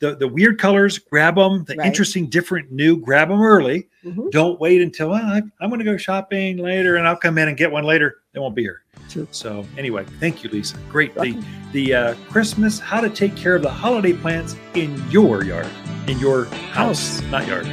The, 0.00 0.14
the 0.14 0.28
weird 0.28 0.58
colors, 0.60 0.96
grab 0.98 1.34
them. 1.34 1.64
The 1.64 1.74
Right. 1.76 1.86
interesting, 1.86 2.26
different, 2.26 2.70
new, 2.70 2.96
grab 2.96 3.28
them 3.30 3.40
early. 3.40 3.88
Mhm. 4.04 4.30
Don't 4.30 4.60
wait 4.60 4.80
until 4.80 5.10
"Well, 5.10 5.22
I, 5.24 5.42
I'm 5.60 5.70
going 5.70 5.80
to 5.80 5.84
go 5.84 5.96
shopping 5.96 6.58
later 6.58 6.96
and 6.96 7.06
I'll 7.08 7.16
come 7.16 7.36
in 7.38 7.48
and 7.48 7.56
get 7.56 7.70
one 7.72 7.82
later. 7.84 8.18
They 8.32 8.38
won't 8.38 8.54
be 8.54 8.62
here. 8.62 8.82
True. 9.10 9.26
So 9.32 9.64
anyway, 9.76 10.04
thank 10.20 10.44
you, 10.44 10.50
Lisa. 10.50 10.76
Great. 10.88 11.14
The 11.16 11.36
the 11.72 11.94
uh, 11.94 12.14
Christmas, 12.30 12.78
how 12.78 13.00
to 13.00 13.10
take 13.10 13.34
care 13.36 13.56
of 13.56 13.62
the 13.62 13.70
holiday 13.70 14.12
plants 14.12 14.54
in 14.74 15.02
your 15.10 15.42
yard, 15.44 15.66
in 16.06 16.18
your 16.20 16.44
house, 16.72 17.18
House. 17.20 17.22
not 17.30 17.46
yard, 17.48 17.66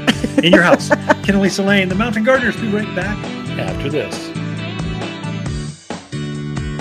in 0.43 0.51
your 0.51 0.63
house. 0.63 0.89
Ken 1.23 1.29
and 1.35 1.41
Lisa 1.41 1.61
Lane, 1.63 1.89
the 1.89 1.95
Mountain 1.95 2.23
Gardeners. 2.23 2.55
Be 2.57 2.69
right 2.69 2.93
back 2.95 3.17
after 3.59 3.87
this. 3.89 4.34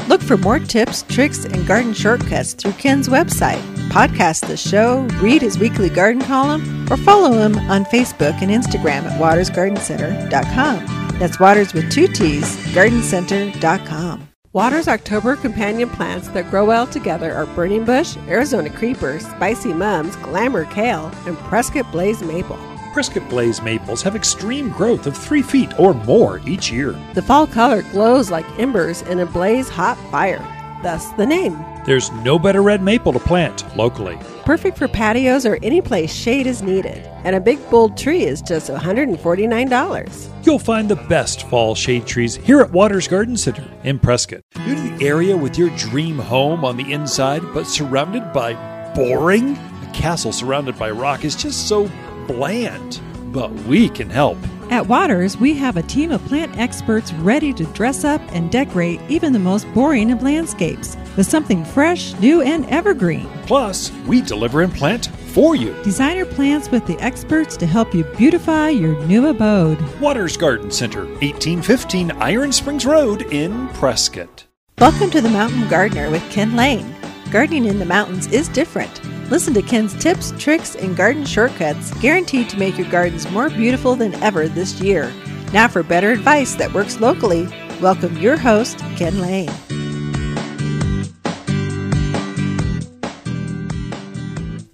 Look 0.09 0.21
for 0.21 0.37
more 0.37 0.59
tips, 0.59 1.03
tricks, 1.03 1.45
and 1.45 1.67
garden 1.67 1.95
shortcuts 1.95 2.55
through 2.55 2.73
Ken's 2.73 3.09
website. 3.09 3.63
Podcast 3.89 4.47
the 4.47 4.57
show, 4.57 5.01
read 5.21 5.43
his 5.43 5.59
weekly 5.59 5.89
garden 5.89 6.23
column, 6.23 6.91
or 6.91 6.97
follow 6.97 7.33
him 7.33 7.57
on 7.71 7.85
Facebook 7.87 8.35
and 8.43 8.51
Instagram 8.51 9.05
at 9.05 9.21
watersgardencenter.com. 9.21 11.19
That's 11.19 11.39
Waters 11.41 11.73
with 11.73 11.91
two 11.91 12.09
T's, 12.09 12.45
gardencenter.com. 12.75 14.29
Waters 14.53 14.87
October 14.87 15.35
companion 15.35 15.89
plants 15.91 16.29
that 16.29 16.49
grow 16.49 16.65
well 16.65 16.87
together 16.87 17.33
are 17.33 17.47
burning 17.57 17.85
bush, 17.85 18.17
Arizona 18.29 18.71
creeper, 18.71 19.19
spicy 19.19 19.73
mums, 19.73 20.15
glamour 20.17 20.65
kale, 20.67 21.11
and 21.27 21.37
Prescott 21.39 21.91
blaze 21.91 22.23
maple. 22.23 22.59
Prescott 22.95 23.29
Blaze 23.29 23.61
maples 23.61 24.03
have 24.03 24.15
extreme 24.15 24.69
growth 24.69 25.09
of 25.09 25.17
three 25.17 25.43
feet 25.43 25.81
or 25.81 25.95
more 25.95 26.41
each 26.47 26.71
year. 26.71 26.93
The 27.15 27.23
fall 27.23 27.45
color 27.45 27.83
glows 27.83 28.31
like 28.31 28.47
embers 28.57 29.03
in 29.03 29.19
a 29.19 29.27
blaze 29.27 29.69
hot 29.69 29.99
fire, 30.13 30.39
thus 30.81 31.09
the 31.15 31.27
name. 31.27 31.59
There's 31.85 32.13
no 32.13 32.39
better 32.39 32.63
red 32.63 32.83
maple 32.83 33.13
to 33.13 33.19
plant 33.19 33.65
locally. 33.77 34.17
Perfect 34.45 34.79
for 34.79 34.87
patios 34.87 35.45
or 35.45 35.59
any 35.61 35.81
place 35.81 36.15
shade 36.15 36.47
is 36.47 36.63
needed. 36.63 37.05
And 37.25 37.35
a 37.35 37.41
big 37.41 37.59
bold 37.69 37.97
tree 37.97 38.23
is 38.23 38.41
just 38.41 38.71
$149. 38.71 40.47
You'll 40.47 40.59
find 40.61 40.89
the 40.89 40.95
best 40.95 41.49
fall 41.49 41.75
shade 41.75 42.07
trees 42.07 42.37
here 42.37 42.61
at 42.61 42.71
Waters 42.71 43.09
Garden 43.09 43.37
Center 43.37 43.69
in 43.83 43.99
Prescott. 43.99 44.43
New 44.65 44.77
to 44.77 44.81
the 44.81 45.05
area 45.05 45.37
with 45.37 45.59
your 45.59 45.71
dream 45.71 46.17
home 46.17 46.65
on 46.65 46.77
the 46.77 46.93
inside, 46.93 47.43
but 47.53 47.67
surrounded 47.67 48.33
by 48.33 48.55
boring? 48.95 49.57
A 49.57 49.91
castle 49.93 50.31
surrounded 50.31 50.79
by 50.79 50.93
rock 50.93 51.25
is 51.25 51.35
just 51.35 51.67
so 51.67 51.91
bland. 52.27 53.01
But 53.33 53.53
we 53.65 53.89
can 53.89 54.11
help. 54.11 54.39
At 54.71 54.87
Waters, 54.87 55.37
we 55.37 55.55
have 55.55 55.77
a 55.77 55.83
team 55.83 56.11
of 56.11 56.25
plant 56.25 56.57
experts 56.59 57.13
ready 57.15 57.53
to 57.53 57.65
dress 57.67 58.03
up 58.03 58.21
and 58.33 58.51
decorate 58.51 59.01
even 59.09 59.33
the 59.33 59.39
most 59.39 59.73
boring 59.75 60.11
of 60.11 60.23
landscapes 60.23 60.97
with 61.17 61.27
something 61.27 61.65
fresh, 61.65 62.15
new, 62.15 62.43
and 62.43 62.65
evergreen. 62.71 63.29
Plus, 63.47 63.93
we 64.07 64.23
deliver 64.23 64.63
and 64.63 64.73
plant 64.73 65.07
for 65.35 65.55
you. 65.55 65.75
Designer 65.83 66.25
plants 66.25 66.71
with 66.71 66.87
the 66.87 66.99
experts 66.99 67.57
to 67.59 67.67
help 67.67 67.95
you 67.95 68.05
beautify 68.17 68.71
your 68.71 68.99
new 69.07 69.29
abode. 69.29 69.81
Waters 70.01 70.37
Garden 70.37 70.71
Center, 70.71 71.05
1815 71.05 72.13
Iron 72.13 72.53
Springs 72.53 72.87
Road 72.87 73.23
in 73.33 73.69
Prescott. 73.69 74.47
Welcome 74.79 75.11
to 75.11 75.21
the 75.21 75.31
Mountain 75.31 75.69
Gardener 75.69 76.11
with 76.11 76.29
Ken 76.31 76.57
Lane. 76.57 76.95
Gardening 77.35 77.65
in 77.65 77.81
the 77.81 77.85
mountains 77.85 78.29
is 78.29 78.49
different. 78.51 79.05
Listen 79.29 79.53
to 79.55 79.63
Ken's 79.63 79.93
tips, 80.01 80.33
tricks, 80.39 80.77
and 80.77 80.97
garden 80.97 81.27
shortcuts 81.27 81.93
guaranteed 81.95 82.49
to 82.49 82.57
make 82.57 82.79
your 82.79 82.89
gardens 82.89 83.29
more 83.33 83.51
beautiful 83.51 83.97
than 83.97 84.15
ever 84.23 84.47
this 84.47 84.81
year. 84.81 85.13
Now, 85.53 85.67
for 85.67 85.83
better 85.83 86.13
advice 86.13 86.55
that 86.55 86.73
works 86.73 87.01
locally, 87.01 87.49
welcome 87.81 88.17
your 88.19 88.37
host, 88.37 88.79
Ken 88.95 89.21
Lane. 89.21 89.51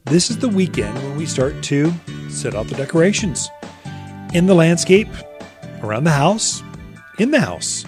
This 0.05 0.29
is 0.29 0.37
the 0.37 0.51
weekend 0.55 0.95
when 0.97 1.17
we 1.17 1.25
start 1.25 1.63
to 1.63 1.91
set 2.29 2.55
out 2.55 2.67
the 2.67 2.75
decorations 2.75 3.49
in 4.35 4.45
the 4.45 4.55
landscape, 4.55 5.09
around 5.81 6.05
the 6.05 6.11
house, 6.11 6.63
in 7.19 7.31
the 7.31 7.41
house. 7.41 7.87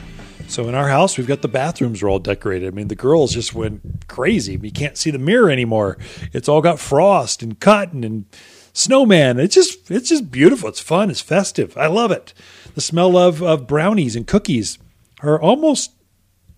So 0.53 0.69
in 0.69 0.75
our 0.75 0.89
house, 0.89 1.17
we've 1.17 1.27
got 1.27 1.41
the 1.41 1.49
bathrooms 1.49 2.03
are 2.03 2.11
all 2.11 2.19
decorated. 2.19 2.69
I 2.69 2.77
mean, 2.77 2.89
the 2.89 2.95
girls 2.95 3.33
just 3.33 3.55
went 3.55 4.07
crazy. 4.07 4.61
You 4.63 4.71
can't 4.71 4.99
see 4.99 5.11
the 5.11 5.19
mirror 5.19 5.51
anymore. 5.51 5.97
It's 6.35 6.47
all 6.47 6.61
got 6.61 6.79
frost 6.79 7.43
and 7.43 7.59
cotton 7.59 8.05
and 8.05 8.27
snowman. 8.75 9.41
It's 9.41 9.55
just 9.55 9.91
it's 9.91 10.11
just 10.11 10.31
beautiful. 10.31 10.69
It's 10.69 10.79
fun. 10.79 11.09
It's 11.11 11.23
festive. 11.23 11.75
I 11.79 11.87
love 11.87 12.11
it. 12.11 12.35
The 12.75 12.83
smell 12.83 13.17
of, 13.17 13.43
of 13.43 13.67
brownies 13.67 14.15
and 14.15 14.27
cookies 14.27 14.77
are 15.23 15.41
almost 15.41 15.93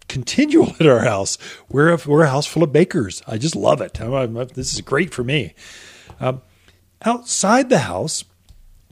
continual 0.09 0.75
at 0.81 0.89
our 0.89 1.05
house. 1.05 1.39
We're 1.69 1.93
a, 1.93 2.01
we're 2.05 2.25
a 2.25 2.31
house 2.31 2.47
full 2.47 2.65
of 2.65 2.73
bakers. 2.73 3.23
I 3.29 3.39
just 3.39 3.55
love 3.55 3.81
it. 3.81 4.01
I'm- 4.01 4.37
I'm- 4.37 4.49
this 4.55 4.75
is 4.75 4.81
great 4.81 5.15
for 5.15 5.23
me. 5.23 5.55
Um, 6.19 6.43
outside 7.05 7.69
the 7.69 7.79
house, 7.81 8.25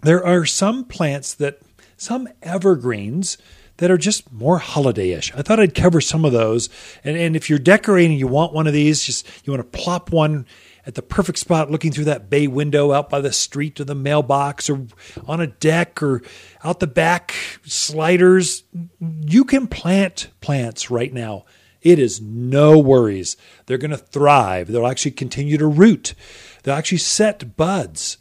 there 0.00 0.24
are 0.24 0.44
some 0.46 0.84
plants 0.84 1.34
that, 1.34 1.58
some 1.96 2.28
evergreens 2.40 3.36
that 3.82 3.90
are 3.90 3.98
just 3.98 4.30
more 4.32 4.58
holiday-ish. 4.58 5.34
I 5.34 5.42
thought 5.42 5.58
I'd 5.58 5.74
cover 5.74 6.00
some 6.00 6.24
of 6.24 6.30
those. 6.30 6.68
And, 7.02 7.16
and 7.16 7.34
if 7.34 7.50
you're 7.50 7.58
decorating, 7.58 8.16
you 8.16 8.28
want 8.28 8.52
one 8.52 8.68
of 8.68 8.72
these, 8.72 9.02
just 9.02 9.28
you 9.44 9.52
want 9.52 9.72
to 9.72 9.76
plop 9.76 10.12
one 10.12 10.46
at 10.86 10.94
the 10.94 11.02
perfect 11.02 11.36
spot 11.40 11.68
looking 11.68 11.90
through 11.90 12.04
that 12.04 12.30
bay 12.30 12.46
window 12.46 12.92
out 12.92 13.10
by 13.10 13.20
the 13.20 13.32
street 13.32 13.80
or 13.80 13.84
the 13.84 13.96
mailbox 13.96 14.70
or 14.70 14.86
on 15.26 15.40
a 15.40 15.48
deck 15.48 16.00
or 16.00 16.22
out 16.62 16.78
the 16.78 16.86
back 16.86 17.34
sliders. 17.64 18.62
You 19.00 19.44
can 19.44 19.66
plant 19.66 20.28
plants 20.40 20.88
right 20.88 21.12
now. 21.12 21.44
It 21.80 21.98
is 21.98 22.20
no 22.20 22.78
worries. 22.78 23.36
They're 23.66 23.78
going 23.78 23.90
to 23.90 23.96
thrive. 23.96 24.68
They'll 24.68 24.86
actually 24.86 25.10
continue 25.10 25.58
to 25.58 25.66
root. 25.66 26.14
They'll 26.62 26.76
actually 26.76 26.98
set 26.98 27.56
buds. 27.56 28.18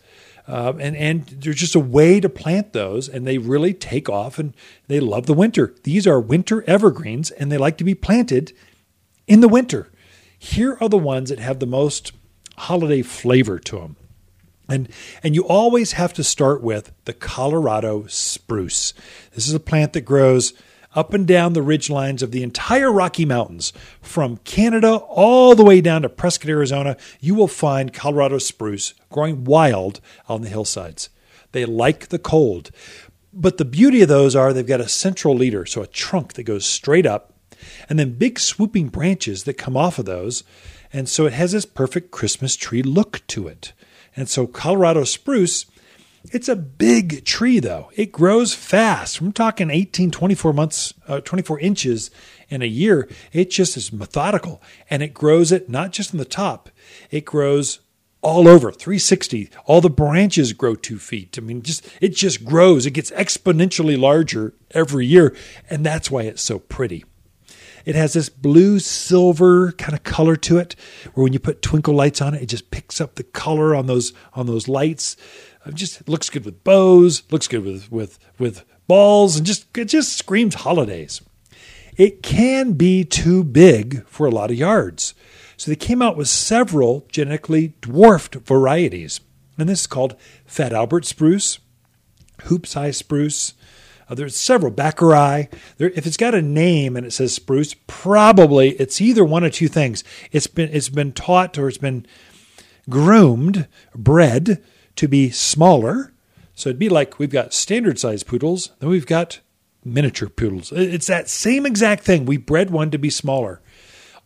Um, 0.52 0.82
and 0.82 0.97
and 0.97 1.26
there's 1.28 1.56
just 1.56 1.76
a 1.76 1.80
way 1.80 2.20
to 2.20 2.28
plant 2.28 2.74
those, 2.74 3.08
and 3.08 3.26
they 3.26 3.38
really 3.38 3.74
take 3.74 4.10
off, 4.10 4.38
and 4.38 4.54
they 4.88 4.99
love 4.99 5.26
the 5.26 5.34
winter. 5.34 5.74
These 5.84 6.06
are 6.06 6.20
winter 6.20 6.62
evergreens, 6.68 7.32
and 7.32 7.49
they 7.49 7.58
like 7.58 7.78
to 7.78 7.86
be 7.86 7.95
planted 7.95 8.52
in 9.28 9.39
the 9.39 9.47
winter. 9.47 9.89
Here 10.38 10.78
are 10.82 10.89
the 10.89 10.97
ones 10.97 11.30
that 11.30 11.39
have 11.39 11.60
the 11.60 11.66
most 11.66 12.12
holiday 12.58 13.02
flavor 13.02 13.60
to 13.60 13.80
them. 13.80 13.95
And 14.68 14.89
and 15.24 15.36
you 15.36 15.47
always 15.47 15.93
have 15.93 16.12
to 16.14 16.24
start 16.24 16.62
with 16.62 16.91
the 17.06 17.14
Colorado 17.14 18.06
spruce. 18.08 18.93
This 19.34 19.47
is 19.47 19.54
a 19.54 19.60
plant 19.60 19.93
that 19.93 20.02
grows 20.02 20.54
up 20.96 21.14
and 21.14 21.28
down 21.28 21.54
the 21.54 21.62
ridge 21.62 21.89
lines 21.89 22.22
of 22.22 22.32
the 22.32 22.44
entire 22.44 22.92
Rocky 22.92 23.26
Mountains, 23.26 23.72
from 24.02 24.38
Canada 24.38 24.96
all 24.96 25.56
the 25.56 25.64
way 25.64 25.82
down 25.82 26.02
to 26.02 26.10
Prescott, 26.10 26.50
Arizona. 26.50 26.98
You 27.20 27.36
will 27.36 27.48
find 27.48 27.94
Colorado 27.94 28.38
spruce 28.38 28.94
growing 29.10 29.44
wild 29.44 30.02
on 30.28 30.42
the 30.42 30.50
hillsides. 30.50 31.10
They 31.52 31.66
like 31.66 32.10
the 32.10 32.20
cold. 32.20 32.72
But 33.34 33.58
the 33.58 33.66
beauty 33.66 34.02
of 34.02 34.10
those 34.10 34.36
are 34.36 34.52
they've 34.52 34.66
got 34.66 34.82
a 34.82 34.89
central 34.89 35.36
leader, 35.36 35.66
so 35.66 35.82
a 35.82 35.88
trunk 35.88 36.34
that 36.34 36.44
goes 36.44 36.66
straight 36.66 37.06
up, 37.06 37.34
and 37.88 37.98
then 37.98 38.14
big 38.14 38.39
swooping 38.39 38.89
branches 38.89 39.44
that 39.44 39.54
come 39.54 39.78
off 39.78 40.00
of 40.00 40.06
those. 40.06 40.44
And 40.92 41.08
so 41.08 41.26
it 41.26 41.34
has 41.34 41.54
this 41.54 41.66
perfect 41.66 42.12
Christmas 42.12 42.58
tree 42.58 42.84
look 42.84 43.26
to 43.28 43.48
it. 43.48 43.72
And 44.16 44.28
so 44.28 44.46
Colorado 44.46 45.06
spruce 45.06 45.66
It's 46.26 46.47
a 46.47 46.55
big 46.55 47.26
tree, 47.26 47.59
though. 47.59 47.89
It 47.95 48.11
grows 48.11 48.53
fast. 48.53 49.19
I'm 49.19 49.32
talking 49.32 49.72
18, 49.72 50.11
24 50.11 50.53
months, 50.53 50.93
uh, 51.07 51.19
24 51.22 51.59
inches 51.59 52.11
in 52.47 52.61
a 52.61 52.65
year. 52.65 53.09
It 53.34 53.49
just 53.49 53.76
is 53.76 53.91
methodical 53.91 54.61
and 54.89 55.01
it 55.01 55.13
grows 55.13 55.51
it 55.51 55.69
not 55.69 55.91
just 55.91 56.13
in 56.13 56.19
the 56.19 56.26
top, 56.26 56.69
it 57.09 57.26
grows 57.26 57.80
all 58.24 58.47
over 58.47 58.72
360 58.72 59.49
all 59.65 59.82
the 59.82 59.89
branches 59.89 60.53
grow 60.53 60.76
two 60.76 60.99
feet 60.99 61.39
i 61.39 61.41
mean 61.41 61.63
just 61.63 61.88
it 61.99 62.09
just 62.15 62.45
grows 62.45 62.86
it 62.86 62.91
gets 62.91 63.09
exponentially 63.11 63.99
larger 63.99 64.53
every 64.72 65.07
year 65.07 65.36
and 65.72 65.84
that's 65.84 66.11
why 66.11 66.22
it's 66.22 66.43
so 66.43 66.59
pretty 66.59 67.03
it 67.84 67.95
has 67.95 68.13
this 68.13 68.30
blue 68.30 68.78
silver 68.78 69.72
kind 69.72 69.95
of 69.95 70.03
color 70.03 70.36
to 70.36 70.59
it 70.59 70.76
where 71.15 71.24
when 71.24 71.34
you 71.34 71.39
put 71.39 71.63
twinkle 71.63 71.95
lights 71.95 72.22
on 72.22 72.36
it 72.36 72.43
it 72.43 72.45
just 72.45 72.69
picks 72.69 73.01
up 73.01 73.15
the 73.15 73.24
color 73.24 73.74
on 73.74 73.88
those 73.88 74.13
on 74.34 74.45
those 74.45 74.67
lights 74.67 75.17
just 75.74 76.07
looks 76.09 76.30
good 76.30 76.45
with 76.45 76.64
bows 76.64 77.24
looks 77.32 77.47
good 77.47 77.64
with 77.64 77.91
with 77.91 78.20
with 78.39 78.64
balls 78.88 79.38
and 79.38 79.45
just 79.45 79.78
it 79.78 79.86
just 79.86 80.18
screams 80.18 80.55
holidays 80.55 81.22
it 81.97 82.24
can 82.24 82.74
be 82.74 83.03
too 83.03 83.43
big 83.43 84.05
for 84.07 84.26
a 84.26 84.32
lot 84.32 84.49
of 84.49 84.57
yards 84.57 85.14
so 85.62 85.70
they 85.70 85.76
came 85.76 86.01
out 86.01 86.18
with 86.18 86.28
several 86.28 87.05
genetically 87.12 87.76
dwarfed 87.82 88.34
varieties. 88.34 89.22
And 89.59 89.70
this 89.70 89.82
is 89.82 89.86
called 89.86 90.16
Fat 90.43 90.74
Albert 90.74 91.05
spruce, 91.05 91.59
Hoopsii 92.45 92.95
spruce. 92.95 93.53
Uh, 94.09 94.16
there's 94.16 94.36
several 94.36 94.72
Baccarat. 94.72 95.49
There, 95.78 95.91
if 95.91 96.07
it's 96.07 96.18
got 96.18 96.34
a 96.34 96.41
name 96.41 96.97
and 96.97 97.05
it 97.05 97.12
says 97.12 97.36
spruce, 97.36 97.76
probably 97.86 98.70
it's 98.80 98.99
either 98.99 99.24
one 99.24 99.43
of 99.43 99.51
two 99.51 99.68
things. 99.68 100.03
It's 100.32 100.47
been 100.47 100.72
it's 100.74 100.89
been 100.89 101.14
taught 101.14 101.59
or 101.59 101.68
it's 101.68 101.78
been 101.78 102.07
groomed, 102.89 103.68
bred 103.93 104.64
to 104.96 105.08
be 105.08 105.30
smaller. 105.30 106.14
So 106.56 106.70
it'd 106.70 106.80
be 106.80 106.89
like 106.89 107.20
we've 107.20 107.30
got 107.32 107.54
standard 107.54 108.00
size 108.00 108.24
poodles, 108.24 108.72
then 108.80 108.89
we've 108.89 109.08
got 109.08 109.39
miniature 109.84 110.30
poodles. 110.30 110.72
It's 110.72 111.08
that 111.08 111.30
same 111.30 111.66
exact 111.66 112.04
thing. 112.04 112.26
We 112.26 112.38
bred 112.38 112.70
one 112.70 112.92
to 112.92 112.98
be 112.98 113.10
smaller 113.10 113.62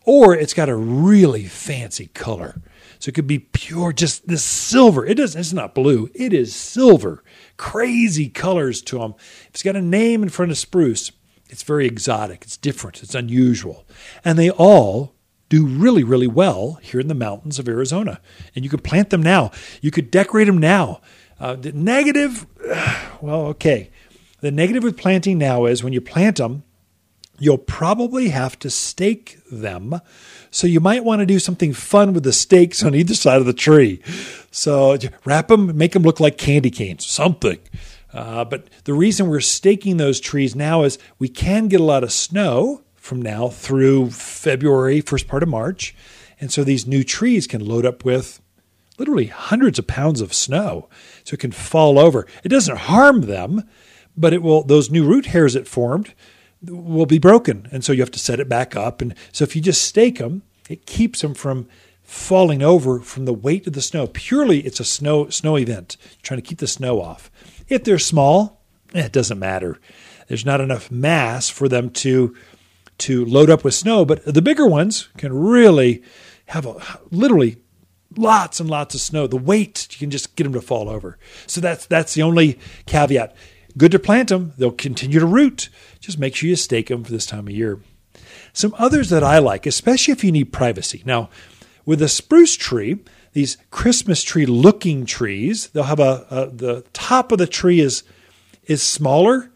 or 0.06 0.34
it's 0.34 0.54
got 0.54 0.70
a 0.70 0.76
really 0.76 1.44
fancy 1.44 2.06
color. 2.06 2.62
So 2.98 3.10
it 3.10 3.14
could 3.14 3.26
be 3.26 3.40
pure, 3.40 3.92
just 3.92 4.26
this 4.26 4.42
silver. 4.42 5.04
It 5.04 5.16
does. 5.16 5.36
It's 5.36 5.52
not 5.52 5.74
blue. 5.74 6.08
It 6.14 6.32
is 6.32 6.54
silver. 6.54 7.22
Crazy 7.58 8.30
colors 8.30 8.80
to 8.82 9.00
them. 9.00 9.14
If 9.18 9.50
it's 9.50 9.62
got 9.62 9.76
a 9.76 9.82
name 9.82 10.22
in 10.22 10.30
front 10.30 10.52
of 10.52 10.56
spruce, 10.56 11.12
it's 11.50 11.64
very 11.64 11.86
exotic. 11.86 12.44
It's 12.44 12.56
different. 12.56 13.02
It's 13.02 13.14
unusual, 13.14 13.84
and 14.24 14.38
they 14.38 14.48
all 14.48 15.15
do 15.48 15.66
really, 15.66 16.02
really 16.02 16.26
well 16.26 16.78
here 16.82 17.00
in 17.00 17.08
the 17.08 17.14
mountains 17.14 17.58
of 17.58 17.68
Arizona. 17.68 18.20
And 18.54 18.64
you 18.64 18.70
could 18.70 18.84
plant 18.84 19.10
them 19.10 19.22
now. 19.22 19.52
You 19.80 19.90
could 19.90 20.10
decorate 20.10 20.46
them 20.46 20.58
now. 20.58 21.00
Uh, 21.38 21.54
the 21.54 21.72
negative, 21.72 22.46
well, 23.20 23.46
okay. 23.46 23.90
The 24.40 24.50
negative 24.50 24.82
with 24.82 24.96
planting 24.96 25.38
now 25.38 25.66
is 25.66 25.84
when 25.84 25.92
you 25.92 26.00
plant 26.00 26.36
them, 26.36 26.64
You'll 27.38 27.58
probably 27.58 28.30
have 28.30 28.58
to 28.60 28.70
stake 28.70 29.38
them. 29.50 30.00
So 30.50 30.66
you 30.66 30.80
might 30.80 31.04
want 31.04 31.20
to 31.20 31.26
do 31.26 31.38
something 31.38 31.72
fun 31.72 32.14
with 32.14 32.24
the 32.24 32.32
stakes 32.32 32.82
on 32.82 32.94
either 32.94 33.14
side 33.14 33.40
of 33.40 33.46
the 33.46 33.52
tree. 33.52 34.00
So 34.50 34.96
wrap 35.24 35.48
them, 35.48 35.76
make 35.76 35.92
them 35.92 36.02
look 36.02 36.18
like 36.18 36.38
candy 36.38 36.70
canes, 36.70 37.06
something. 37.06 37.58
Uh, 38.12 38.44
but 38.44 38.68
the 38.84 38.94
reason 38.94 39.28
we're 39.28 39.40
staking 39.40 39.98
those 39.98 40.20
trees 40.20 40.56
now 40.56 40.84
is 40.84 40.98
we 41.18 41.28
can 41.28 41.68
get 41.68 41.80
a 41.80 41.84
lot 41.84 42.02
of 42.02 42.12
snow 42.12 42.82
from 43.06 43.22
now 43.22 43.48
through 43.48 44.10
February, 44.10 45.00
first 45.00 45.28
part 45.28 45.42
of 45.44 45.48
March. 45.48 45.94
And 46.40 46.52
so 46.52 46.64
these 46.64 46.86
new 46.86 47.04
trees 47.04 47.46
can 47.46 47.64
load 47.64 47.86
up 47.86 48.04
with 48.04 48.40
literally 48.98 49.26
hundreds 49.26 49.78
of 49.78 49.86
pounds 49.86 50.20
of 50.20 50.34
snow. 50.34 50.88
So 51.24 51.34
it 51.34 51.40
can 51.40 51.52
fall 51.52 51.98
over. 51.98 52.26
It 52.42 52.48
doesn't 52.48 52.76
harm 52.76 53.22
them, 53.22 53.62
but 54.16 54.32
it 54.32 54.42
will, 54.42 54.64
those 54.64 54.90
new 54.90 55.06
root 55.06 55.26
hairs 55.26 55.54
it 55.54 55.68
formed 55.68 56.14
will 56.62 57.06
be 57.06 57.18
broken. 57.18 57.68
And 57.70 57.84
so 57.84 57.92
you 57.92 58.00
have 58.00 58.10
to 58.10 58.18
set 58.18 58.40
it 58.40 58.48
back 58.48 58.74
up. 58.74 59.00
And 59.00 59.14
so 59.30 59.44
if 59.44 59.54
you 59.54 59.62
just 59.62 59.82
stake 59.82 60.18
them, 60.18 60.42
it 60.68 60.86
keeps 60.86 61.20
them 61.22 61.34
from 61.34 61.68
falling 62.02 62.62
over 62.62 63.00
from 63.00 63.24
the 63.24 63.32
weight 63.32 63.66
of 63.66 63.72
the 63.74 63.82
snow. 63.82 64.08
Purely, 64.08 64.60
it's 64.60 64.80
a 64.80 64.84
snow 64.84 65.28
snow 65.28 65.56
event, 65.56 65.96
trying 66.22 66.40
to 66.40 66.46
keep 66.46 66.58
the 66.58 66.66
snow 66.66 67.00
off. 67.00 67.30
If 67.68 67.84
they're 67.84 67.98
small, 67.98 68.62
eh, 68.94 69.04
it 69.04 69.12
doesn't 69.12 69.38
matter. 69.38 69.78
There's 70.28 70.46
not 70.46 70.60
enough 70.60 70.90
mass 70.90 71.48
for 71.48 71.68
them 71.68 71.90
to 71.90 72.34
to 72.98 73.24
load 73.24 73.50
up 73.50 73.64
with 73.64 73.74
snow. 73.74 74.04
But 74.04 74.24
the 74.24 74.42
bigger 74.42 74.66
ones 74.66 75.08
can 75.16 75.32
really 75.32 76.02
have 76.46 76.66
a, 76.66 76.76
literally 77.10 77.56
lots 78.16 78.60
and 78.60 78.70
lots 78.70 78.94
of 78.94 79.00
snow. 79.00 79.26
The 79.26 79.36
weight 79.36 79.88
you 79.92 79.98
can 79.98 80.10
just 80.10 80.36
get 80.36 80.44
them 80.44 80.52
to 80.54 80.60
fall 80.60 80.88
over. 80.88 81.18
So 81.46 81.60
that's 81.60 81.86
that's 81.86 82.14
the 82.14 82.22
only 82.22 82.58
caveat. 82.86 83.34
Good 83.76 83.92
to 83.92 83.98
plant 83.98 84.30
them; 84.30 84.52
they'll 84.56 84.72
continue 84.72 85.20
to 85.20 85.26
root. 85.26 85.68
Just 86.00 86.18
make 86.18 86.34
sure 86.34 86.48
you 86.48 86.56
stake 86.56 86.88
them 86.88 87.04
for 87.04 87.12
this 87.12 87.26
time 87.26 87.46
of 87.46 87.54
year. 87.54 87.80
Some 88.52 88.74
others 88.78 89.10
that 89.10 89.22
I 89.22 89.38
like, 89.38 89.66
especially 89.66 90.12
if 90.12 90.24
you 90.24 90.32
need 90.32 90.52
privacy. 90.52 91.02
Now, 91.04 91.28
with 91.84 92.00
a 92.00 92.08
spruce 92.08 92.56
tree, 92.56 92.98
these 93.34 93.58
Christmas 93.70 94.22
tree 94.22 94.46
looking 94.46 95.04
trees, 95.04 95.68
they'll 95.68 95.84
have 95.84 96.00
a, 96.00 96.26
a, 96.30 96.46
the 96.46 96.84
top 96.94 97.32
of 97.32 97.38
the 97.38 97.46
tree 97.46 97.80
is 97.80 98.02
is 98.64 98.82
smaller, 98.82 99.50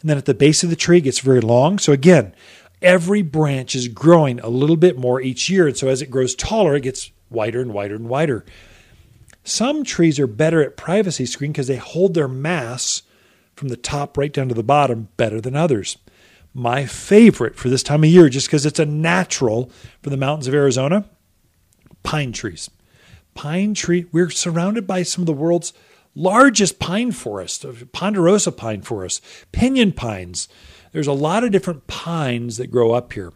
and 0.00 0.10
then 0.10 0.18
at 0.18 0.26
the 0.26 0.34
base 0.34 0.64
of 0.64 0.70
the 0.70 0.76
tree 0.76 0.98
it 0.98 1.02
gets 1.02 1.20
very 1.20 1.40
long. 1.40 1.78
So 1.78 1.92
again, 1.92 2.34
every 2.82 3.22
branch 3.22 3.74
is 3.74 3.88
growing 3.88 4.40
a 4.40 4.48
little 4.48 4.76
bit 4.76 4.98
more 4.98 5.20
each 5.20 5.48
year, 5.48 5.66
and 5.66 5.76
so 5.76 5.88
as 5.88 6.02
it 6.02 6.10
grows 6.10 6.34
taller, 6.34 6.76
it 6.76 6.82
gets 6.82 7.10
wider 7.28 7.60
and 7.60 7.72
wider 7.72 7.94
and 7.94 8.08
wider. 8.08 8.44
Some 9.44 9.84
trees 9.84 10.18
are 10.18 10.26
better 10.26 10.62
at 10.62 10.76
privacy 10.76 11.26
screen 11.26 11.52
because 11.52 11.66
they 11.66 11.76
hold 11.76 12.14
their 12.14 12.28
mass 12.28 13.02
from 13.56 13.68
the 13.68 13.76
top 13.76 14.16
right 14.16 14.32
down 14.32 14.48
to 14.48 14.54
the 14.54 14.62
bottom 14.62 15.08
better 15.16 15.40
than 15.40 15.56
others. 15.56 15.98
My 16.52 16.84
favorite 16.86 17.56
for 17.56 17.68
this 17.68 17.82
time 17.82 18.02
of 18.02 18.10
year, 18.10 18.28
just 18.28 18.48
because 18.48 18.66
it's 18.66 18.78
a 18.78 18.86
natural 18.86 19.70
for 20.02 20.10
the 20.10 20.16
mountains 20.16 20.48
of 20.48 20.54
Arizona, 20.54 21.04
pine 22.02 22.32
trees. 22.32 22.70
Pine 23.34 23.74
tree, 23.74 24.06
we're 24.12 24.30
surrounded 24.30 24.86
by 24.86 25.02
some 25.02 25.22
of 25.22 25.26
the 25.26 25.32
world's 25.32 25.72
largest 26.14 26.78
pine 26.78 27.12
forests, 27.12 27.64
ponderosa 27.92 28.50
pine 28.50 28.82
forests, 28.82 29.20
pinyon 29.52 29.92
pines. 29.92 30.48
There's 30.92 31.06
a 31.06 31.12
lot 31.12 31.44
of 31.44 31.52
different 31.52 31.86
pines 31.86 32.56
that 32.56 32.70
grow 32.70 32.92
up 32.92 33.12
here. 33.12 33.32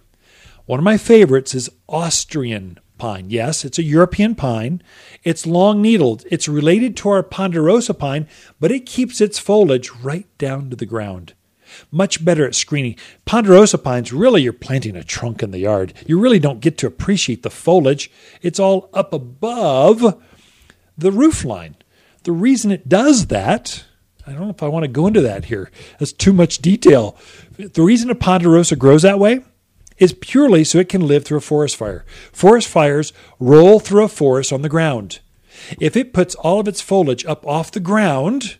One 0.67 0.81
of 0.81 0.85
my 0.85 0.97
favorites 0.97 1.55
is 1.55 1.71
Austrian 1.89 2.79
pine. 2.99 3.29
Yes, 3.29 3.65
it's 3.65 3.79
a 3.79 3.83
European 3.83 4.35
pine. 4.35 4.83
It's 5.23 5.47
long 5.47 5.83
needled. 5.83 6.25
It's 6.31 6.49
related 6.49 6.97
to 6.99 7.11
our 7.11 7.23
ponderosa 7.23 7.95
pine, 7.95 8.27
but 8.59 8.73
it 8.73 8.87
keeps 8.87 9.21
its 9.21 9.39
foliage 9.39 9.91
right 9.91 10.27
down 10.39 10.71
to 10.71 10.77
the 10.77 10.87
ground. 10.87 11.35
Much 11.91 12.25
better 12.25 12.47
at 12.47 12.55
screening. 12.55 12.97
Ponderosa 13.25 13.79
pines, 13.79 14.13
really, 14.13 14.43
you're 14.43 14.53
planting 14.53 14.97
a 14.97 15.05
trunk 15.05 15.43
in 15.43 15.51
the 15.51 15.59
yard. 15.59 15.93
You 16.07 16.19
really 16.21 16.39
don't 16.39 16.61
get 16.61 16.79
to 16.79 16.87
appreciate 16.87 17.43
the 17.43 17.51
foliage. 17.51 18.11
It's 18.43 18.61
all 18.61 18.89
up 18.95 19.13
above 19.13 20.23
the 20.97 21.13
roof 21.13 21.45
line. 21.45 21.77
The 22.23 22.33
reason 22.33 22.71
it 22.71 22.89
does 22.89 23.27
that, 23.27 23.85
I 24.27 24.33
don't 24.33 24.43
know 24.43 24.51
if 24.51 24.63
I 24.63 24.69
want 24.69 24.85
to 24.85 24.89
go 24.89 25.07
into 25.07 25.21
that 25.21 25.47
here. 25.47 25.71
That's 25.99 26.13
too 26.13 26.33
much 26.33 26.59
detail. 26.59 27.17
The 27.59 27.83
reason 27.83 28.11
a 28.11 28.15
ponderosa 28.15 28.77
grows 28.77 29.03
that 29.03 29.19
way 29.19 29.41
is 29.99 30.13
purely 30.13 30.65
so 30.65 30.79
it 30.79 30.89
can 30.89 31.07
live 31.07 31.25
through 31.25 31.39
a 31.39 31.43
forest 31.43 31.77
fire. 31.77 32.05
Forest 32.33 32.69
fires 32.69 33.13
roll 33.39 33.81
through 33.81 34.05
a 34.05 34.09
forest 34.09 34.53
on 34.53 34.63
the 34.63 34.69
ground. 34.69 35.21
If 35.81 35.97
it 35.97 36.13
puts 36.13 36.35
all 36.35 36.59
of 36.59 36.69
its 36.69 36.81
foliage 36.81 37.25
up 37.27 37.47
off 37.47 37.71
the 37.71 37.81
ground, 37.81 38.57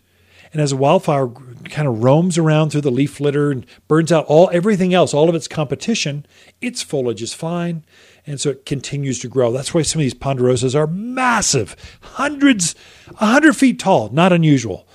and 0.53 0.61
as 0.61 0.71
a 0.71 0.77
wildfire 0.77 1.27
kind 1.65 1.87
of 1.87 2.03
roams 2.03 2.37
around 2.37 2.69
through 2.69 2.81
the 2.81 2.91
leaf 2.91 3.19
litter 3.19 3.51
and 3.51 3.65
burns 3.87 4.11
out 4.11 4.25
all 4.27 4.49
everything 4.53 4.93
else, 4.93 5.13
all 5.13 5.27
of 5.27 5.35
its 5.35 5.47
competition, 5.47 6.25
its 6.61 6.81
foliage 6.81 7.21
is 7.21 7.33
fine, 7.33 7.83
and 8.25 8.39
so 8.39 8.51
it 8.51 8.65
continues 8.65 9.19
to 9.19 9.27
grow. 9.27 9.51
That's 9.51 9.73
why 9.73 9.81
some 9.81 9.99
of 9.99 10.03
these 10.03 10.13
ponderosas 10.13 10.75
are 10.75 10.87
massive, 10.87 11.75
hundreds, 12.01 12.75
a 13.19 13.25
hundred 13.25 13.57
feet 13.57 13.79
tall, 13.79 14.09
not 14.09 14.31
unusual. 14.31 14.87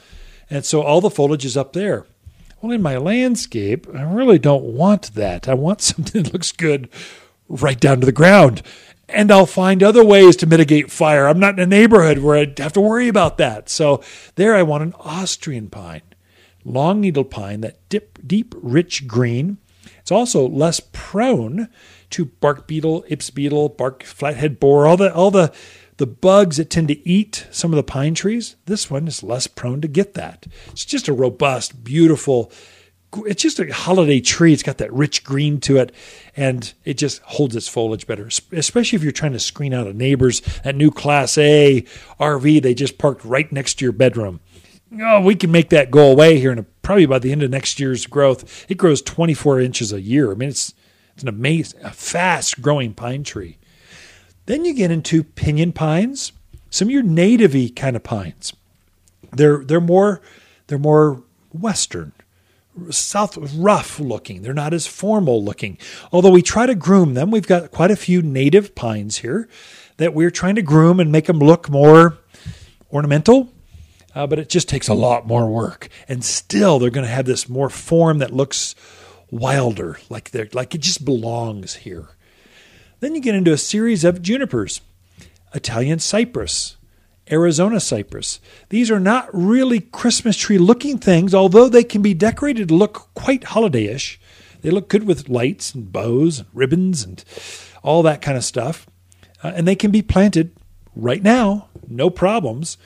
And 0.51 0.65
so 0.65 0.83
all 0.83 1.01
the 1.01 1.11
foliage 1.11 1.45
is 1.45 1.57
up 1.57 1.73
there. 1.73 2.07
Well, 2.61 2.73
in 2.73 2.83
my 2.83 2.99
landscape, 2.99 3.87
I 3.95 4.03
really 4.03 4.39
don't 4.39 4.65
want 4.65 5.15
that. 5.15 5.49
I 5.49 5.55
want 5.55 5.81
something 5.81 6.25
that 6.25 6.33
looks 6.33 6.53
good 6.53 6.89
right 7.49 7.81
down 7.81 8.01
to 8.01 8.07
the 8.07 8.13
ground. 8.13 8.63
And 9.09 9.33
I'll 9.33 9.47
find 9.47 9.83
other 9.83 10.05
ways 10.05 10.37
to 10.37 10.47
mitigate 10.47 10.91
fire. 10.91 11.27
I'm 11.27 11.41
not 11.41 11.55
in 11.55 11.61
a 11.61 11.67
neighborhood 11.67 12.19
where 12.19 12.37
I'd 12.37 12.59
have 12.59 12.73
to 12.75 12.81
worry 12.81 13.09
about 13.09 13.39
that. 13.39 13.69
So 13.69 14.03
there 14.37 14.55
I 14.55 14.63
want 14.63 14.85
an 14.85 14.95
Austrian 15.01 15.69
pine, 15.69 16.03
long 16.65 17.01
needle 17.01 17.25
pine, 17.25 17.61
that 17.63 17.89
dip, 17.89 18.19
deep, 18.25 18.55
rich 18.57 19.09
green. 19.09 19.59
It's 19.99 20.13
also 20.13 20.49
less 20.49 20.81
prone 20.93 21.69
to 22.11 22.27
bark 22.27 22.69
beetle, 22.69 23.05
ips 23.09 23.31
beetle, 23.31 23.69
bark 23.71 24.05
flathead 24.05 24.61
borer, 24.61 24.87
all 24.87 24.97
the 24.97 25.13
all 25.13 25.31
the 25.31 25.53
the 26.01 26.07
bugs 26.07 26.57
that 26.57 26.71
tend 26.71 26.89
to 26.89 27.07
eat 27.07 27.47
some 27.51 27.73
of 27.73 27.77
the 27.77 27.83
pine 27.83 28.15
trees, 28.15 28.57
this 28.65 28.91
one 28.91 29.07
is 29.07 29.23
less 29.23 29.47
prone 29.47 29.83
to 29.83 29.87
get 29.87 30.15
that. 30.15 30.47
It's 30.69 30.87
just 30.87 31.09
a 31.09 31.13
robust, 31.13 31.85
beautiful, 31.85 32.51
it's 33.27 33.43
just 33.43 33.61
a 33.61 33.71
holiday 33.71 34.19
tree. 34.19 34.55
It's 34.55 34.63
got 34.63 34.79
that 34.79 34.91
rich 34.95 35.23
green 35.23 35.61
to 35.61 35.77
it, 35.77 35.95
and 36.35 36.73
it 36.87 36.97
just 36.97 37.21
holds 37.21 37.55
its 37.55 37.69
foliage 37.69 38.07
better, 38.07 38.31
especially 38.51 38.97
if 38.97 39.03
you're 39.03 39.13
trying 39.13 39.35
to 39.35 39.39
screen 39.39 39.75
out 39.75 39.87
a 39.87 39.93
neighbor's, 39.93 40.41
that 40.65 40.75
new 40.75 40.91
Class 40.91 41.37
A 41.37 41.85
RV 42.19 42.63
they 42.63 42.73
just 42.73 42.97
parked 42.97 43.23
right 43.23 43.53
next 43.53 43.75
to 43.75 43.85
your 43.85 43.93
bedroom. 43.93 44.41
oh, 45.03 45.21
we 45.21 45.35
can 45.35 45.53
make 45.53 45.69
that 45.69 45.91
go 45.91 46.11
away 46.11 46.39
here 46.39 46.51
and 46.51 46.65
probably 46.81 47.05
by 47.05 47.19
the 47.19 47.31
end 47.31 47.43
of 47.43 47.51
next 47.51 47.79
year's 47.79 48.07
growth. 48.07 48.65
It 48.71 48.79
grows 48.79 49.03
24 49.03 49.61
inches 49.61 49.93
a 49.93 50.01
year. 50.01 50.33
I 50.33 50.35
mean, 50.35 50.49
it's 50.49 50.73
it's 51.13 51.25
an 51.25 51.29
amazing, 51.29 51.81
fast 51.91 52.63
growing 52.63 52.95
pine 52.95 53.23
tree. 53.23 53.59
Then 54.51 54.65
you 54.65 54.75
get 54.75 54.91
into 54.91 55.23
pinyon 55.23 55.71
pines, 55.71 56.33
some 56.71 56.89
of 56.89 56.93
your 56.93 57.05
native-y 57.05 57.71
kind 57.77 57.95
of 57.95 58.03
pines. 58.03 58.53
They're 59.31 59.59
they're 59.59 59.81
more 59.81 60.21
they're 60.67 60.77
more 60.77 61.23
western, 61.53 62.11
south 62.91 63.39
rough 63.55 64.01
looking. 64.01 64.43
They're 64.43 64.53
not 64.53 64.75
as 64.75 64.89
formal 64.89 65.45
looking. 65.45 65.79
Although 66.11 66.33
we 66.33 66.43
try 66.43 66.67
to 66.67 66.75
groom 66.75 67.15
them, 67.15 67.31
we've 67.31 67.47
got 67.47 67.71
quite 67.71 67.93
a 67.93 67.97
few 67.97 68.23
native 68.23 68.75
pines 68.75 69.19
here 69.19 69.49
that 69.99 70.15
we're 70.15 70.33
trying 70.33 70.57
to 70.57 70.63
groom 70.63 70.99
and 70.99 71.13
make 71.13 71.27
them 71.27 71.39
look 71.39 71.71
more 71.71 72.19
ornamental. 72.93 73.53
Uh, 74.17 74.27
but 74.27 74.41
it 74.41 74.49
just 74.49 74.69
takes 74.69 74.89
a 74.89 74.95
lot 74.95 75.29
more 75.29 75.49
work, 75.49 75.89
and 76.09 76.25
still 76.25 76.81
they're 76.81 76.91
going 76.91 77.07
to 77.07 77.13
have 77.13 77.25
this 77.25 77.49
more 77.49 77.71
form 77.71 78.19
that 78.19 78.33
looks 78.33 78.75
wilder, 79.31 80.01
like 80.09 80.33
they're 80.33 80.49
like 80.53 80.75
it 80.75 80.81
just 80.81 81.05
belongs 81.05 81.77
here. 81.77 82.09
Then 83.01 83.15
you 83.15 83.21
get 83.21 83.35
into 83.35 83.53
a 83.53 83.59
series 83.59 84.05
of 84.05 84.23
junipers, 84.23 84.83
Italian 85.55 85.99
cypress, 85.99 86.77
Arizona 87.31 87.81
cypress. 87.81 88.41
These 88.69 88.91
are 88.91 89.01
not 89.01 89.29
really 89.33 89.81
Christmas 89.81 90.37
tree 90.37 90.59
looking 90.59 90.99
things, 90.99 91.35
although 91.35 91.69
they 91.69 91.85
can 91.85 92.03
be 92.03 92.15
decorated 92.15 92.69
to 92.69 92.75
look 92.75 93.09
quite 93.15 93.43
holidayish. 93.43 94.19
They 94.61 94.71
look 94.71 94.89
good 94.89 95.07
with 95.07 95.29
lights 95.29 95.75
and 95.75 95.91
bows 95.91 96.41
and 96.41 96.49
ribbons 96.53 97.03
and 97.03 97.25
all 97.83 98.03
that 98.03 98.21
kind 98.21 98.37
of 98.37 98.45
stuff. 98.45 98.87
Uh, 99.43 99.53
and 99.55 99.67
they 99.67 99.77
can 99.77 99.91
be 99.91 100.03
planted 100.03 100.55
right 100.95 101.23
now, 101.23 101.69
no 101.89 102.11
problems. 102.11 102.77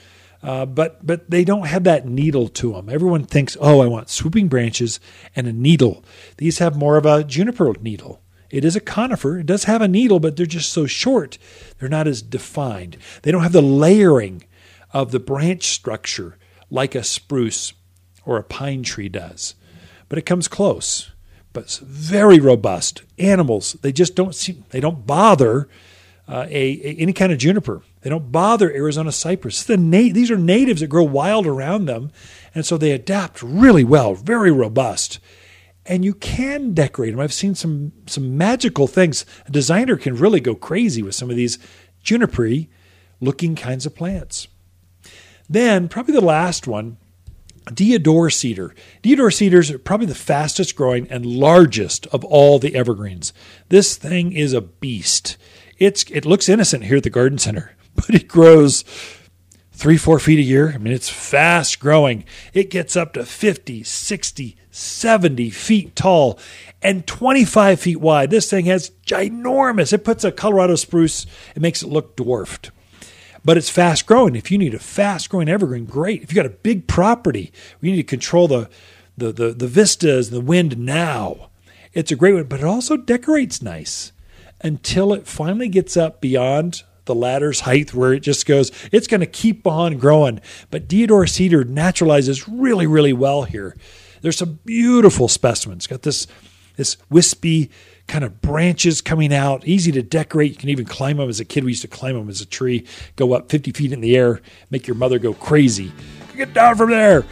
Uh, 0.41 0.65
but 0.65 1.05
but 1.05 1.29
they 1.29 1.43
don't 1.43 1.65
have 1.65 1.83
that 1.85 2.07
needle 2.07 2.47
to 2.47 2.73
them. 2.73 2.87
Everyone 2.87 3.25
thinks, 3.25 3.57
oh, 3.59 3.81
I 3.81 3.87
want 3.87 4.09
swooping 4.09 4.47
branches 4.47 4.99
and 5.35 5.47
a 5.47 5.53
needle. 5.53 6.05
These 6.37 6.59
have 6.59 6.77
more 6.77 6.97
of 6.97 7.05
a 7.05 7.23
juniper 7.23 7.73
needle. 7.81 8.21
It 8.55 8.63
is 8.63 8.77
a 8.77 8.79
conifer. 8.79 9.39
It 9.39 9.47
does 9.47 9.65
have 9.65 9.81
a 9.81 9.87
needle, 9.87 10.21
but 10.21 10.37
they're 10.37 10.45
just 10.45 10.71
so 10.71 10.85
short. 10.85 11.37
They're 11.77 11.89
not 11.89 12.07
as 12.07 12.21
defined. 12.21 12.95
They 13.23 13.31
don't 13.31 13.43
have 13.43 13.51
the 13.51 13.61
layering 13.61 14.45
of 14.93 15.11
the 15.11 15.19
branch 15.19 15.63
structure 15.65 16.37
like 16.71 16.95
a 16.95 17.03
spruce 17.03 17.73
or 18.25 18.37
a 18.37 18.43
pine 18.43 18.83
tree 18.83 19.09
does. 19.09 19.55
But 20.07 20.19
it 20.19 20.25
comes 20.25 20.47
close. 20.47 21.11
But 21.51 21.65
it's 21.65 21.79
very 21.79 22.39
robust. 22.39 23.03
Animals, 23.19 23.73
they 23.81 23.91
just 23.91 24.15
don't 24.15 24.33
seem, 24.33 24.63
they 24.69 24.79
don't 24.79 25.05
bother 25.05 25.67
uh, 26.25 26.45
a, 26.49 26.79
a, 26.81 26.95
any 26.97 27.11
kind 27.11 27.33
of 27.33 27.37
juniper. 27.37 27.81
They 28.03 28.09
don't 28.09 28.31
bother 28.31 28.71
Arizona 28.71 29.11
cypress. 29.11 29.63
The 29.63 29.75
na- 29.75 30.13
these 30.13 30.31
are 30.31 30.37
natives 30.37 30.79
that 30.79 30.87
grow 30.87 31.03
wild 31.03 31.45
around 31.45 31.85
them, 31.87 32.09
and 32.53 32.65
so 32.65 32.77
they 32.77 32.91
adapt 32.91 33.43
really 33.43 33.83
well, 33.83 34.13
very 34.15 34.51
robust. 34.51 35.19
And 35.85 36.03
you 36.03 36.13
can 36.15 36.73
decorate 36.73 37.11
them. 37.13 37.19
I've 37.19 37.33
seen 37.33 37.55
some 37.55 37.91
some 38.07 38.37
magical 38.37 38.87
things. 38.87 39.25
A 39.45 39.51
designer 39.51 39.97
can 39.97 40.15
really 40.15 40.39
go 40.39 40.55
crazy 40.55 41.03
with 41.03 41.15
some 41.15 41.29
of 41.29 41.35
these 41.35 41.59
juniper 42.01 42.49
looking 43.21 43.55
kinds 43.55 43.85
of 43.85 43.95
plants. 43.95 44.47
Then, 45.47 45.87
probably 45.87 46.15
the 46.15 46.21
last 46.21 46.67
one, 46.67 46.97
Deodar 47.65 48.31
cedar. 48.31 48.73
Deodar 49.03 49.33
cedars 49.33 49.71
are 49.71 49.79
probably 49.79 50.05
the 50.07 50.15
fastest 50.15 50.75
growing 50.75 51.07
and 51.09 51.25
largest 51.25 52.05
of 52.07 52.23
all 52.23 52.59
the 52.59 52.75
evergreens. 52.75 53.33
This 53.69 53.95
thing 53.95 54.33
is 54.33 54.53
a 54.53 54.61
beast. 54.61 55.37
It's 55.77 56.03
it 56.11 56.25
looks 56.25 56.47
innocent 56.47 56.85
here 56.85 56.97
at 56.97 57.03
the 57.03 57.09
garden 57.09 57.37
center, 57.37 57.75
but 57.95 58.09
it 58.09 58.27
grows 58.27 58.83
three, 59.71 59.97
four 59.97 60.19
feet 60.19 60.39
a 60.39 60.43
year. 60.43 60.71
I 60.73 60.77
mean, 60.77 60.93
it's 60.93 61.09
fast 61.09 61.79
growing. 61.79 62.23
It 62.53 62.69
gets 62.69 62.95
up 62.95 63.13
to 63.13 63.25
50, 63.25 63.83
60, 63.83 64.57
70 64.75 65.49
feet 65.51 65.95
tall 65.95 66.37
and 66.81 67.07
25 67.07 67.79
feet 67.79 67.99
wide. 68.01 68.29
This 68.29 68.49
thing 68.49 68.65
has 68.65 68.91
ginormous. 69.05 69.93
It 69.93 70.03
puts 70.03 70.23
a 70.23 70.31
Colorado 70.31 70.75
spruce, 70.75 71.25
it 71.55 71.61
makes 71.61 71.81
it 71.81 71.87
look 71.87 72.15
dwarfed. 72.15 72.71
But 73.43 73.57
it's 73.57 73.69
fast 73.69 74.05
growing. 74.05 74.35
If 74.35 74.51
you 74.51 74.57
need 74.57 74.73
a 74.73 74.79
fast 74.79 75.29
growing 75.29 75.47
evergreen, 75.47 75.85
great. 75.85 76.23
If 76.23 76.31
you 76.31 76.35
got 76.35 76.45
a 76.45 76.49
big 76.49 76.87
property, 76.87 77.53
we 77.79 77.91
need 77.91 77.97
to 77.97 78.03
control 78.03 78.47
the, 78.47 78.69
the, 79.17 79.31
the, 79.31 79.53
the 79.53 79.67
vistas, 79.67 80.29
the 80.29 80.41
wind 80.41 80.77
now. 80.77 81.49
It's 81.93 82.11
a 82.11 82.15
great 82.15 82.33
one, 82.33 82.43
but 82.45 82.59
it 82.59 82.65
also 82.65 82.97
decorates 82.97 83.61
nice 83.61 84.11
until 84.61 85.13
it 85.13 85.27
finally 85.27 85.69
gets 85.69 85.95
up 85.95 86.19
beyond 86.19 86.83
the 87.05 87.15
ladder's 87.15 87.61
height 87.61 87.93
where 87.93 88.13
it 88.13 88.21
just 88.21 88.45
goes, 88.45 88.71
it's 88.91 89.07
going 89.07 89.21
to 89.21 89.27
keep 89.27 89.65
on 89.65 89.97
growing. 89.97 90.41
But 90.69 90.87
Deodar 90.87 91.29
cedar 91.29 91.63
naturalizes 91.63 92.49
really, 92.51 92.87
really 92.87 93.13
well 93.13 93.43
here. 93.43 93.77
There's 94.25 94.39
some 94.39 94.57
beautiful 94.65 95.27
specimens. 95.27 95.85
Got 95.85 96.01
this 96.01 96.25
this 96.77 96.97
wispy 97.11 97.69
kind 98.07 98.23
of 98.23 98.41
branches 98.41 98.99
coming 98.99 99.31
out, 99.31 99.67
easy 99.67 99.91
to 99.91 100.01
decorate. 100.01 100.49
You 100.49 100.57
can 100.57 100.69
even 100.69 100.85
climb 100.85 101.17
them 101.17 101.29
as 101.29 101.39
a 101.39 101.45
kid. 101.45 101.63
We 101.63 101.73
used 101.73 101.83
to 101.83 101.87
climb 101.87 102.15
them 102.15 102.27
as 102.27 102.41
a 102.41 102.45
tree, 102.47 102.87
go 103.17 103.33
up 103.33 103.51
50 103.51 103.71
feet 103.73 103.93
in 103.93 104.01
the 104.01 104.17
air, 104.17 104.41
make 104.71 104.87
your 104.87 104.95
mother 104.95 105.19
go 105.19 105.35
crazy. 105.35 105.91
Get 106.35 106.55
down 106.55 106.75
from 106.75 106.89
there. 106.89 107.23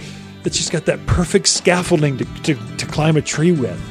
It's 0.45 0.55
just 0.55 0.71
got 0.71 0.85
that 0.85 1.03
perfect 1.07 1.47
scaffolding 1.47 2.19
to, 2.19 2.25
to, 2.43 2.77
to 2.77 2.85
climb 2.85 3.17
a 3.17 3.23
tree 3.23 3.53
with. 3.53 3.81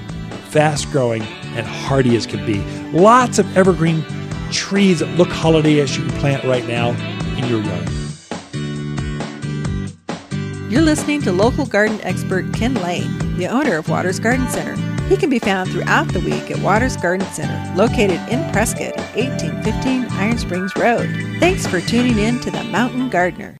Fast 0.50 0.88
growing 0.92 1.22
and 1.56 1.66
hardy 1.66 2.14
as 2.14 2.24
can 2.24 2.46
be. 2.46 2.60
Lots 2.96 3.40
of 3.40 3.56
evergreen 3.56 4.04
trees 4.52 5.00
that 5.00 5.08
look 5.18 5.28
holiday 5.28 5.80
as 5.80 5.98
you 5.98 6.06
can 6.06 6.16
plant 6.20 6.44
right 6.44 6.68
now 6.68 6.90
in 7.36 7.48
your 7.48 7.62
yard. 7.62 8.01
You're 10.72 10.80
listening 10.80 11.20
to 11.20 11.32
local 11.32 11.66
garden 11.66 12.00
expert 12.00 12.50
Ken 12.54 12.72
Lane, 12.72 13.36
the 13.36 13.46
owner 13.46 13.76
of 13.76 13.90
Waters 13.90 14.18
Garden 14.18 14.48
Center. 14.48 14.74
He 15.04 15.18
can 15.18 15.28
be 15.28 15.38
found 15.38 15.70
throughout 15.70 16.08
the 16.08 16.20
week 16.20 16.50
at 16.50 16.58
Waters 16.60 16.96
Garden 16.96 17.26
Center, 17.26 17.76
located 17.76 18.18
in 18.30 18.50
Prescott 18.52 18.96
at 18.96 19.14
1815 19.14 20.06
Iron 20.12 20.38
Springs 20.38 20.74
Road. 20.74 21.10
Thanks 21.40 21.66
for 21.66 21.82
tuning 21.82 22.18
in 22.18 22.40
to 22.40 22.50
The 22.50 22.64
Mountain 22.64 23.10
Gardener. 23.10 23.58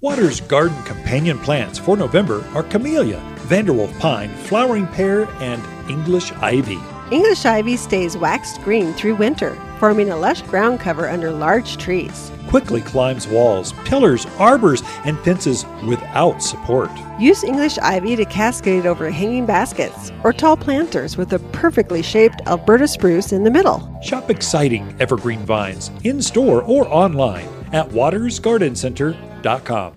Waters 0.00 0.40
Garden 0.40 0.82
companion 0.82 1.38
plants 1.38 1.78
for 1.78 1.96
November 1.96 2.44
are 2.54 2.64
camellia, 2.64 3.22
Vanderwolf 3.46 3.96
pine, 4.00 4.30
flowering 4.38 4.88
pear, 4.88 5.26
and 5.38 5.62
English 5.88 6.32
ivy. 6.32 6.80
English 7.12 7.46
ivy 7.46 7.76
stays 7.76 8.16
waxed 8.16 8.60
green 8.62 8.92
through 8.94 9.14
winter, 9.14 9.56
forming 9.78 10.10
a 10.10 10.16
lush 10.16 10.42
ground 10.42 10.80
cover 10.80 11.08
under 11.08 11.30
large 11.30 11.76
trees. 11.76 12.32
Quickly 12.48 12.80
climbs 12.80 13.28
walls, 13.28 13.74
pillars, 13.84 14.26
arbors, 14.38 14.82
and 15.04 15.20
fences 15.20 15.66
without 15.86 16.42
support. 16.42 16.90
Use 17.20 17.44
English 17.44 17.76
ivy 17.78 18.16
to 18.16 18.24
cascade 18.24 18.86
over 18.86 19.10
hanging 19.10 19.44
baskets 19.44 20.10
or 20.24 20.32
tall 20.32 20.56
planters 20.56 21.18
with 21.18 21.34
a 21.34 21.38
perfectly 21.52 22.02
shaped 22.02 22.40
Alberta 22.46 22.88
spruce 22.88 23.32
in 23.32 23.44
the 23.44 23.50
middle. 23.50 23.94
Shop 24.02 24.30
exciting 24.30 24.96
evergreen 24.98 25.40
vines 25.40 25.90
in 26.04 26.22
store 26.22 26.62
or 26.62 26.88
online 26.88 27.46
at 27.72 27.86
watersgardencenter.com. 27.90 29.94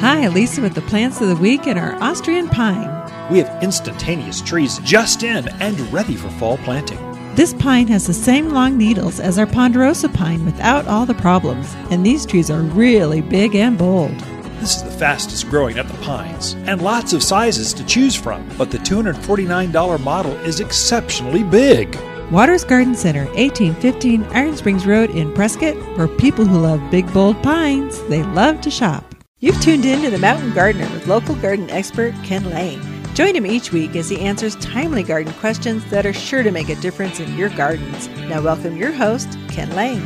Hi, 0.00 0.28
Lisa 0.28 0.62
with 0.62 0.74
the 0.74 0.80
plants 0.80 1.20
of 1.20 1.28
the 1.28 1.36
week 1.36 1.66
and 1.66 1.78
our 1.78 1.94
Austrian 2.02 2.48
pine. 2.48 2.88
We 3.30 3.38
have 3.38 3.62
instantaneous 3.62 4.40
trees 4.40 4.78
just 4.78 5.22
in 5.22 5.46
and 5.60 5.78
ready 5.92 6.16
for 6.16 6.30
fall 6.30 6.56
planting. 6.58 7.09
This 7.34 7.54
pine 7.54 7.86
has 7.86 8.06
the 8.06 8.12
same 8.12 8.48
long 8.48 8.76
needles 8.76 9.20
as 9.20 9.38
our 9.38 9.46
ponderosa 9.46 10.08
pine 10.08 10.44
without 10.44 10.88
all 10.88 11.06
the 11.06 11.14
problems, 11.14 11.74
and 11.90 12.04
these 12.04 12.26
trees 12.26 12.50
are 12.50 12.60
really 12.60 13.20
big 13.20 13.54
and 13.54 13.78
bold. 13.78 14.18
This 14.58 14.76
is 14.76 14.82
the 14.82 14.90
fastest 14.90 15.48
growing 15.48 15.78
of 15.78 15.90
the 15.90 15.96
pines, 16.04 16.54
and 16.66 16.82
lots 16.82 17.12
of 17.12 17.22
sizes 17.22 17.72
to 17.74 17.86
choose 17.86 18.16
from, 18.16 18.46
but 18.58 18.70
the 18.70 18.78
$249 18.78 20.02
model 20.02 20.32
is 20.40 20.58
exceptionally 20.58 21.44
big. 21.44 21.96
Waters 22.32 22.64
Garden 22.64 22.96
Center, 22.96 23.24
1815 23.26 24.24
Iron 24.24 24.56
Springs 24.56 24.84
Road 24.84 25.10
in 25.10 25.32
Prescott, 25.32 25.76
for 25.96 26.08
people 26.08 26.44
who 26.44 26.58
love 26.58 26.90
big, 26.90 27.10
bold 27.14 27.40
pines. 27.42 28.02
They 28.08 28.22
love 28.22 28.60
to 28.62 28.70
shop. 28.70 29.04
You've 29.38 29.60
tuned 29.62 29.84
in 29.84 30.02
to 30.02 30.10
The 30.10 30.18
Mountain 30.18 30.52
Gardener 30.52 30.90
with 30.92 31.06
local 31.06 31.36
garden 31.36 31.70
expert 31.70 32.12
Ken 32.24 32.50
Lane. 32.50 32.89
Join 33.20 33.36
him 33.36 33.44
each 33.44 33.70
week 33.70 33.96
as 33.96 34.08
he 34.08 34.18
answers 34.18 34.56
timely 34.56 35.02
garden 35.02 35.34
questions 35.34 35.84
that 35.90 36.06
are 36.06 36.12
sure 36.14 36.42
to 36.42 36.50
make 36.50 36.70
a 36.70 36.74
difference 36.76 37.20
in 37.20 37.36
your 37.36 37.50
gardens. 37.50 38.08
Now, 38.30 38.40
welcome 38.40 38.78
your 38.78 38.92
host, 38.92 39.28
Ken 39.50 39.68
Lane. 39.76 40.00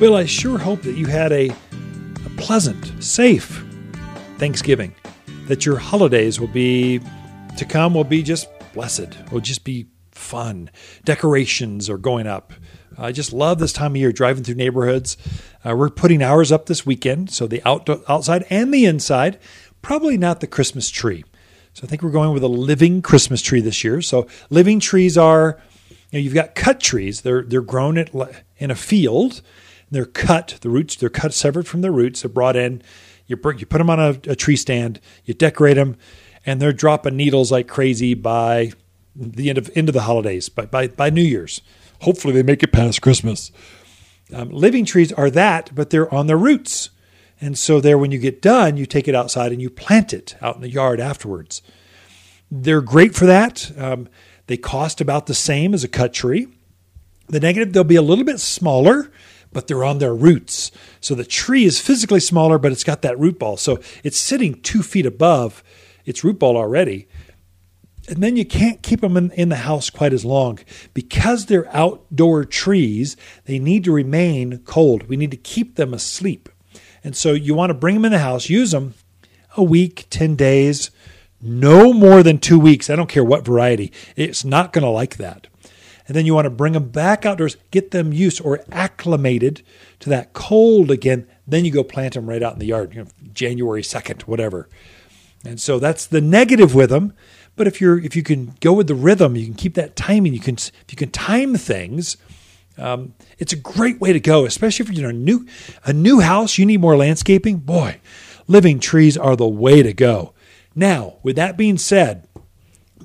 Well, 0.00 0.16
I 0.16 0.24
sure 0.24 0.58
hope 0.58 0.82
that 0.82 0.96
you 0.96 1.06
had 1.06 1.30
a, 1.30 1.50
a 1.50 2.30
pleasant, 2.36 3.00
safe 3.00 3.64
Thanksgiving, 4.38 4.92
that 5.46 5.64
your 5.64 5.76
holidays 5.76 6.40
will 6.40 6.48
be 6.48 7.00
to 7.58 7.64
come 7.64 7.94
will 7.94 8.02
be 8.02 8.24
just 8.24 8.48
blessed, 8.74 9.16
will 9.30 9.38
just 9.38 9.62
be 9.62 9.86
fun. 10.10 10.68
Decorations 11.04 11.88
are 11.88 11.96
going 11.96 12.26
up. 12.26 12.52
I 12.98 13.12
just 13.12 13.32
love 13.32 13.58
this 13.58 13.72
time 13.72 13.92
of 13.92 13.96
year 13.96 14.12
driving 14.12 14.44
through 14.44 14.56
neighborhoods. 14.56 15.16
Uh, 15.64 15.76
we're 15.76 15.88
putting 15.88 16.22
ours 16.22 16.50
up 16.50 16.66
this 16.66 16.84
weekend, 16.84 17.30
so 17.30 17.46
the 17.46 17.62
out, 17.66 17.88
outside 18.08 18.44
and 18.50 18.74
the 18.74 18.86
inside. 18.86 19.38
Probably 19.82 20.18
not 20.18 20.40
the 20.40 20.46
Christmas 20.46 20.90
tree. 20.90 21.24
So 21.74 21.84
I 21.84 21.86
think 21.86 22.02
we're 22.02 22.10
going 22.10 22.34
with 22.34 22.42
a 22.42 22.48
living 22.48 23.02
Christmas 23.02 23.40
tree 23.40 23.60
this 23.60 23.84
year. 23.84 24.02
So 24.02 24.26
living 24.50 24.80
trees 24.80 25.16
are 25.16 25.60
you 26.10 26.18
know, 26.18 26.22
you've 26.22 26.34
got 26.34 26.56
cut 26.56 26.80
trees. 26.80 27.20
They're 27.20 27.42
they're 27.42 27.60
grown 27.60 27.98
at, 27.98 28.10
in 28.56 28.70
a 28.70 28.74
field. 28.74 29.42
They're 29.90 30.04
cut. 30.04 30.58
The 30.60 30.70
roots 30.70 30.96
they're 30.96 31.08
cut 31.08 31.32
severed 31.32 31.68
from 31.68 31.82
the 31.82 31.92
roots. 31.92 32.22
They're 32.22 32.28
brought 32.28 32.56
in. 32.56 32.82
You 33.26 33.38
you 33.56 33.66
put 33.66 33.78
them 33.78 33.90
on 33.90 34.00
a, 34.00 34.10
a 34.26 34.34
tree 34.34 34.56
stand. 34.56 35.00
You 35.24 35.34
decorate 35.34 35.76
them, 35.76 35.96
and 36.44 36.60
they're 36.60 36.72
dropping 36.72 37.16
needles 37.16 37.52
like 37.52 37.68
crazy 37.68 38.14
by 38.14 38.72
the 39.14 39.48
end 39.48 39.58
of 39.58 39.70
end 39.76 39.88
of 39.88 39.92
the 39.92 40.02
holidays. 40.02 40.48
By 40.48 40.66
by 40.66 40.88
by 40.88 41.10
New 41.10 41.22
Year's. 41.22 41.60
Hopefully 42.00 42.34
they 42.34 42.42
make 42.42 42.62
it 42.62 42.72
past 42.72 43.02
Christmas. 43.02 43.50
Um, 44.32 44.50
living 44.50 44.84
trees 44.84 45.12
are 45.12 45.30
that, 45.30 45.74
but 45.74 45.90
they're 45.90 46.12
on 46.12 46.26
their 46.26 46.36
roots. 46.36 46.90
And 47.40 47.56
so, 47.56 47.80
there, 47.80 47.96
when 47.96 48.10
you 48.10 48.18
get 48.18 48.42
done, 48.42 48.76
you 48.76 48.84
take 48.84 49.06
it 49.06 49.14
outside 49.14 49.52
and 49.52 49.62
you 49.62 49.70
plant 49.70 50.12
it 50.12 50.36
out 50.42 50.56
in 50.56 50.62
the 50.62 50.70
yard 50.70 51.00
afterwards. 51.00 51.62
They're 52.50 52.80
great 52.80 53.14
for 53.14 53.26
that. 53.26 53.70
Um, 53.78 54.08
they 54.48 54.56
cost 54.56 55.00
about 55.00 55.26
the 55.26 55.34
same 55.34 55.74
as 55.74 55.84
a 55.84 55.88
cut 55.88 56.12
tree. 56.12 56.48
The 57.28 57.40
negative, 57.40 57.72
they'll 57.72 57.84
be 57.84 57.96
a 57.96 58.02
little 58.02 58.24
bit 58.24 58.40
smaller, 58.40 59.12
but 59.52 59.66
they're 59.66 59.84
on 59.84 59.98
their 59.98 60.14
roots. 60.14 60.70
So 61.00 61.14
the 61.14 61.24
tree 61.24 61.64
is 61.64 61.80
physically 61.80 62.20
smaller, 62.20 62.58
but 62.58 62.72
it's 62.72 62.84
got 62.84 63.02
that 63.02 63.18
root 63.18 63.38
ball. 63.38 63.56
So 63.56 63.78
it's 64.02 64.18
sitting 64.18 64.60
two 64.62 64.82
feet 64.82 65.06
above 65.06 65.62
its 66.04 66.24
root 66.24 66.38
ball 66.38 66.56
already. 66.56 67.06
And 68.08 68.22
then 68.22 68.36
you 68.36 68.44
can't 68.44 68.82
keep 68.82 69.02
them 69.02 69.16
in, 69.16 69.30
in 69.32 69.50
the 69.50 69.56
house 69.56 69.90
quite 69.90 70.14
as 70.14 70.24
long. 70.24 70.58
Because 70.94 71.46
they're 71.46 71.74
outdoor 71.76 72.44
trees, 72.44 73.16
they 73.44 73.58
need 73.58 73.84
to 73.84 73.92
remain 73.92 74.58
cold. 74.64 75.08
We 75.08 75.16
need 75.16 75.30
to 75.30 75.36
keep 75.36 75.76
them 75.76 75.92
asleep. 75.92 76.48
And 77.04 77.14
so 77.16 77.32
you 77.32 77.54
want 77.54 77.70
to 77.70 77.74
bring 77.74 77.94
them 77.94 78.06
in 78.06 78.12
the 78.12 78.18
house, 78.18 78.48
use 78.48 78.70
them 78.70 78.94
a 79.56 79.62
week, 79.62 80.06
10 80.10 80.36
days, 80.36 80.90
no 81.40 81.92
more 81.92 82.22
than 82.22 82.38
two 82.38 82.58
weeks. 82.58 82.90
I 82.90 82.96
don't 82.96 83.08
care 83.08 83.24
what 83.24 83.44
variety, 83.44 83.92
it's 84.16 84.44
not 84.44 84.72
going 84.72 84.84
to 84.84 84.90
like 84.90 85.16
that. 85.16 85.46
And 86.06 86.16
then 86.16 86.24
you 86.24 86.34
want 86.34 86.46
to 86.46 86.50
bring 86.50 86.72
them 86.72 86.88
back 86.88 87.26
outdoors, 87.26 87.58
get 87.70 87.90
them 87.90 88.14
used 88.14 88.40
or 88.42 88.64
acclimated 88.72 89.62
to 90.00 90.08
that 90.08 90.32
cold 90.32 90.90
again. 90.90 91.26
Then 91.46 91.66
you 91.66 91.70
go 91.70 91.84
plant 91.84 92.14
them 92.14 92.28
right 92.28 92.42
out 92.42 92.54
in 92.54 92.58
the 92.58 92.66
yard, 92.66 92.94
you 92.94 93.02
know, 93.02 93.10
January 93.34 93.82
2nd, 93.82 94.22
whatever. 94.22 94.70
And 95.44 95.60
so 95.60 95.78
that's 95.78 96.06
the 96.06 96.22
negative 96.22 96.74
with 96.74 96.88
them. 96.88 97.12
But 97.58 97.66
if 97.66 97.80
you're 97.80 97.98
if 97.98 98.16
you 98.16 98.22
can 98.22 98.54
go 98.60 98.72
with 98.72 98.86
the 98.86 98.94
rhythm, 98.94 99.36
you 99.36 99.44
can 99.44 99.54
keep 99.54 99.74
that 99.74 99.96
timing. 99.96 100.32
You 100.32 100.40
can 100.40 100.54
if 100.54 100.86
you 100.88 100.96
can 100.96 101.10
time 101.10 101.56
things. 101.56 102.16
Um, 102.78 103.14
it's 103.38 103.52
a 103.52 103.56
great 103.56 104.00
way 104.00 104.12
to 104.12 104.20
go, 104.20 104.46
especially 104.46 104.86
if 104.86 104.92
you're 104.92 105.10
in 105.10 105.16
a 105.16 105.18
new 105.18 105.46
a 105.84 105.92
new 105.92 106.20
house. 106.20 106.56
You 106.56 106.64
need 106.64 106.80
more 106.80 106.96
landscaping. 106.96 107.58
Boy, 107.58 108.00
living 108.46 108.80
trees 108.80 109.16
are 109.16 109.36
the 109.36 109.48
way 109.48 109.82
to 109.82 109.92
go. 109.92 110.32
Now, 110.74 111.16
with 111.24 111.34
that 111.36 111.56
being 111.56 111.76
said, 111.76 112.28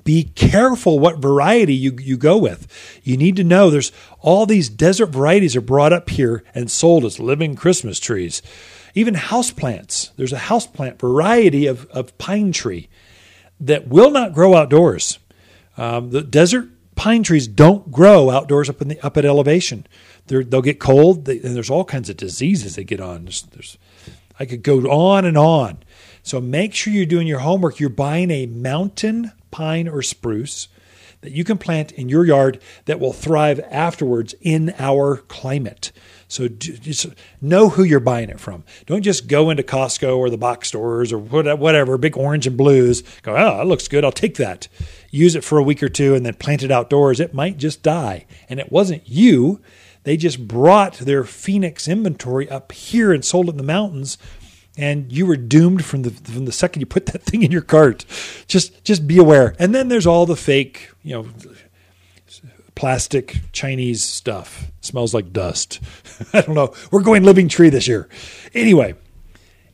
be 0.04 0.24
careful 0.24 0.98
what 0.98 1.18
variety 1.18 1.74
you, 1.74 1.96
you 2.00 2.16
go 2.16 2.36
with. 2.36 3.00
You 3.02 3.16
need 3.16 3.36
to 3.36 3.44
know 3.44 3.70
there's 3.70 3.90
all 4.20 4.46
these 4.46 4.68
desert 4.68 5.06
varieties 5.06 5.56
are 5.56 5.62
brought 5.62 5.92
up 5.92 6.10
here 6.10 6.44
and 6.54 6.70
sold 6.70 7.04
as 7.04 7.18
living 7.18 7.56
Christmas 7.56 7.98
trees. 7.98 8.42
Even 8.94 9.14
houseplants. 9.14 10.14
There's 10.16 10.32
a 10.32 10.38
houseplant 10.38 11.00
variety 11.00 11.66
of, 11.66 11.86
of 11.86 12.16
pine 12.18 12.52
tree 12.52 12.88
that 13.66 13.88
will 13.88 14.10
not 14.10 14.32
grow 14.32 14.54
outdoors. 14.54 15.18
Um, 15.76 16.10
the 16.10 16.22
desert 16.22 16.68
pine 16.94 17.22
trees 17.22 17.48
don't 17.48 17.90
grow 17.90 18.30
outdoors 18.30 18.70
up 18.70 18.80
in 18.80 18.88
the 18.88 19.04
up 19.04 19.16
at 19.16 19.24
elevation. 19.24 19.86
they 20.26 20.38
will 20.38 20.62
get 20.62 20.78
cold, 20.78 21.24
they, 21.24 21.40
and 21.40 21.56
there's 21.56 21.70
all 21.70 21.84
kinds 21.84 22.08
of 22.08 22.16
diseases 22.16 22.76
they 22.76 22.84
get 22.84 23.00
on. 23.00 23.24
There's, 23.24 23.42
there's, 23.42 23.78
I 24.38 24.44
could 24.44 24.62
go 24.62 24.80
on 24.90 25.24
and 25.24 25.36
on. 25.36 25.78
So 26.22 26.40
make 26.40 26.74
sure 26.74 26.92
you're 26.92 27.06
doing 27.06 27.26
your 27.26 27.40
homework. 27.40 27.80
You're 27.80 27.90
buying 27.90 28.30
a 28.30 28.46
mountain 28.46 29.32
pine 29.50 29.88
or 29.88 30.02
spruce 30.02 30.68
that 31.20 31.32
you 31.32 31.44
can 31.44 31.58
plant 31.58 31.92
in 31.92 32.08
your 32.08 32.24
yard 32.24 32.60
that 32.84 33.00
will 33.00 33.12
thrive 33.12 33.60
afterwards 33.70 34.34
in 34.40 34.74
our 34.78 35.16
climate. 35.16 35.90
So 36.34 36.48
just 36.48 37.06
know 37.40 37.68
who 37.68 37.84
you're 37.84 38.00
buying 38.00 38.28
it 38.28 38.40
from. 38.40 38.64
Don't 38.86 39.02
just 39.02 39.28
go 39.28 39.50
into 39.50 39.62
Costco 39.62 40.16
or 40.16 40.28
the 40.28 40.36
box 40.36 40.66
stores 40.66 41.12
or 41.12 41.18
whatever, 41.18 41.96
big 41.96 42.16
orange 42.16 42.48
and 42.48 42.56
blues. 42.56 43.02
Go, 43.22 43.36
oh, 43.36 43.58
that 43.58 43.66
looks 43.68 43.86
good. 43.86 44.04
I'll 44.04 44.10
take 44.10 44.36
that. 44.38 44.66
Use 45.12 45.36
it 45.36 45.44
for 45.44 45.58
a 45.58 45.62
week 45.62 45.80
or 45.80 45.88
two 45.88 46.16
and 46.16 46.26
then 46.26 46.34
plant 46.34 46.64
it 46.64 46.72
outdoors. 46.72 47.20
It 47.20 47.34
might 47.34 47.56
just 47.56 47.84
die. 47.84 48.26
And 48.48 48.58
it 48.58 48.72
wasn't 48.72 49.08
you. 49.08 49.60
They 50.02 50.16
just 50.16 50.48
brought 50.48 50.94
their 50.94 51.22
Phoenix 51.22 51.86
inventory 51.86 52.50
up 52.50 52.72
here 52.72 53.12
and 53.12 53.24
sold 53.24 53.46
it 53.46 53.52
in 53.52 53.56
the 53.56 53.62
mountains 53.62 54.18
and 54.76 55.12
you 55.12 55.26
were 55.26 55.36
doomed 55.36 55.84
from 55.84 56.02
the 56.02 56.10
from 56.10 56.46
the 56.46 56.52
second 56.52 56.80
you 56.80 56.86
put 56.86 57.06
that 57.06 57.22
thing 57.22 57.42
in 57.42 57.52
your 57.52 57.62
cart. 57.62 58.04
Just 58.48 58.82
just 58.84 59.06
be 59.06 59.18
aware. 59.18 59.54
And 59.58 59.72
then 59.72 59.88
there's 59.88 60.06
all 60.06 60.26
the 60.26 60.36
fake, 60.36 60.90
you 61.02 61.14
know, 61.14 61.28
plastic 62.74 63.40
Chinese 63.52 64.02
stuff. 64.02 64.70
smells 64.80 65.14
like 65.14 65.32
dust. 65.32 65.80
I 66.32 66.40
don't 66.40 66.54
know. 66.54 66.74
We're 66.90 67.02
going 67.02 67.22
living 67.22 67.48
tree 67.48 67.70
this 67.70 67.88
year. 67.88 68.08
Anyway, 68.52 68.94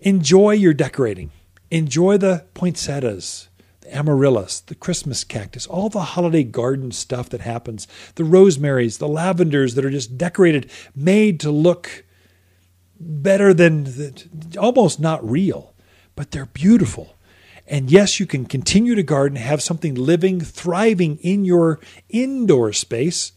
enjoy 0.00 0.52
your 0.52 0.74
decorating. 0.74 1.30
Enjoy 1.70 2.16
the 2.18 2.44
poinsettias, 2.54 3.48
the 3.80 3.96
amaryllis, 3.96 4.60
the 4.60 4.74
Christmas 4.74 5.22
cactus, 5.24 5.66
all 5.66 5.88
the 5.88 6.00
holiday 6.00 6.42
garden 6.42 6.90
stuff 6.90 7.28
that 7.30 7.42
happens, 7.42 7.86
the 8.16 8.24
rosemaries, 8.24 8.98
the 8.98 9.08
lavenders 9.08 9.74
that 9.74 9.84
are 9.84 9.90
just 9.90 10.18
decorated, 10.18 10.68
made 10.94 11.38
to 11.40 11.50
look 11.50 12.04
better 12.98 13.54
than 13.54 14.14
almost 14.58 15.00
not 15.00 15.28
real, 15.28 15.74
but 16.16 16.32
they're 16.32 16.46
beautiful. 16.46 17.16
And 17.70 17.88
yes, 17.88 18.18
you 18.18 18.26
can 18.26 18.46
continue 18.46 18.96
to 18.96 19.02
garden, 19.04 19.36
have 19.36 19.62
something 19.62 19.94
living, 19.94 20.40
thriving 20.40 21.18
in 21.18 21.44
your 21.44 21.78
indoor 22.08 22.72
space, 22.72 23.30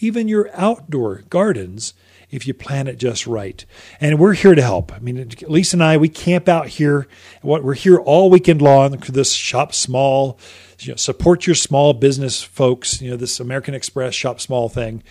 even 0.00 0.26
your 0.26 0.50
outdoor 0.54 1.22
gardens, 1.30 1.94
if 2.28 2.48
you 2.48 2.52
plan 2.52 2.88
it 2.88 2.98
just 2.98 3.28
right. 3.28 3.64
And 4.00 4.18
we're 4.18 4.32
here 4.32 4.56
to 4.56 4.60
help. 4.60 4.92
I 4.92 4.98
mean, 4.98 5.30
Lisa 5.46 5.76
and 5.76 5.84
I, 5.84 5.96
we 5.96 6.08
camp 6.08 6.48
out 6.48 6.66
here. 6.66 7.06
What 7.42 7.62
we're 7.62 7.74
here 7.74 7.98
all 7.98 8.28
weekend 8.28 8.60
long. 8.60 8.96
This 9.08 9.32
shop 9.32 9.72
small, 9.72 10.40
you 10.80 10.92
know, 10.92 10.96
support 10.96 11.46
your 11.46 11.54
small 11.54 11.92
business 11.92 12.42
folks. 12.42 13.00
You 13.00 13.10
know, 13.10 13.16
this 13.16 13.38
American 13.38 13.74
Express 13.74 14.14
shop 14.14 14.40
small 14.40 14.68
thing. 14.68 15.04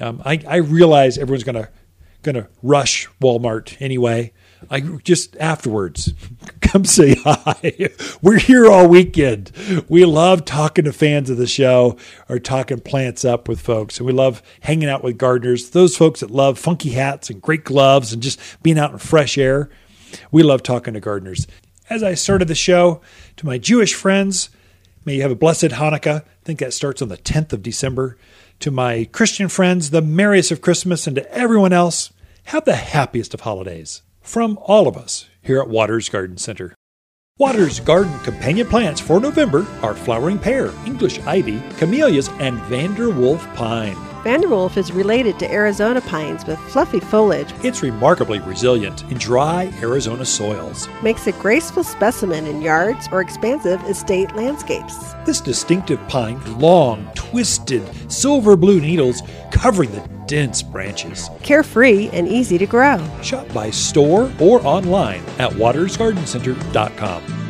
Um, 0.00 0.20
I, 0.24 0.42
I 0.48 0.56
realize 0.56 1.16
everyone's 1.16 1.44
going 1.44 1.68
to 2.34 2.48
rush 2.60 3.08
Walmart 3.22 3.76
anyway. 3.80 4.32
I 4.68 4.80
just 4.80 5.36
afterwards 5.36 6.12
come 6.60 6.84
say 6.84 7.14
hi. 7.14 7.90
We're 8.22 8.38
here 8.38 8.66
all 8.66 8.88
weekend. 8.88 9.52
We 9.88 10.04
love 10.04 10.44
talking 10.44 10.84
to 10.84 10.92
fans 10.92 11.30
of 11.30 11.36
the 11.36 11.46
show 11.46 11.96
or 12.28 12.38
talking 12.38 12.80
plants 12.80 13.24
up 13.24 13.48
with 13.48 13.60
folks. 13.60 13.98
And 13.98 14.06
we 14.06 14.12
love 14.12 14.42
hanging 14.60 14.88
out 14.88 15.02
with 15.02 15.18
gardeners, 15.18 15.70
those 15.70 15.96
folks 15.96 16.20
that 16.20 16.30
love 16.30 16.58
funky 16.58 16.90
hats 16.90 17.30
and 17.30 17.40
great 17.40 17.64
gloves 17.64 18.12
and 18.12 18.22
just 18.22 18.40
being 18.62 18.78
out 18.78 18.92
in 18.92 18.98
fresh 18.98 19.38
air. 19.38 19.70
We 20.30 20.42
love 20.42 20.62
talking 20.62 20.94
to 20.94 21.00
gardeners. 21.00 21.46
As 21.88 22.02
I 22.02 22.14
started 22.14 22.48
the 22.48 22.54
show, 22.54 23.00
to 23.36 23.46
my 23.46 23.58
Jewish 23.58 23.94
friends, 23.94 24.50
may 25.04 25.16
you 25.16 25.22
have 25.22 25.30
a 25.30 25.36
blessed 25.36 25.68
Hanukkah. 25.68 26.22
I 26.22 26.44
think 26.44 26.60
that 26.60 26.72
starts 26.72 27.02
on 27.02 27.08
the 27.08 27.16
10th 27.16 27.52
of 27.52 27.62
December 27.62 28.16
to 28.60 28.70
my 28.70 29.08
Christian 29.10 29.48
friends, 29.48 29.90
the 29.90 30.02
merriest 30.02 30.52
of 30.52 30.60
Christmas, 30.60 31.06
and 31.06 31.16
to 31.16 31.32
everyone 31.32 31.72
else, 31.72 32.12
have 32.44 32.64
the 32.64 32.76
happiest 32.76 33.34
of 33.34 33.40
holidays. 33.40 34.02
From 34.20 34.58
all 34.62 34.86
of 34.86 34.96
us 34.96 35.28
here 35.42 35.60
at 35.60 35.68
Waters 35.68 36.08
Garden 36.08 36.36
Center. 36.36 36.74
Waters 37.38 37.80
Garden 37.80 38.16
companion 38.20 38.66
plants 38.66 39.00
for 39.00 39.18
November 39.18 39.66
are 39.82 39.94
flowering 39.94 40.38
pear, 40.38 40.72
English 40.84 41.18
ivy, 41.20 41.62
camellias, 41.78 42.28
and 42.38 42.58
Vanderwolf 42.60 43.54
pine. 43.54 43.96
Vanderwolf 44.24 44.76
is 44.76 44.92
related 44.92 45.38
to 45.38 45.50
Arizona 45.50 46.02
pines 46.02 46.44
with 46.44 46.58
fluffy 46.58 47.00
foliage. 47.00 47.54
It's 47.64 47.82
remarkably 47.82 48.38
resilient 48.40 49.02
in 49.04 49.16
dry 49.16 49.72
Arizona 49.80 50.26
soils. 50.26 50.90
Makes 51.02 51.26
a 51.26 51.32
graceful 51.32 51.82
specimen 51.82 52.44
in 52.44 52.60
yards 52.60 53.08
or 53.12 53.22
expansive 53.22 53.82
estate 53.84 54.36
landscapes. 54.36 55.14
This 55.24 55.40
distinctive 55.40 56.06
pine 56.06 56.38
long, 56.58 57.10
twisted, 57.14 57.82
silver 58.12 58.58
blue 58.58 58.78
needles 58.78 59.22
covering 59.50 59.90
the 59.92 60.06
dense 60.26 60.62
branches. 60.62 61.30
Carefree 61.42 62.10
and 62.12 62.28
easy 62.28 62.58
to 62.58 62.66
grow. 62.66 62.98
Shop 63.22 63.50
by 63.54 63.70
store 63.70 64.30
or 64.38 64.60
online 64.66 65.22
at 65.38 65.50
watersgardencenter.com. 65.52 67.49